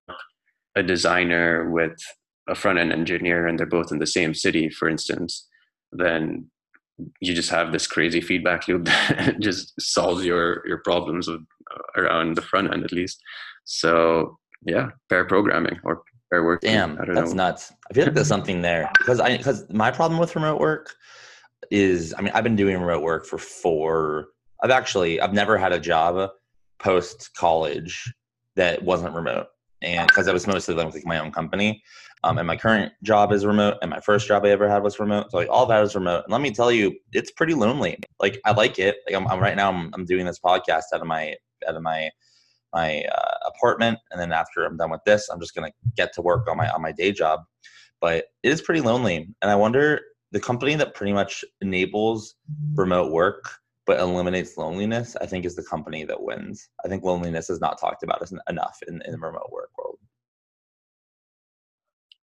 a 0.75 0.83
designer 0.83 1.69
with 1.69 1.97
a 2.47 2.55
front 2.55 2.79
end 2.79 2.91
engineer 2.91 3.47
and 3.47 3.57
they're 3.57 3.65
both 3.65 3.91
in 3.91 3.99
the 3.99 4.07
same 4.07 4.33
city 4.33 4.69
for 4.69 4.89
instance 4.89 5.47
then 5.97 6.49
you 7.19 7.33
just 7.33 7.49
have 7.49 7.71
this 7.71 7.87
crazy 7.87 8.21
feedback 8.21 8.67
loop 8.67 8.85
that 8.85 9.39
just 9.39 9.79
solves 9.81 10.23
your 10.25 10.65
your 10.67 10.79
problems 10.79 11.27
with, 11.27 11.41
uh, 11.41 12.01
around 12.01 12.35
the 12.35 12.41
front 12.41 12.73
end 12.73 12.83
at 12.83 12.91
least. 12.91 13.21
So 13.65 14.37
yeah 14.65 14.89
pair 15.09 15.25
programming 15.25 15.77
or 15.83 16.03
pair 16.31 16.43
work 16.43 16.61
damn 16.61 16.95
that's 16.95 17.31
know. 17.31 17.45
nuts. 17.49 17.73
I 17.89 17.93
feel 17.93 18.05
like 18.05 18.13
there's 18.13 18.27
something 18.27 18.61
there. 18.61 18.89
Because 18.97 19.19
i 19.19 19.37
because 19.37 19.65
my 19.69 19.91
problem 19.91 20.19
with 20.19 20.35
remote 20.35 20.59
work 20.59 20.93
is 21.71 22.13
i 22.17 22.21
mean 22.21 22.31
i've 22.33 22.43
been 22.43 22.55
doing 22.55 22.79
remote 22.79 23.01
work 23.01 23.25
for 23.25 23.37
four 23.37 24.27
i've 24.63 24.71
actually 24.71 25.19
i've 25.21 25.33
never 25.33 25.57
had 25.57 25.71
a 25.71 25.79
job 25.79 26.29
post 26.79 27.31
college 27.37 28.13
that 28.55 28.83
wasn't 28.83 29.13
remote 29.13 29.47
and 29.83 30.07
because 30.07 30.27
i 30.27 30.33
was 30.33 30.47
mostly 30.47 30.73
like 30.73 31.05
my 31.05 31.19
own 31.19 31.31
company 31.31 31.81
um, 32.25 32.37
and 32.37 32.47
my 32.47 32.55
current 32.55 32.93
job 33.03 33.33
is 33.33 33.45
remote 33.45 33.75
and 33.81 33.91
my 33.91 33.99
first 33.99 34.27
job 34.27 34.45
i 34.45 34.49
ever 34.49 34.69
had 34.69 34.83
was 34.83 34.99
remote 34.99 35.29
so 35.29 35.37
like 35.37 35.49
all 35.49 35.65
that 35.65 35.83
is 35.83 35.95
remote 35.95 36.23
and 36.25 36.31
let 36.31 36.41
me 36.41 36.51
tell 36.51 36.71
you 36.71 36.93
it's 37.11 37.31
pretty 37.31 37.53
lonely 37.53 37.97
like 38.19 38.39
i 38.45 38.51
like 38.51 38.79
it 38.79 38.97
like 39.07 39.15
i'm, 39.15 39.27
I'm 39.27 39.39
right 39.39 39.55
now 39.55 39.69
I'm, 39.69 39.91
I'm 39.93 40.05
doing 40.05 40.25
this 40.25 40.39
podcast 40.39 40.83
out 40.93 41.01
of 41.01 41.07
my 41.07 41.35
out 41.67 41.75
of 41.75 41.81
my 41.81 42.09
my 42.73 43.03
uh, 43.03 43.35
apartment, 43.45 43.99
and 44.11 44.19
then 44.19 44.31
after 44.31 44.65
I'm 44.65 44.77
done 44.77 44.89
with 44.89 45.03
this, 45.05 45.29
I'm 45.29 45.39
just 45.39 45.55
gonna 45.55 45.71
get 45.95 46.11
to 46.13 46.21
work 46.21 46.49
on 46.49 46.57
my 46.57 46.69
on 46.69 46.81
my 46.81 46.91
day 46.91 47.11
job. 47.11 47.41
But 48.01 48.25
it 48.41 48.51
is 48.51 48.61
pretty 48.61 48.81
lonely, 48.81 49.29
and 49.41 49.51
I 49.51 49.55
wonder 49.55 50.01
the 50.31 50.39
company 50.39 50.75
that 50.75 50.95
pretty 50.95 51.13
much 51.13 51.45
enables 51.61 52.35
remote 52.73 53.11
work 53.11 53.59
but 53.85 53.99
eliminates 53.99 54.57
loneliness. 54.57 55.15
I 55.19 55.25
think 55.25 55.45
is 55.45 55.55
the 55.55 55.63
company 55.63 56.05
that 56.05 56.21
wins. 56.21 56.69
I 56.85 56.87
think 56.87 57.03
loneliness 57.03 57.49
is 57.49 57.59
not 57.59 57.79
talked 57.79 58.03
about 58.03 58.23
enough 58.49 58.79
in, 58.87 59.01
in 59.03 59.11
the 59.11 59.19
remote 59.19 59.49
work 59.51 59.71
world. 59.77 59.99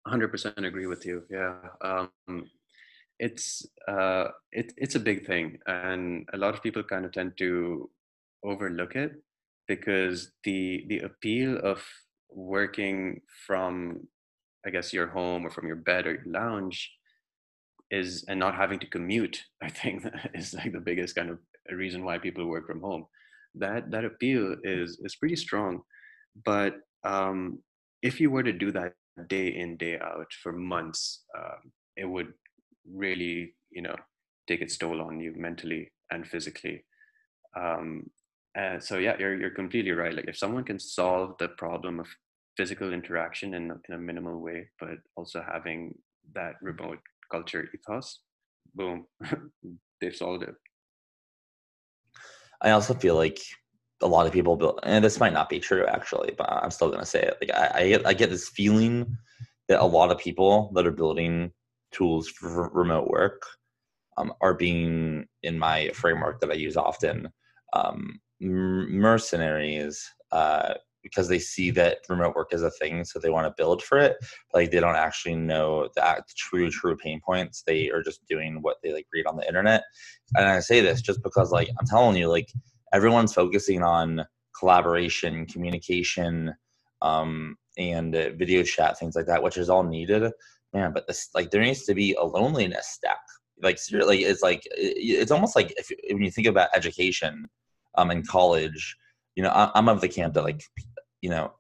100% 0.07 0.67
agree 0.67 0.87
with 0.87 1.05
you. 1.05 1.25
Yeah. 1.31 1.55
Um, 1.83 2.11
it's 3.19 3.67
uh, 3.87 4.29
it, 4.51 4.73
it's 4.79 4.95
a 4.95 5.01
big 5.01 5.27
thing, 5.27 5.59
and 5.67 6.27
a 6.33 6.39
lot 6.39 6.55
of 6.55 6.63
people 6.63 6.83
kind 6.83 7.05
of 7.05 7.13
tend 7.13 7.37
to 7.37 7.91
overlook 8.43 8.97
it 8.97 9.13
because 9.69 10.33
the 10.45 10.87
the 10.89 11.01
appeal 11.01 11.59
of 11.59 11.85
working 12.31 13.21
from 13.47 14.07
I 14.67 14.71
guess 14.71 14.93
your 14.93 15.09
home 15.09 15.47
or 15.47 15.51
from 15.51 15.67
your 15.67 15.77
bed 15.77 16.07
or 16.07 16.15
your 16.15 16.27
lounge 16.27 16.91
is 17.91 18.25
and 18.29 18.39
not 18.39 18.55
having 18.55 18.79
to 18.79 18.87
commute 18.87 19.43
I 19.63 19.69
think 19.69 20.05
is 20.35 20.55
like 20.55 20.73
the 20.73 20.81
biggest 20.81 21.15
kind 21.15 21.31
of 21.31 21.39
reason 21.71 22.05
why 22.05 22.19
people 22.19 22.47
work 22.47 22.67
from 22.67 22.81
home. 22.81 23.07
That 23.55 23.91
that 23.91 24.05
appeal 24.05 24.57
is 24.63 24.99
is 25.03 25.17
pretty 25.17 25.37
strong 25.37 25.83
but 26.45 26.75
um, 27.05 27.59
if 28.03 28.21
you 28.21 28.31
were 28.31 28.43
to 28.43 28.53
do 28.53 28.71
that 28.73 28.95
day 29.29 29.49
in 29.49 29.77
day 29.77 29.99
out 29.99 30.33
for 30.43 30.53
months 30.53 31.25
um, 31.37 31.73
it 31.97 32.05
would 32.05 32.33
really 32.93 33.55
you 33.71 33.83
know 33.83 33.97
take 34.51 34.61
its 34.61 34.77
toll 34.77 35.01
on 35.01 35.21
you 35.21 35.33
mentally 35.37 35.93
and 36.11 36.27
physically. 36.27 36.85
Um, 37.57 38.11
uh, 38.59 38.81
so 38.81 38.99
yeah, 38.99 39.17
you're 39.19 39.39
you're 39.41 39.51
completely 39.63 39.93
right. 39.93 40.15
Like 40.15 40.29
if 40.29 40.37
someone 40.37 40.65
can 40.65 40.81
solve 40.81 41.37
the 41.39 41.49
problem 41.49 42.01
of 42.01 42.09
physical 42.57 42.93
interaction 42.93 43.55
in 43.55 43.71
in 43.89 43.95
a 43.95 43.99
minimal 43.99 44.41
way, 44.41 44.69
but 44.81 44.99
also 45.17 45.45
having 45.53 45.95
that 46.35 46.55
remote 46.61 46.99
culture 47.31 47.69
ethos, 47.75 48.21
boom, 48.75 49.07
they've 50.01 50.17
solved 50.17 50.43
it. 50.43 50.55
I 52.63 52.71
also 52.71 52.95
feel 52.95 53.15
like 53.15 53.39
a 54.03 54.07
lot 54.07 54.27
of 54.27 54.33
people 54.33 54.57
build, 54.57 54.81
and 54.83 55.05
this 55.05 55.21
might 55.21 55.33
not 55.33 55.49
be 55.49 55.61
true 55.61 55.87
actually, 55.87 56.35
but 56.37 56.51
I'm 56.51 56.71
still 56.71 56.91
gonna 56.91 57.07
say 57.07 57.23
it. 57.23 57.37
Like 57.41 57.57
I, 57.57 57.81
I 57.81 57.89
get 57.89 58.07
I 58.07 58.13
get 58.13 58.31
this 58.31 58.49
feeling 58.49 59.17
that 59.69 59.81
a 59.81 59.85
lot 59.85 60.11
of 60.11 60.19
people 60.19 60.71
that 60.75 60.87
are 60.87 60.93
building 60.93 61.53
tools 61.93 62.29
for 62.29 62.69
remote 62.71 63.09
work 63.09 63.43
um, 64.17 64.33
are 64.41 64.55
being 64.55 65.27
in 65.43 65.59
my 65.59 65.91
framework 65.95 66.41
that 66.41 66.51
I 66.51 66.55
use 66.55 66.77
often 66.77 67.29
um, 67.73 68.21
mercenaries 68.41 70.09
uh, 70.33 70.75
because 71.03 71.29
they 71.29 71.39
see 71.39 71.71
that 71.71 71.99
remote 72.09 72.35
work 72.35 72.53
is 72.53 72.63
a 72.63 72.71
thing, 72.71 73.05
so 73.05 73.19
they 73.19 73.31
want 73.31 73.47
to 73.47 73.55
build 73.57 73.83
for 73.83 73.99
it. 73.99 74.17
But 74.53 74.61
Like 74.61 74.71
they 74.71 74.81
don't 74.81 74.97
actually 74.97 75.37
know 75.37 75.89
the 75.95 76.23
true 76.37 76.71
true 76.71 76.97
pain 76.97 77.21
points. 77.25 77.63
They 77.67 77.91
are 77.91 78.03
just 78.03 78.27
doing 78.29 78.59
what 78.63 78.77
they 78.83 78.93
like 78.93 79.07
read 79.13 79.27
on 79.27 79.37
the 79.37 79.47
internet. 79.47 79.85
And 80.37 80.47
I 80.47 80.61
say 80.61 80.81
this 80.81 81.03
just 81.03 81.23
because 81.23 81.51
like 81.51 81.69
I'm 81.79 81.87
telling 81.87 82.17
you, 82.17 82.29
like 82.29 82.53
everyone's 82.93 83.35
focusing 83.35 83.83
on 83.83 84.25
collaboration, 84.59 85.47
communication, 85.47 86.55
um, 87.03 87.57
and 87.79 88.15
uh, 88.15 88.31
video 88.31 88.63
chat, 88.63 88.99
things 88.99 89.17
like 89.17 89.27
that, 89.27 89.43
which 89.43 89.57
is 89.57 89.71
all 89.71 89.83
needed. 89.83 90.31
Man, 90.73 90.93
but 90.93 91.07
this 91.07 91.31
like 91.35 91.51
there 91.51 91.63
needs 91.63 91.85
to 91.85 91.95
be 91.95 92.15
a 92.15 92.23
loneliness 92.23 92.89
stack. 92.89 93.19
Like 93.63 93.79
seriously, 93.79 94.25
it's 94.25 94.43
like 94.43 94.63
it's 94.71 95.31
almost 95.31 95.57
like 95.57 95.73
if 95.77 95.91
when 96.13 96.23
you 96.23 96.31
think 96.31 96.47
about 96.47 96.71
education 96.75 97.47
um, 97.97 98.11
in 98.11 98.25
college, 98.25 98.97
you 99.35 99.43
know, 99.43 99.71
I'm 99.75 99.89
of 99.89 100.01
the 100.01 100.09
camp 100.09 100.35
that 100.35 100.45
like, 100.45 100.63
you 101.23 101.31
know, 101.31 101.53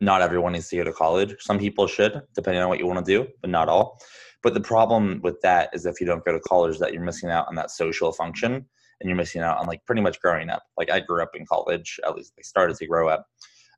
not 0.00 0.22
everyone 0.22 0.52
needs 0.52 0.68
to 0.68 0.76
go 0.76 0.84
to 0.84 0.92
college. 0.92 1.36
Some 1.40 1.58
people 1.58 1.86
should, 1.86 2.22
depending 2.34 2.62
on 2.62 2.68
what 2.68 2.78
you 2.78 2.86
want 2.86 3.04
to 3.04 3.12
do, 3.12 3.28
but 3.40 3.50
not 3.50 3.68
all. 3.68 4.00
But 4.42 4.54
the 4.54 4.60
problem 4.60 5.20
with 5.22 5.40
that 5.42 5.70
is 5.74 5.84
if 5.84 6.00
you 6.00 6.06
don't 6.06 6.24
go 6.24 6.32
to 6.32 6.40
college, 6.40 6.78
that 6.78 6.92
you're 6.92 7.02
missing 7.02 7.30
out 7.30 7.48
on 7.48 7.54
that 7.56 7.70
social 7.70 8.12
function 8.12 8.54
and 8.54 9.08
you're 9.08 9.16
missing 9.16 9.42
out 9.42 9.58
on 9.58 9.66
like 9.66 9.84
pretty 9.84 10.00
much 10.00 10.20
growing 10.20 10.48
up. 10.48 10.62
Like 10.78 10.90
I 10.90 11.00
grew 11.00 11.22
up 11.22 11.32
in 11.34 11.44
college, 11.44 12.00
at 12.06 12.14
least 12.14 12.32
I 12.38 12.42
started 12.42 12.76
to 12.76 12.86
grow 12.86 13.08
up. 13.08 13.26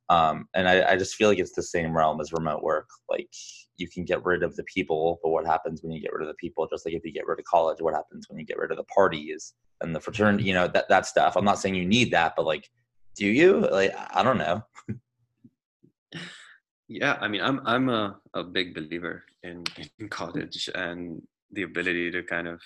Um, 0.08 0.48
and 0.54 0.68
I, 0.68 0.92
I 0.92 0.96
just 0.96 1.14
feel 1.14 1.28
like 1.28 1.38
it's 1.38 1.54
the 1.54 1.62
same 1.62 1.96
realm 1.96 2.20
as 2.20 2.32
remote 2.32 2.62
work. 2.62 2.88
Like 3.08 3.30
you 3.76 3.88
can 3.88 4.04
get 4.04 4.24
rid 4.24 4.42
of 4.42 4.54
the 4.56 4.64
people, 4.64 5.18
but 5.22 5.30
what 5.30 5.46
happens 5.46 5.82
when 5.82 5.92
you 5.92 6.00
get 6.00 6.12
rid 6.12 6.22
of 6.22 6.28
the 6.28 6.34
people? 6.34 6.68
Just 6.68 6.84
like 6.84 6.94
if 6.94 7.04
you 7.04 7.12
get 7.12 7.26
rid 7.26 7.38
of 7.38 7.44
college, 7.44 7.80
what 7.80 7.94
happens 7.94 8.26
when 8.28 8.38
you 8.38 8.44
get 8.44 8.58
rid 8.58 8.70
of 8.70 8.76
the 8.76 8.84
parties 8.84 9.54
and 9.80 9.94
the 9.94 10.00
fraternity? 10.00 10.44
You 10.44 10.54
know 10.54 10.68
that 10.68 10.88
that 10.88 11.06
stuff. 11.06 11.36
I'm 11.36 11.44
not 11.44 11.58
saying 11.58 11.76
you 11.76 11.86
need 11.86 12.10
that, 12.10 12.34
but 12.36 12.44
like, 12.44 12.68
do 13.16 13.26
you? 13.26 13.60
Like 13.60 13.94
I 14.14 14.22
don't 14.22 14.38
know. 14.38 14.62
yeah, 16.88 17.18
I 17.20 17.28
mean, 17.28 17.40
I'm 17.40 17.60
I'm 17.66 17.88
a, 17.88 18.16
a 18.34 18.44
big 18.44 18.74
believer 18.74 19.24
in, 19.42 19.64
in 19.98 20.08
college 20.08 20.68
and 20.74 21.22
the 21.50 21.62
ability 21.62 22.10
to 22.10 22.22
kind 22.22 22.48
of 22.48 22.60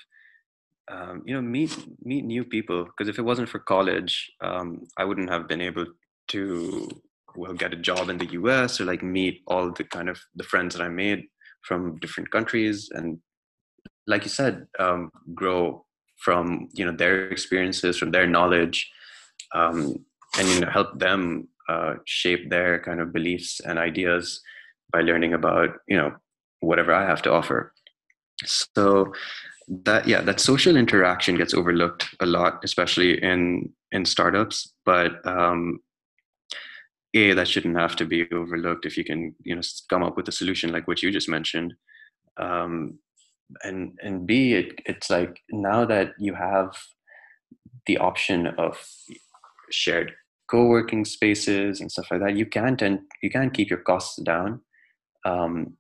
um, 0.90 1.22
you 1.26 1.34
know 1.34 1.42
meet 1.42 1.76
meet 2.05 2.24
new 2.24 2.44
people. 2.44 2.84
Because 2.84 3.09
if 3.09 3.18
it 3.18 3.22
wasn't 3.22 3.49
for 3.49 3.59
college 3.59 4.30
um, 4.40 4.86
i 4.97 5.05
wouldn't 5.05 5.30
have 5.30 5.49
been 5.49 5.61
able 5.61 5.86
to 6.28 6.88
well 7.36 7.53
get 7.53 7.72
a 7.72 7.76
job 7.76 8.09
in 8.09 8.18
the 8.18 8.26
us 8.26 8.80
or 8.80 8.84
like 8.84 9.03
meet 9.03 9.42
all 9.47 9.70
the 9.72 9.84
kind 9.84 10.09
of 10.09 10.18
the 10.34 10.44
friends 10.44 10.74
that 10.74 10.82
i 10.82 10.88
made 10.88 11.24
from 11.62 11.99
different 11.99 12.30
countries 12.30 12.88
and 12.94 13.18
like 14.07 14.22
you 14.22 14.30
said 14.30 14.66
um, 14.78 15.11
grow 15.34 15.84
from 16.16 16.68
you 16.72 16.84
know 16.84 16.97
their 16.97 17.28
experiences 17.28 17.99
from 17.99 18.11
their 18.11 18.26
knowledge 18.26 18.90
um, 19.55 20.05
and 20.38 20.49
you 20.49 20.61
know 20.61 20.70
help 20.70 20.99
them 20.99 21.49
uh, 21.68 21.94
shape 22.04 22.50
their 22.50 22.80
kind 22.80 23.00
of 23.00 23.12
beliefs 23.12 23.60
and 23.60 23.78
ideas 23.78 24.40
by 24.92 25.00
learning 25.00 25.34
about 25.34 25.70
you 25.88 25.96
know 25.96 26.12
whatever 26.60 26.92
i 26.92 27.04
have 27.04 27.22
to 27.22 27.32
offer. 27.32 27.72
So 28.44 29.12
that 29.68 30.06
yeah 30.06 30.20
that 30.20 30.40
social 30.40 30.76
interaction 30.76 31.36
gets 31.36 31.52
overlooked 31.52 32.14
a 32.20 32.26
lot 32.26 32.60
especially 32.62 33.20
in 33.20 33.68
in 33.90 34.04
startups 34.04 34.72
but 34.84 35.26
um 35.26 35.80
a 37.14 37.32
that 37.32 37.48
shouldn't 37.48 37.78
have 37.78 37.96
to 37.96 38.04
be 38.04 38.30
overlooked 38.30 38.86
if 38.86 38.96
you 38.96 39.04
can 39.04 39.34
you 39.42 39.54
know 39.54 39.62
come 39.90 40.02
up 40.02 40.16
with 40.16 40.28
a 40.28 40.32
solution 40.32 40.70
like 40.70 40.86
what 40.86 41.02
you 41.02 41.10
just 41.10 41.28
mentioned. 41.28 41.74
Um 42.36 42.98
and 43.62 43.98
and 44.02 44.26
b 44.26 44.54
it, 44.54 44.80
it's 44.86 45.08
like 45.08 45.38
now 45.50 45.84
that 45.84 46.12
you 46.18 46.34
have 46.34 46.76
the 47.86 47.98
option 47.98 48.48
of 48.58 48.76
shared 49.70 50.12
co-working 50.51 51.05
spaces 51.05 51.80
and 51.80 51.90
stuff 51.90 52.07
like 52.11 52.20
that 52.20 52.36
you 52.36 52.47
can't 52.47 52.82
and 52.82 53.01
you 53.22 53.30
can't 53.30 53.55
keep 53.55 53.68
your 53.68 53.80
costs 53.80 54.20
down 54.22 54.61
um 55.24 55.76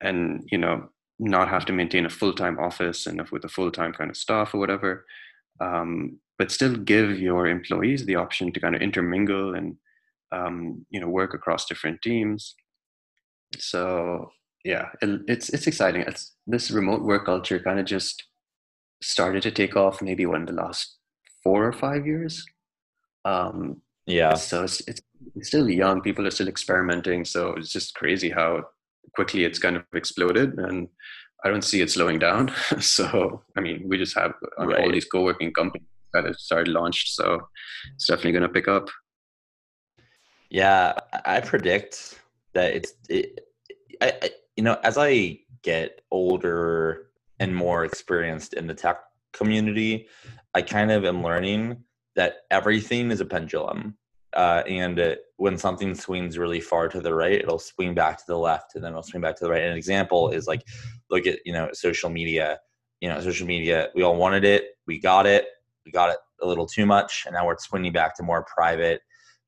and 0.00 0.46
you 0.50 0.58
know 0.58 0.88
not 1.18 1.48
have 1.48 1.64
to 1.64 1.72
maintain 1.72 2.06
a 2.06 2.10
full-time 2.10 2.58
office 2.58 3.06
and 3.06 3.22
with 3.30 3.44
a 3.44 3.48
full-time 3.48 3.92
kind 3.92 4.10
of 4.10 4.16
staff 4.16 4.54
or 4.54 4.58
whatever 4.58 5.04
um, 5.60 6.18
but 6.38 6.50
still 6.50 6.74
give 6.74 7.18
your 7.18 7.46
employees 7.46 8.04
the 8.06 8.16
option 8.16 8.52
to 8.52 8.60
kind 8.60 8.74
of 8.74 8.82
intermingle 8.82 9.54
and 9.54 9.76
um, 10.32 10.84
you 10.90 11.00
know 11.00 11.08
work 11.08 11.34
across 11.34 11.66
different 11.66 12.02
teams. 12.02 12.54
So 13.58 14.30
yeah 14.64 14.88
it, 15.00 15.20
it's 15.28 15.48
it's 15.50 15.66
exciting. 15.66 16.02
It's 16.02 16.34
this 16.46 16.70
remote 16.70 17.02
work 17.02 17.26
culture 17.26 17.60
kind 17.60 17.78
of 17.78 17.86
just 17.86 18.24
started 19.02 19.42
to 19.42 19.50
take 19.50 19.76
off 19.76 20.02
maybe 20.02 20.26
one 20.26 20.46
the 20.46 20.52
last 20.52 20.96
four 21.42 21.66
or 21.66 21.72
five 21.72 22.06
years 22.06 22.44
um, 23.24 23.80
yeah 24.06 24.34
so 24.34 24.64
it's, 24.64 24.80
it's 24.86 25.00
still 25.42 25.68
young 25.68 26.00
people 26.00 26.26
are 26.26 26.30
still 26.30 26.48
experimenting 26.48 27.24
so 27.24 27.52
it's 27.54 27.72
just 27.72 27.94
crazy 27.94 28.30
how 28.30 28.62
quickly 29.14 29.44
it's 29.44 29.58
kind 29.58 29.76
of 29.76 29.84
exploded 29.94 30.58
and 30.58 30.88
I 31.44 31.50
don't 31.50 31.62
see 31.62 31.82
it 31.82 31.90
slowing 31.90 32.18
down. 32.18 32.52
so, 32.80 33.42
I 33.56 33.60
mean, 33.60 33.84
we 33.86 33.98
just 33.98 34.16
have 34.16 34.32
right. 34.58 34.80
all 34.80 34.90
these 34.90 35.04
co-working 35.04 35.52
companies 35.52 35.86
that 36.14 36.24
have 36.24 36.36
started 36.36 36.72
launched. 36.72 37.14
So 37.14 37.48
it's 37.94 38.06
definitely 38.06 38.32
going 38.32 38.42
to 38.44 38.48
pick 38.48 38.66
up. 38.66 38.88
Yeah, 40.50 40.94
I 41.24 41.40
predict 41.40 42.20
that 42.54 42.74
it's, 42.74 42.94
it, 43.08 43.40
I, 44.00 44.14
I, 44.22 44.30
you 44.56 44.62
know, 44.62 44.78
as 44.82 44.96
I 44.96 45.40
get 45.62 46.00
older 46.10 47.08
and 47.40 47.54
more 47.54 47.84
experienced 47.84 48.54
in 48.54 48.66
the 48.66 48.74
tech 48.74 49.00
community, 49.32 50.06
I 50.54 50.62
kind 50.62 50.90
of 50.90 51.04
am 51.04 51.22
learning 51.22 51.82
that 52.16 52.38
everything 52.50 53.10
is 53.10 53.20
a 53.20 53.24
pendulum. 53.24 53.96
Uh, 54.34 54.62
and 54.66 54.98
it, 54.98 55.20
when 55.36 55.56
something 55.56 55.94
swings 55.94 56.38
really 56.38 56.60
far 56.60 56.88
to 56.88 57.00
the 57.00 57.14
right, 57.14 57.40
it'll 57.40 57.58
swing 57.58 57.94
back 57.94 58.18
to 58.18 58.24
the 58.26 58.38
left, 58.38 58.74
and 58.74 58.82
then 58.82 58.90
it'll 58.90 59.02
swing 59.02 59.20
back 59.20 59.36
to 59.36 59.44
the 59.44 59.50
right. 59.50 59.62
An 59.62 59.76
example 59.76 60.30
is 60.30 60.48
like, 60.48 60.62
look 61.10 61.26
at 61.26 61.38
you 61.44 61.52
know 61.52 61.68
social 61.72 62.10
media. 62.10 62.58
You 63.00 63.10
know, 63.10 63.20
social 63.20 63.46
media. 63.46 63.90
We 63.94 64.02
all 64.02 64.16
wanted 64.16 64.44
it. 64.44 64.78
We 64.86 64.98
got 64.98 65.26
it. 65.26 65.46
We 65.84 65.92
got 65.92 66.10
it 66.10 66.16
a 66.42 66.46
little 66.46 66.66
too 66.66 66.86
much, 66.86 67.24
and 67.26 67.34
now 67.34 67.46
we're 67.46 67.58
swinging 67.58 67.92
back 67.92 68.16
to 68.16 68.22
more 68.22 68.44
private 68.44 69.02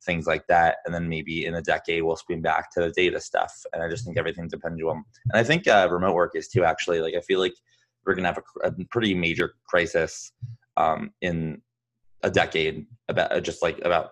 things 0.07 0.27
like 0.27 0.47
that. 0.47 0.77
And 0.85 0.95
then 0.95 1.09
maybe 1.09 1.45
in 1.45 1.55
a 1.55 1.63
decade, 1.63 2.03
we'll 2.03 2.17
swing 2.17 2.41
back 2.41 2.71
to 2.73 2.81
the 2.81 2.91
data 2.91 3.21
stuff. 3.21 3.53
And 3.73 3.83
I 3.83 3.89
just 3.89 4.05
think 4.05 4.17
everything's 4.17 4.53
a 4.55 4.59
pendulum. 4.59 5.05
And 5.33 5.39
I 5.39 5.43
think 5.43 5.67
uh, 5.67 5.89
remote 5.91 6.15
work 6.15 6.33
is 6.35 6.49
too. 6.49 6.65
Actually, 6.65 7.01
like 7.01 7.15
I 7.15 7.21
feel 7.21 7.41
like 7.41 7.55
we're 8.07 8.15
gonna 8.15 8.29
have 8.29 8.43
a, 8.63 8.69
a 8.69 8.85
pretty 8.91 9.15
major 9.15 9.55
crisis 9.69 10.33
um, 10.77 11.11
in 11.21 11.61
a 12.27 12.31
decade 12.31 12.85
about 13.09 13.43
just 13.45 13.63
like 13.63 13.79
about 13.85 14.11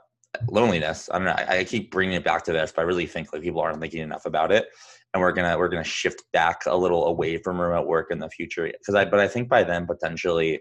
loneliness. 0.48 1.10
I 1.12 1.18
don't 1.18 1.26
know. 1.26 1.32
I, 1.32 1.58
I, 1.58 1.64
keep 1.64 1.90
bringing 1.90 2.14
it 2.14 2.24
back 2.24 2.44
to 2.44 2.52
this, 2.52 2.72
but 2.74 2.82
I 2.82 2.84
really 2.84 3.06
think 3.06 3.32
like 3.32 3.42
people 3.42 3.60
aren't 3.60 3.80
thinking 3.80 4.02
enough 4.02 4.24
about 4.24 4.52
it, 4.52 4.68
and 5.12 5.20
we're 5.20 5.32
gonna 5.32 5.58
we're 5.58 5.68
gonna 5.68 5.84
shift 5.84 6.22
back 6.32 6.62
a 6.66 6.76
little 6.76 7.06
away 7.06 7.38
from 7.38 7.60
remote 7.60 7.88
work 7.88 8.10
in 8.10 8.20
the 8.20 8.30
future. 8.30 8.66
Because 8.66 8.94
I 8.94 9.04
but 9.04 9.18
I 9.18 9.26
think 9.26 9.48
by 9.48 9.64
then 9.64 9.86
potentially 9.86 10.60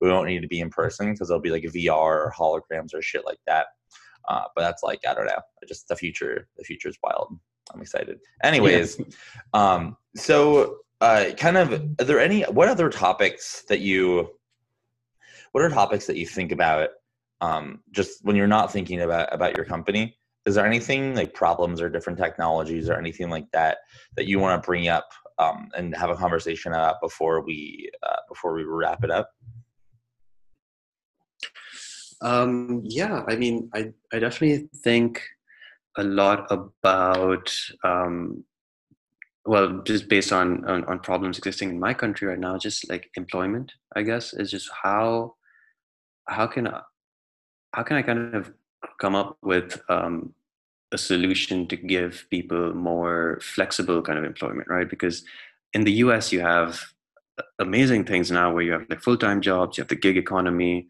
we 0.00 0.10
won't 0.10 0.28
need 0.28 0.42
to 0.42 0.48
be 0.48 0.60
in 0.60 0.70
person 0.70 1.12
because 1.12 1.28
there'll 1.28 1.42
be 1.42 1.50
like 1.50 1.64
VR 1.64 1.90
or 1.90 2.32
holograms 2.36 2.94
or 2.94 3.02
shit 3.02 3.24
like 3.26 3.38
that. 3.46 3.66
Uh, 4.28 4.44
but 4.54 4.62
that's 4.62 4.84
like 4.84 5.00
I 5.08 5.14
don't 5.14 5.26
know. 5.26 5.40
Just 5.66 5.88
the 5.88 5.96
future. 5.96 6.48
The 6.56 6.64
future 6.64 6.88
is 6.88 6.98
wild. 7.02 7.36
I'm 7.74 7.82
excited. 7.82 8.18
Anyways, 8.44 8.98
yeah. 8.98 9.04
um, 9.54 9.96
so 10.14 10.78
uh, 11.00 11.30
kind 11.36 11.56
of 11.56 11.72
are 11.72 12.04
there 12.04 12.20
any 12.20 12.42
what 12.42 12.68
other 12.68 12.88
topics 12.88 13.64
that 13.68 13.80
you 13.80 14.30
what 15.52 15.62
are 15.62 15.70
topics 15.70 16.06
that 16.06 16.16
you 16.16 16.26
think 16.26 16.52
about 16.52 16.90
um, 17.40 17.80
just 17.90 18.24
when 18.24 18.36
you're 18.36 18.46
not 18.46 18.72
thinking 18.72 19.02
about 19.02 19.32
about 19.32 19.56
your 19.56 19.64
company? 19.64 20.16
Is 20.44 20.56
there 20.56 20.66
anything 20.66 21.14
like 21.14 21.34
problems 21.34 21.80
or 21.80 21.88
different 21.88 22.18
technologies 22.18 22.88
or 22.88 22.94
anything 22.94 23.30
like 23.30 23.46
that 23.52 23.78
that 24.16 24.26
you 24.26 24.40
want 24.40 24.60
to 24.60 24.66
bring 24.66 24.88
up 24.88 25.08
um, 25.38 25.68
and 25.76 25.94
have 25.94 26.10
a 26.10 26.16
conversation 26.16 26.72
about 26.72 27.00
before 27.00 27.42
we 27.42 27.90
uh, 28.02 28.16
before 28.28 28.54
we 28.54 28.64
wrap 28.64 29.04
it 29.04 29.10
up? 29.10 29.30
Um, 32.20 32.82
yeah 32.84 33.24
i 33.26 33.34
mean 33.34 33.68
I, 33.74 33.92
I 34.12 34.20
definitely 34.20 34.68
think 34.84 35.20
a 35.98 36.04
lot 36.04 36.46
about 36.50 37.52
um, 37.82 38.44
well 39.44 39.82
just 39.84 40.08
based 40.08 40.32
on, 40.32 40.64
on, 40.64 40.84
on 40.84 41.00
problems 41.00 41.38
existing 41.38 41.70
in 41.70 41.80
my 41.80 41.94
country 41.94 42.28
right 42.28 42.38
now 42.38 42.56
just 42.58 42.88
like 42.88 43.10
employment 43.16 43.72
i 43.96 44.02
guess 44.02 44.32
is 44.34 44.52
just 44.52 44.70
how 44.82 45.34
how 46.32 46.46
can 46.46 46.68
how 47.72 47.82
can 47.82 47.96
I 47.96 48.02
kind 48.02 48.34
of 48.34 48.52
come 49.00 49.14
up 49.14 49.36
with 49.42 49.80
um, 49.88 50.34
a 50.92 50.98
solution 50.98 51.66
to 51.68 51.76
give 51.76 52.26
people 52.30 52.74
more 52.74 53.40
flexible 53.42 54.02
kind 54.02 54.18
of 54.18 54.24
employment, 54.24 54.68
right? 54.68 54.88
Because 54.88 55.24
in 55.72 55.84
the 55.84 55.92
US, 56.04 56.32
you 56.32 56.40
have 56.40 56.80
amazing 57.58 58.04
things 58.04 58.30
now 58.30 58.52
where 58.52 58.62
you 58.62 58.72
have 58.72 58.86
like 58.90 59.02
full-time 59.02 59.40
jobs, 59.40 59.78
you 59.78 59.82
have 59.82 59.88
the 59.88 59.96
gig 59.96 60.16
economy. 60.16 60.86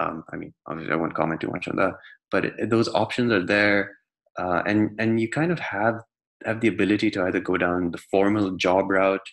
Um, 0.00 0.24
I 0.32 0.36
mean, 0.36 0.54
obviously, 0.66 0.92
I 0.92 0.96
won't 0.96 1.14
comment 1.14 1.40
too 1.40 1.50
much 1.50 1.68
on 1.68 1.76
that, 1.76 1.94
but 2.30 2.46
it, 2.46 2.70
those 2.70 2.88
options 2.94 3.32
are 3.32 3.44
there, 3.44 3.98
uh, 4.38 4.62
and 4.66 4.90
and 4.98 5.20
you 5.20 5.28
kind 5.28 5.52
of 5.52 5.60
have 5.60 6.00
have 6.44 6.60
the 6.60 6.68
ability 6.68 7.10
to 7.12 7.22
either 7.24 7.40
go 7.40 7.56
down 7.56 7.90
the 7.90 8.02
formal 8.10 8.50
job 8.56 8.90
route 8.90 9.28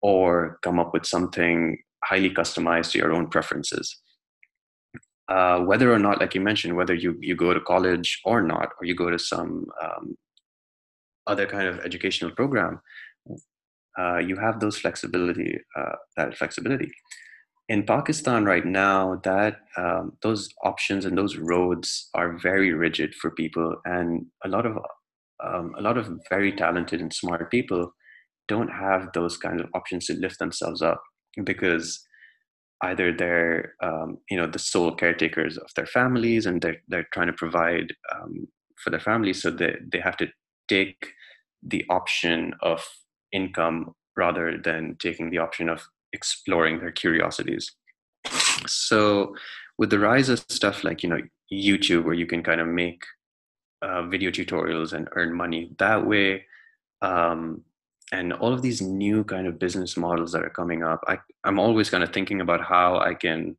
or 0.00 0.58
come 0.62 0.78
up 0.78 0.94
with 0.94 1.04
something 1.04 1.76
highly 2.04 2.30
customized 2.30 2.92
to 2.92 2.98
your 2.98 3.12
own 3.12 3.28
preferences 3.28 4.00
uh, 5.28 5.60
whether 5.60 5.92
or 5.92 5.98
not, 5.98 6.20
like 6.20 6.34
you 6.34 6.40
mentioned, 6.40 6.76
whether 6.76 6.94
you, 6.94 7.16
you 7.20 7.36
go 7.36 7.52
to 7.52 7.60
college 7.60 8.20
or 8.24 8.42
not, 8.42 8.70
or 8.80 8.86
you 8.86 8.94
go 8.94 9.10
to 9.10 9.18
some 9.18 9.66
um, 9.82 10.16
other 11.26 11.46
kind 11.46 11.68
of 11.68 11.80
educational 11.80 12.30
program, 12.30 12.80
uh, 13.98 14.18
you 14.18 14.36
have 14.36 14.60
those 14.60 14.78
flexibility, 14.78 15.58
uh, 15.76 15.96
that 16.16 16.36
flexibility. 16.36 16.90
In 17.68 17.84
Pakistan 17.84 18.46
right 18.46 18.64
now, 18.64 19.20
that 19.24 19.56
um, 19.76 20.12
those 20.22 20.48
options 20.64 21.04
and 21.04 21.18
those 21.18 21.36
roads 21.36 22.08
are 22.14 22.38
very 22.38 22.72
rigid 22.72 23.14
for 23.14 23.30
people, 23.32 23.76
and 23.84 24.24
a 24.44 24.48
lot 24.48 24.64
of 24.64 24.78
um, 25.44 25.74
a 25.78 25.82
lot 25.82 25.98
of 25.98 26.08
very 26.30 26.52
talented 26.52 27.00
and 27.00 27.12
smart 27.12 27.50
people 27.50 27.92
don't 28.48 28.68
have 28.68 29.12
those 29.12 29.36
kind 29.36 29.60
of 29.60 29.66
options 29.74 30.06
to 30.06 30.14
lift 30.14 30.38
themselves 30.38 30.82
up 30.82 31.00
because 31.44 32.00
either 32.82 33.12
they're 33.12 33.74
um, 33.82 34.18
you 34.30 34.36
know 34.36 34.46
the 34.46 34.58
sole 34.58 34.94
caretakers 34.94 35.56
of 35.56 35.70
their 35.74 35.86
families 35.86 36.46
and 36.46 36.60
they're 36.62 36.80
they're 36.88 37.08
trying 37.12 37.26
to 37.26 37.32
provide 37.32 37.92
um, 38.14 38.46
for 38.82 38.90
their 38.90 39.00
families, 39.00 39.42
so 39.42 39.50
they 39.50 39.76
they 39.92 40.00
have 40.00 40.16
to 40.18 40.28
take 40.68 41.12
the 41.62 41.84
option 41.90 42.54
of 42.62 42.84
income 43.32 43.94
rather 44.16 44.58
than 44.58 44.96
taking 44.98 45.30
the 45.30 45.38
option 45.38 45.68
of 45.68 45.82
exploring 46.12 46.80
their 46.80 46.92
curiosities. 46.92 47.72
So 48.66 49.34
with 49.78 49.90
the 49.90 49.98
rise 49.98 50.28
of 50.28 50.44
stuff 50.48 50.84
like 50.84 51.02
you 51.02 51.08
know 51.08 51.20
YouTube, 51.52 52.04
where 52.04 52.14
you 52.14 52.26
can 52.26 52.42
kind 52.42 52.60
of 52.60 52.68
make 52.68 53.02
uh, 53.82 54.02
video 54.02 54.30
tutorials 54.30 54.92
and 54.92 55.08
earn 55.12 55.34
money 55.34 55.70
that 55.78 56.06
way, 56.06 56.44
um, 57.02 57.62
and 58.12 58.32
all 58.32 58.52
of 58.52 58.62
these 58.62 58.80
new 58.80 59.24
kind 59.24 59.46
of 59.46 59.58
business 59.58 59.96
models 59.96 60.32
that 60.32 60.42
are 60.42 60.50
coming 60.50 60.82
up, 60.82 61.04
I, 61.06 61.18
I'm 61.44 61.58
always 61.58 61.90
kind 61.90 62.02
of 62.02 62.12
thinking 62.12 62.40
about 62.40 62.64
how 62.64 62.98
I 62.98 63.14
can 63.14 63.56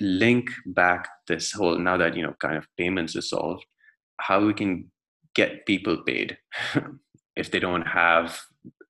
link 0.00 0.50
back 0.66 1.08
this 1.28 1.52
whole 1.52 1.78
now 1.78 1.96
that 1.96 2.16
you 2.16 2.22
know 2.22 2.34
kind 2.40 2.56
of 2.56 2.66
payments 2.78 3.16
is 3.16 3.28
solved, 3.28 3.64
how 4.18 4.44
we 4.44 4.54
can 4.54 4.90
get 5.34 5.66
people 5.66 5.98
paid 5.98 6.38
if 7.36 7.50
they 7.50 7.60
don't 7.60 7.86
have 7.86 8.40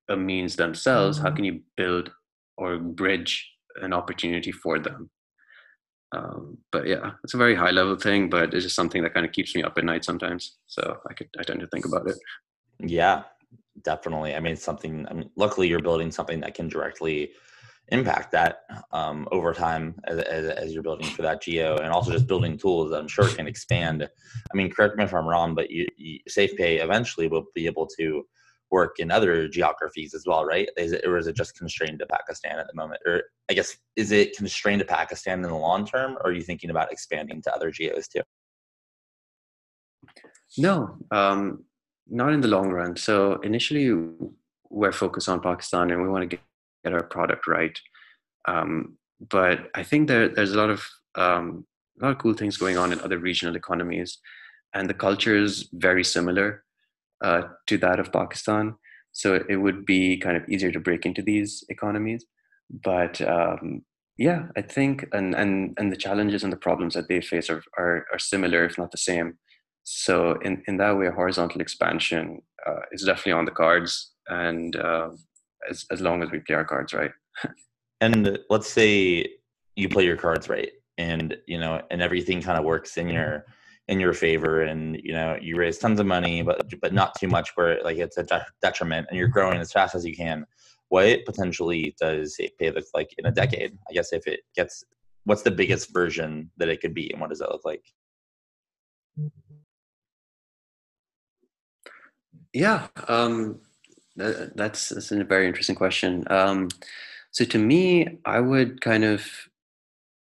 a 0.09 0.15
means 0.17 0.55
themselves. 0.55 1.17
Mm-hmm. 1.17 1.27
How 1.27 1.33
can 1.33 1.45
you 1.45 1.61
build 1.77 2.11
or 2.57 2.77
bridge 2.77 3.49
an 3.81 3.93
opportunity 3.93 4.51
for 4.51 4.79
them? 4.79 5.09
Um, 6.13 6.57
but 6.71 6.87
yeah, 6.87 7.11
it's 7.23 7.33
a 7.33 7.37
very 7.37 7.55
high 7.55 7.71
level 7.71 7.95
thing, 7.95 8.29
but 8.29 8.53
it's 8.53 8.65
just 8.65 8.75
something 8.75 9.01
that 9.03 9.13
kind 9.13 9.25
of 9.25 9.31
keeps 9.31 9.55
me 9.55 9.63
up 9.63 9.77
at 9.77 9.85
night 9.85 10.03
sometimes. 10.03 10.57
So 10.67 10.97
I 11.09 11.13
could 11.13 11.29
I 11.39 11.43
tend 11.43 11.61
to 11.61 11.67
think 11.67 11.85
about 11.85 12.07
it. 12.07 12.17
Yeah, 12.79 13.23
definitely. 13.83 14.35
I 14.35 14.39
mean, 14.39 14.55
something. 14.55 15.07
I 15.09 15.13
mean, 15.13 15.29
luckily 15.35 15.67
you're 15.67 15.81
building 15.81 16.11
something 16.11 16.39
that 16.41 16.53
can 16.53 16.67
directly 16.67 17.31
impact 17.89 18.31
that 18.31 18.61
um, 18.91 19.27
over 19.31 19.53
time 19.53 19.95
as, 20.05 20.19
as, 20.19 20.45
as, 20.49 20.73
you're 20.73 20.83
building 20.83 21.07
for 21.07 21.21
that 21.23 21.41
geo, 21.41 21.77
and 21.77 21.91
also 21.91 22.11
just 22.11 22.27
building 22.27 22.57
tools 22.57 22.89
that 22.89 22.99
I'm 22.99 23.07
sure 23.07 23.27
can 23.27 23.47
expand. 23.47 24.03
I 24.03 24.55
mean, 24.55 24.69
correct 24.69 24.97
me 24.97 25.03
if 25.03 25.13
I'm 25.13 25.27
wrong, 25.27 25.55
but 25.55 25.69
you, 25.69 25.87
you, 25.97 26.19
SafePay 26.29 26.81
eventually 26.81 27.27
will 27.27 27.45
be 27.53 27.65
able 27.65 27.87
to 27.99 28.23
work 28.71 28.99
in 28.99 29.11
other 29.11 29.49
geographies 29.49 30.13
as 30.13 30.25
well, 30.25 30.45
right? 30.45 30.69
Is 30.77 30.93
it, 30.93 31.05
or 31.05 31.17
is 31.17 31.27
it 31.27 31.35
just 31.35 31.57
constrained 31.57 31.99
to 31.99 32.05
Pakistan 32.05 32.57
at 32.57 32.67
the 32.67 32.73
moment? 32.73 33.01
Or 33.05 33.23
I 33.49 33.53
guess 33.53 33.75
is 33.97 34.11
it 34.11 34.37
constrained 34.37 34.79
to 34.79 34.85
Pakistan 34.85 35.43
in 35.43 35.49
the 35.49 35.55
long 35.55 35.85
term, 35.85 36.13
or 36.21 36.29
are 36.29 36.33
you 36.33 36.41
thinking 36.41 36.69
about 36.69 36.91
expanding 36.91 37.41
to 37.41 37.53
other 37.53 37.69
geos 37.71 38.07
too? 38.07 38.21
No, 40.57 40.97
um, 41.11 41.65
not 42.11 42.33
in 42.33 42.41
the 42.41 42.47
long 42.47 42.69
run. 42.69 42.95
So 42.97 43.39
initially, 43.41 43.89
we're 44.69 44.91
focused 44.91 45.29
on 45.29 45.41
Pakistan, 45.41 45.89
and 45.89 46.01
we 46.01 46.09
want 46.09 46.23
to 46.23 46.27
get, 46.35 46.41
get 46.83 46.93
our 46.93 47.03
product 47.03 47.47
right. 47.47 47.77
Um, 48.47 48.97
but 49.29 49.69
I 49.73 49.83
think 49.83 50.07
there, 50.07 50.27
there's 50.29 50.53
a 50.53 50.57
lot 50.57 50.69
of 50.69 50.85
um, 51.15 51.65
a 51.99 52.05
lot 52.05 52.11
of 52.11 52.19
cool 52.19 52.33
things 52.33 52.57
going 52.57 52.77
on 52.77 52.91
in 52.91 52.99
other 53.01 53.17
regional 53.17 53.55
economies, 53.55 54.19
and 54.73 54.89
the 54.89 54.93
culture 54.93 55.35
is 55.35 55.69
very 55.73 56.03
similar 56.03 56.63
uh, 57.23 57.43
to 57.67 57.77
that 57.77 57.99
of 57.99 58.11
Pakistan. 58.11 58.75
So 59.13 59.43
it 59.47 59.57
would 59.57 59.85
be 59.85 60.17
kind 60.17 60.37
of 60.37 60.47
easier 60.49 60.71
to 60.71 60.79
break 60.79 61.05
into 61.05 61.21
these 61.21 61.63
economies. 61.69 62.25
But 62.69 63.21
um, 63.21 63.83
yeah, 64.17 64.47
I 64.57 64.61
think 64.61 65.07
and 65.13 65.33
and 65.35 65.73
and 65.77 65.91
the 65.91 65.97
challenges 65.97 66.43
and 66.43 66.51
the 66.51 66.57
problems 66.57 66.93
that 66.93 67.07
they 67.07 67.21
face 67.21 67.49
are 67.49 67.63
are, 67.77 68.05
are 68.11 68.19
similar, 68.19 68.65
if 68.65 68.77
not 68.77 68.91
the 68.91 68.97
same. 68.97 69.37
So 69.83 70.33
in 70.41 70.63
in 70.67 70.77
that 70.77 70.97
way, 70.97 71.09
horizontal 71.09 71.61
expansion 71.61 72.41
uh, 72.65 72.81
is 72.91 73.03
definitely 73.03 73.33
on 73.33 73.45
the 73.45 73.51
cards, 73.51 74.11
and 74.27 74.75
uh, 74.75 75.09
as 75.69 75.85
as 75.91 76.01
long 76.01 76.23
as 76.23 76.31
we 76.31 76.39
play 76.39 76.55
our 76.55 76.65
cards 76.65 76.93
right. 76.93 77.11
and 78.01 78.39
let's 78.49 78.69
say 78.69 79.27
you 79.75 79.89
play 79.89 80.05
your 80.05 80.17
cards 80.17 80.49
right, 80.49 80.71
and 80.97 81.35
you 81.47 81.59
know, 81.59 81.81
and 81.89 82.01
everything 82.01 82.41
kind 82.41 82.57
of 82.57 82.65
works 82.65 82.97
in 82.97 83.09
your 83.09 83.45
in 83.87 83.99
your 83.99 84.13
favor 84.13 84.61
and 84.61 84.99
you 85.03 85.11
know 85.11 85.37
you 85.41 85.57
raise 85.57 85.77
tons 85.77 85.99
of 85.99 86.05
money 86.05 86.41
but 86.41 86.61
but 86.81 86.93
not 86.93 87.13
too 87.19 87.27
much 87.27 87.51
where 87.55 87.81
like 87.83 87.97
it's 87.97 88.17
a 88.17 88.23
de- 88.23 88.45
detriment 88.61 89.07
and 89.09 89.17
you're 89.17 89.27
growing 89.27 89.59
as 89.59 89.71
fast 89.71 89.95
as 89.95 90.05
you 90.05 90.15
can 90.15 90.45
what 90.89 91.25
potentially 91.25 91.95
does 91.99 92.35
it 92.39 92.57
pay 92.57 92.71
look 92.71 92.85
like 92.93 93.09
in 93.17 93.25
a 93.25 93.31
decade 93.31 93.77
i 93.89 93.93
guess 93.93 94.13
if 94.13 94.27
it 94.27 94.41
gets 94.55 94.83
what's 95.25 95.41
the 95.41 95.51
biggest 95.51 95.91
version 95.93 96.49
that 96.57 96.69
it 96.69 96.79
could 96.79 96.93
be 96.93 97.11
and 97.11 97.19
what 97.19 97.29
does 97.29 97.39
that 97.39 97.51
look 97.51 97.65
like 97.65 97.83
yeah 102.53 102.87
um 103.07 103.59
that, 104.15 104.55
that's 104.55 104.89
that's 104.89 105.11
a 105.11 105.23
very 105.23 105.47
interesting 105.47 105.75
question. 105.75 106.25
Um 106.29 106.69
so 107.31 107.45
to 107.45 107.57
me 107.57 108.19
i 108.25 108.39
would 108.39 108.81
kind 108.81 109.05
of 109.05 109.25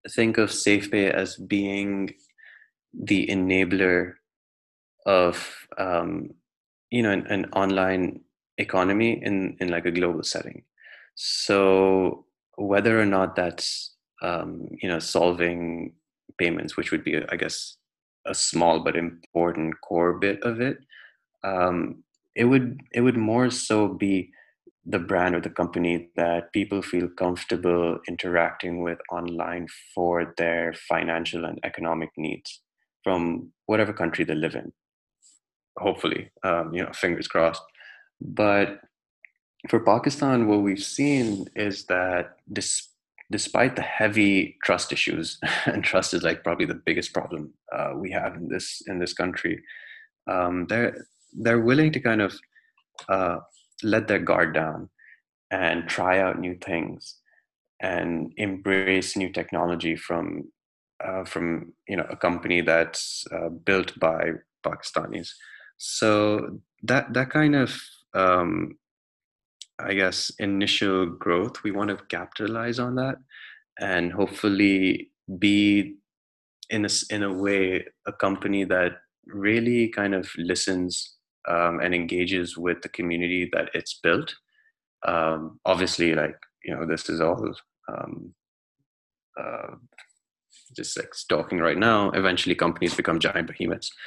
think 0.08 0.38
of 0.38 0.50
SafePay 0.50 1.10
as 1.10 1.36
being 1.36 2.14
the 2.92 3.26
enabler 3.26 4.14
of 5.06 5.66
um, 5.76 6.30
you 6.90 7.02
know 7.02 7.10
an, 7.10 7.26
an, 7.26 7.46
online 7.52 8.20
economy 8.58 9.20
in 9.22 9.56
in 9.60 9.68
like 9.68 9.86
a 9.86 9.90
global 9.90 10.22
setting. 10.22 10.62
So 11.14 12.26
whether 12.56 13.00
or 13.00 13.06
not 13.06 13.36
that's 13.36 13.94
um, 14.22 14.68
you 14.82 14.88
know 14.88 14.98
solving 14.98 15.94
payments 16.38 16.76
which 16.76 16.92
would 16.92 17.02
be 17.02 17.16
i 17.30 17.36
guess 17.36 17.76
a 18.26 18.34
small 18.34 18.80
but 18.80 18.96
important 18.96 19.74
core 19.80 20.18
bit 20.18 20.40
of 20.44 20.60
it 20.60 20.78
um, 21.42 22.04
it 22.38 22.44
would 22.44 22.80
it 22.94 23.00
would 23.00 23.16
more 23.16 23.50
so 23.50 23.88
be 23.88 24.30
the 24.86 24.98
brand 24.98 25.34
or 25.34 25.40
the 25.40 25.50
company 25.50 26.08
that 26.16 26.52
people 26.52 26.80
feel 26.80 27.08
comfortable 27.08 27.98
interacting 28.08 28.82
with 28.82 28.98
online 29.12 29.66
for 29.94 30.32
their 30.38 30.72
financial 30.88 31.44
and 31.44 31.58
economic 31.62 32.08
needs 32.16 32.62
from 33.04 33.52
whatever 33.66 33.92
country 33.92 34.24
they 34.24 34.34
live 34.34 34.54
in. 34.54 34.72
Hopefully, 35.76 36.30
um, 36.42 36.72
you 36.72 36.82
know, 36.82 36.92
fingers 36.92 37.28
crossed. 37.28 37.62
But 38.20 38.80
for 39.68 39.80
Pakistan, 39.80 40.46
what 40.46 40.62
we've 40.62 40.82
seen 40.82 41.46
is 41.54 41.84
that 41.86 42.36
dis- 42.50 42.88
despite 43.30 43.76
the 43.76 43.82
heavy 43.82 44.56
trust 44.64 44.92
issues, 44.92 45.38
and 45.66 45.84
trust 45.84 46.14
is 46.14 46.22
like 46.22 46.44
probably 46.44 46.66
the 46.66 46.82
biggest 46.86 47.12
problem 47.12 47.52
uh, 47.76 47.92
we 47.94 48.10
have 48.12 48.36
in 48.36 48.48
this 48.48 48.80
in 48.86 49.00
this 49.00 49.12
country, 49.12 49.62
um, 50.30 50.66
they're 50.68 50.96
they're 51.32 51.60
willing 51.60 51.92
to 51.92 52.00
kind 52.00 52.22
of 52.22 52.34
uh, 53.08 53.38
let 53.82 54.08
their 54.08 54.18
guard 54.18 54.54
down 54.54 54.88
and 55.50 55.88
try 55.88 56.20
out 56.20 56.38
new 56.38 56.56
things 56.56 57.16
and 57.80 58.32
embrace 58.36 59.16
new 59.16 59.30
technology 59.30 59.96
from 59.96 60.44
uh, 61.04 61.24
from 61.24 61.72
you 61.88 61.96
know 61.96 62.06
a 62.10 62.16
company 62.16 62.60
that's 62.60 63.24
uh, 63.32 63.48
built 63.48 63.98
by 64.00 64.32
Pakistanis. 64.64 65.28
So 65.76 66.58
that 66.82 67.12
that 67.14 67.30
kind 67.30 67.54
of 67.54 67.80
um, 68.14 68.76
I 69.78 69.94
guess 69.94 70.30
initial 70.38 71.06
growth, 71.06 71.62
we 71.62 71.70
want 71.70 71.90
to 71.90 72.04
capitalize 72.08 72.78
on 72.78 72.96
that, 72.96 73.16
and 73.80 74.12
hopefully 74.12 75.12
be 75.38 75.96
in 76.70 76.84
a 76.84 76.88
in 77.10 77.22
a 77.22 77.32
way 77.32 77.84
a 78.06 78.12
company 78.12 78.64
that 78.64 78.92
really 79.26 79.88
kind 79.88 80.14
of 80.14 80.28
listens 80.36 81.17
um, 81.48 81.80
and 81.80 81.94
engages 81.94 82.56
with 82.56 82.82
the 82.82 82.88
community 82.88 83.48
that 83.52 83.70
it's 83.74 83.98
built. 84.02 84.34
Um, 85.06 85.60
obviously, 85.64 86.14
like 86.14 86.36
you 86.64 86.74
know, 86.74 86.86
this 86.86 87.08
is 87.08 87.20
all 87.20 87.54
um, 87.88 88.34
uh, 89.38 89.74
just 90.76 90.96
like 90.96 91.12
talking 91.28 91.58
right 91.58 91.78
now, 91.78 92.10
eventually 92.10 92.54
companies 92.54 92.94
become 92.94 93.18
giant 93.18 93.48
behemoths. 93.48 93.90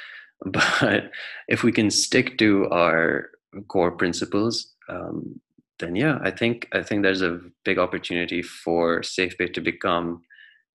But 0.44 1.12
if 1.46 1.62
we 1.62 1.70
can 1.70 1.88
stick 1.88 2.36
to 2.38 2.68
our 2.70 3.30
core 3.68 3.92
principles, 3.92 4.74
um, 4.88 5.40
then 5.78 5.94
yeah, 5.94 6.18
I 6.20 6.32
think 6.32 6.68
I 6.72 6.82
think 6.82 7.02
there's 7.02 7.22
a 7.22 7.40
big 7.64 7.78
opportunity 7.78 8.42
for 8.42 9.02
SafePay 9.02 9.54
to 9.54 9.60
become 9.60 10.22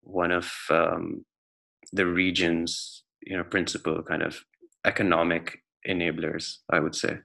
one 0.01 0.31
of 0.31 0.49
um, 0.69 1.25
the 1.91 2.05
region's 2.05 3.03
you 3.21 3.35
know 3.35 3.43
principal 3.43 4.01
kind 4.03 4.23
of 4.23 4.39
economic 4.85 5.63
enablers. 5.87 6.57
I 6.69 6.79
would 6.79 6.95
say. 6.95 7.19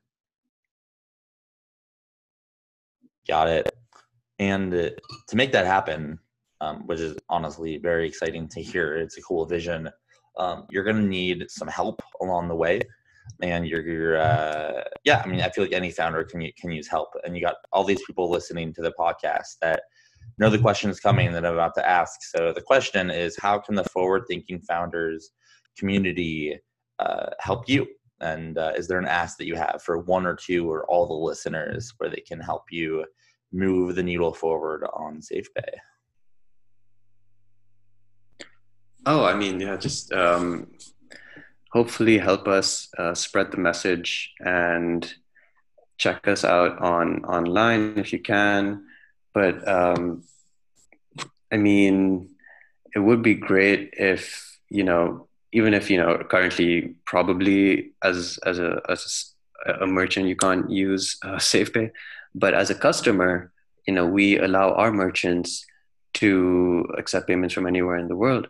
Got 3.28 3.48
it. 3.48 3.70
And 4.38 4.72
to 4.72 5.36
make 5.36 5.52
that 5.52 5.66
happen, 5.66 6.18
um, 6.60 6.86
which 6.86 7.00
is 7.00 7.16
honestly 7.28 7.78
very 7.78 8.06
exciting 8.06 8.48
to 8.48 8.60
hear. 8.60 8.96
It's 8.96 9.18
a 9.18 9.22
cool 9.22 9.46
vision. 9.46 9.88
Um, 10.38 10.66
you're 10.70 10.84
going 10.84 10.96
to 10.96 11.02
need 11.02 11.44
some 11.48 11.68
help 11.68 12.00
along 12.20 12.48
the 12.48 12.54
way, 12.54 12.80
and 13.42 13.66
you're, 13.66 13.86
you're 13.86 14.16
uh, 14.16 14.82
yeah. 15.04 15.22
I 15.24 15.28
mean, 15.28 15.40
I 15.40 15.50
feel 15.50 15.64
like 15.64 15.72
any 15.72 15.90
founder 15.90 16.24
can 16.24 16.48
can 16.58 16.72
use 16.72 16.88
help, 16.88 17.10
and 17.24 17.36
you 17.36 17.42
got 17.42 17.56
all 17.72 17.84
these 17.84 18.02
people 18.04 18.30
listening 18.30 18.72
to 18.74 18.82
the 18.82 18.94
podcast 18.98 19.58
that 19.60 19.82
know 20.38 20.48
the 20.50 20.58
question 20.58 20.90
is 20.90 21.00
coming 21.00 21.32
that 21.32 21.44
I'm 21.44 21.54
about 21.54 21.74
to 21.74 21.88
ask. 21.88 22.22
So 22.22 22.52
the 22.52 22.62
question 22.62 23.10
is, 23.10 23.36
how 23.38 23.58
can 23.58 23.74
the 23.74 23.84
forward-thinking 23.84 24.60
founders 24.62 25.30
community 25.76 26.58
uh, 26.98 27.30
help 27.38 27.68
you? 27.68 27.86
And 28.22 28.56
uh, 28.56 28.72
is 28.76 28.88
there 28.88 28.98
an 28.98 29.06
ask 29.06 29.36
that 29.38 29.46
you 29.46 29.56
have 29.56 29.82
for 29.84 29.98
one 29.98 30.26
or 30.26 30.34
two 30.34 30.70
or 30.70 30.84
all 30.86 31.06
the 31.06 31.14
listeners 31.14 31.92
where 31.98 32.08
they 32.08 32.22
can 32.26 32.40
help 32.40 32.64
you 32.70 33.04
move 33.52 33.94
the 33.94 34.02
needle 34.02 34.32
forward 34.32 34.84
on 34.94 35.20
SafePay? 35.20 35.74
Oh, 39.04 39.24
I 39.24 39.34
mean, 39.34 39.60
yeah, 39.60 39.76
just 39.76 40.12
um, 40.12 40.70
hopefully 41.72 42.18
help 42.18 42.46
us 42.46 42.88
uh, 42.96 43.14
spread 43.14 43.50
the 43.50 43.58
message 43.58 44.32
and 44.38 45.12
check 45.98 46.26
us 46.28 46.44
out 46.44 46.80
on 46.80 47.24
online 47.24 47.98
if 47.98 48.12
you 48.12 48.20
can. 48.20 48.84
But 49.34 49.66
um, 49.66 50.22
I 51.52 51.56
mean, 51.56 52.30
it 52.94 53.00
would 53.00 53.22
be 53.22 53.34
great 53.34 53.94
if 53.94 54.52
you 54.72 54.84
know, 54.84 55.28
even 55.52 55.74
if 55.74 55.90
you 55.90 55.98
know, 55.98 56.18
currently 56.30 56.94
probably 57.04 57.92
as 58.02 58.38
as 58.44 58.58
a 58.58 58.80
as 58.88 59.34
a, 59.66 59.86
merchant 59.86 60.26
you 60.26 60.36
can't 60.36 60.70
use 60.70 61.18
uh, 61.24 61.36
SafePay, 61.52 61.90
but 62.34 62.54
as 62.54 62.70
a 62.70 62.74
customer, 62.74 63.52
you 63.86 63.94
know, 63.94 64.06
we 64.06 64.38
allow 64.38 64.72
our 64.72 64.92
merchants 64.92 65.64
to 66.14 66.86
accept 66.98 67.28
payments 67.28 67.54
from 67.54 67.66
anywhere 67.66 67.96
in 67.96 68.08
the 68.08 68.16
world. 68.16 68.48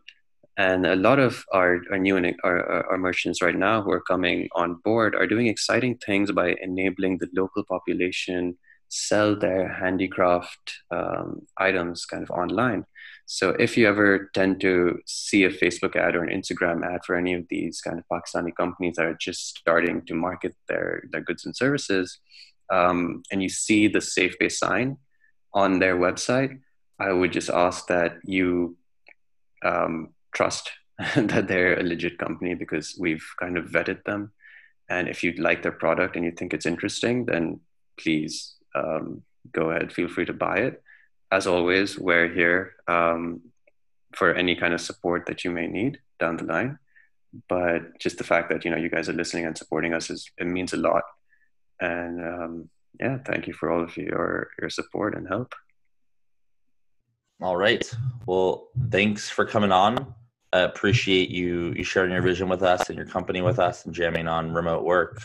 And 0.59 0.85
a 0.87 0.97
lot 0.97 1.19
of 1.19 1.45
our, 1.53 1.81
our 1.91 1.99
new 1.99 2.17
our, 2.45 2.91
our 2.91 2.99
merchants 2.99 3.41
right 3.41 3.55
now 3.55 3.83
who 3.83 3.91
are 3.91 4.03
coming 4.03 4.49
on 4.55 4.81
board 4.85 5.15
are 5.15 5.27
doing 5.27 5.47
exciting 5.47 5.99
things 6.05 6.31
by 6.31 6.55
enabling 6.61 7.19
the 7.19 7.29
local 7.35 7.65
population 7.65 8.59
sell 8.89 9.35
their 9.35 9.69
handicraft 9.69 10.75
um, 10.91 11.47
items 11.57 12.05
kind 12.05 12.23
of 12.23 12.31
online. 12.31 12.85
So 13.35 13.57
if 13.59 13.79
you 13.79 13.89
ever 13.89 14.31
tend 14.35 14.61
to 14.61 15.01
see 15.07 15.45
a 15.45 15.49
Facebook 15.49 15.97
ad 15.97 16.15
or 16.15 16.23
an 16.23 16.39
Instagram 16.39 16.85
ad 16.85 17.01
for 17.07 17.17
any 17.17 17.33
of 17.33 17.49
these 17.49 17.81
kind 17.81 17.99
of 17.99 18.05
Pakistani 18.13 18.55
companies 18.55 18.97
that 18.97 19.07
are 19.07 19.17
just 19.19 19.57
starting 19.57 20.05
to 20.05 20.15
market 20.15 20.55
their, 20.69 21.05
their 21.11 21.23
goods 21.23 21.47
and 21.47 21.57
services, 21.57 22.19
um, 22.71 23.23
and 23.33 23.43
you 23.43 23.49
see 23.49 23.89
the 23.89 24.01
SafePay 24.01 24.53
sign 24.53 24.99
on 25.55 25.79
their 25.79 25.97
website, 25.97 26.61
I 27.01 27.11
would 27.11 27.33
just 27.33 27.49
ask 27.49 27.87
that 27.87 28.19
you 28.23 28.77
um, 29.65 30.11
trust 30.35 30.71
that 31.17 31.49
they're 31.49 31.81
a 31.81 31.83
legit 31.83 32.19
company 32.19 32.53
because 32.53 32.99
we've 33.01 33.25
kind 33.41 33.57
of 33.57 33.65
vetted 33.71 34.05
them. 34.05 34.33
And 34.91 35.09
if 35.09 35.25
you 35.25 35.33
like 35.39 35.63
their 35.63 35.73
product 35.73 36.17
and 36.17 36.25
you 36.27 36.33
think 36.33 36.53
it's 36.53 36.67
interesting, 36.67 37.25
then 37.25 37.61
please 37.99 38.57
um, 38.75 39.23
go 39.53 39.71
ahead, 39.71 39.91
feel 39.91 40.09
free 40.09 40.27
to 40.27 40.35
buy 40.35 40.59
it. 40.59 40.83
As 41.33 41.47
always, 41.47 41.99
we're 41.99 42.29
here 42.29 42.75
um, 42.87 43.41
for 44.15 44.35
any 44.35 44.55
kind 44.55 44.75
of 44.75 44.83
support 44.83 45.25
that 45.27 45.45
you 45.45 45.51
may 45.51 45.67
need 45.67 45.99
down 46.21 46.37
the 46.37 46.45
line. 46.45 46.79
But 47.49 47.99
just 47.99 48.19
the 48.19 48.25
fact 48.25 48.51
that 48.51 48.67
you 48.67 48.71
know 48.71 48.77
you 48.77 48.91
guys 48.91 49.09
are 49.09 49.15
listening 49.15 49.47
and 49.47 49.57
supporting 49.57 49.95
us 49.95 50.11
is 50.11 50.31
it 50.37 50.47
means 50.47 50.75
a 50.75 50.77
lot. 50.77 51.05
And 51.81 52.21
um, 52.21 52.71
yeah, 53.01 53.17
thank 53.25 53.47
you 53.47 53.55
for 53.55 53.73
all 53.73 53.83
of 53.83 53.97
your 53.97 54.51
your 54.61 54.69
support 54.69 55.17
and 55.17 55.27
help. 55.27 55.55
All 57.41 57.57
right. 57.57 57.91
Well, 58.27 58.69
thanks 58.91 59.31
for 59.31 59.47
coming 59.47 59.73
on. 59.73 60.15
I 60.53 60.61
appreciate 60.61 61.31
you 61.31 61.73
you 61.75 61.83
sharing 61.83 62.13
your 62.13 62.21
vision 62.21 62.51
with 62.51 62.63
us 62.63 62.91
and 62.91 62.99
your 62.99 63.07
company 63.07 63.41
with 63.41 63.59
us 63.59 63.87
and 63.87 63.95
jamming 63.95 64.29
on 64.29 64.53
remote 64.53 64.85
work. 64.85 65.23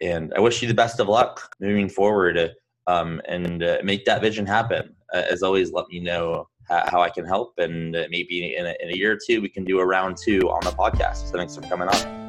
And 0.00 0.34
I 0.36 0.40
wish 0.40 0.60
you 0.60 0.66
the 0.66 0.74
best 0.74 0.98
of 0.98 1.06
luck 1.06 1.54
moving 1.60 1.88
forward 1.88 2.52
um, 2.88 3.22
and 3.28 3.62
uh, 3.62 3.78
make 3.84 4.04
that 4.06 4.20
vision 4.20 4.44
happen. 4.44 4.95
Uh, 5.12 5.22
as 5.30 5.42
always, 5.42 5.72
let 5.72 5.88
me 5.88 6.00
know 6.00 6.48
how, 6.68 6.84
how 6.86 7.00
I 7.00 7.10
can 7.10 7.24
help, 7.24 7.54
and 7.58 7.92
maybe 8.10 8.56
in 8.56 8.66
a, 8.66 8.74
in 8.80 8.90
a, 8.90 8.96
year 8.96 9.12
or 9.12 9.18
two 9.24 9.40
we 9.40 9.48
can 9.48 9.64
do 9.64 9.78
a 9.78 9.86
round 9.86 10.16
two 10.16 10.50
on 10.50 10.60
the 10.64 10.70
podcast. 10.70 11.30
So 11.30 11.36
thanks 11.36 11.54
for 11.54 11.62
coming 11.62 11.88
on. 11.88 12.26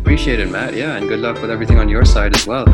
Appreciate 0.00 0.40
it, 0.40 0.50
Marc. 0.50 0.74
Yeah, 0.74 0.96
and 0.96 1.08
good 1.08 1.20
luck 1.20 1.40
with 1.40 1.50
everything 1.50 1.78
on 1.78 1.88
your 1.88 2.04
side 2.04 2.34
as 2.34 2.46
well. 2.46 2.66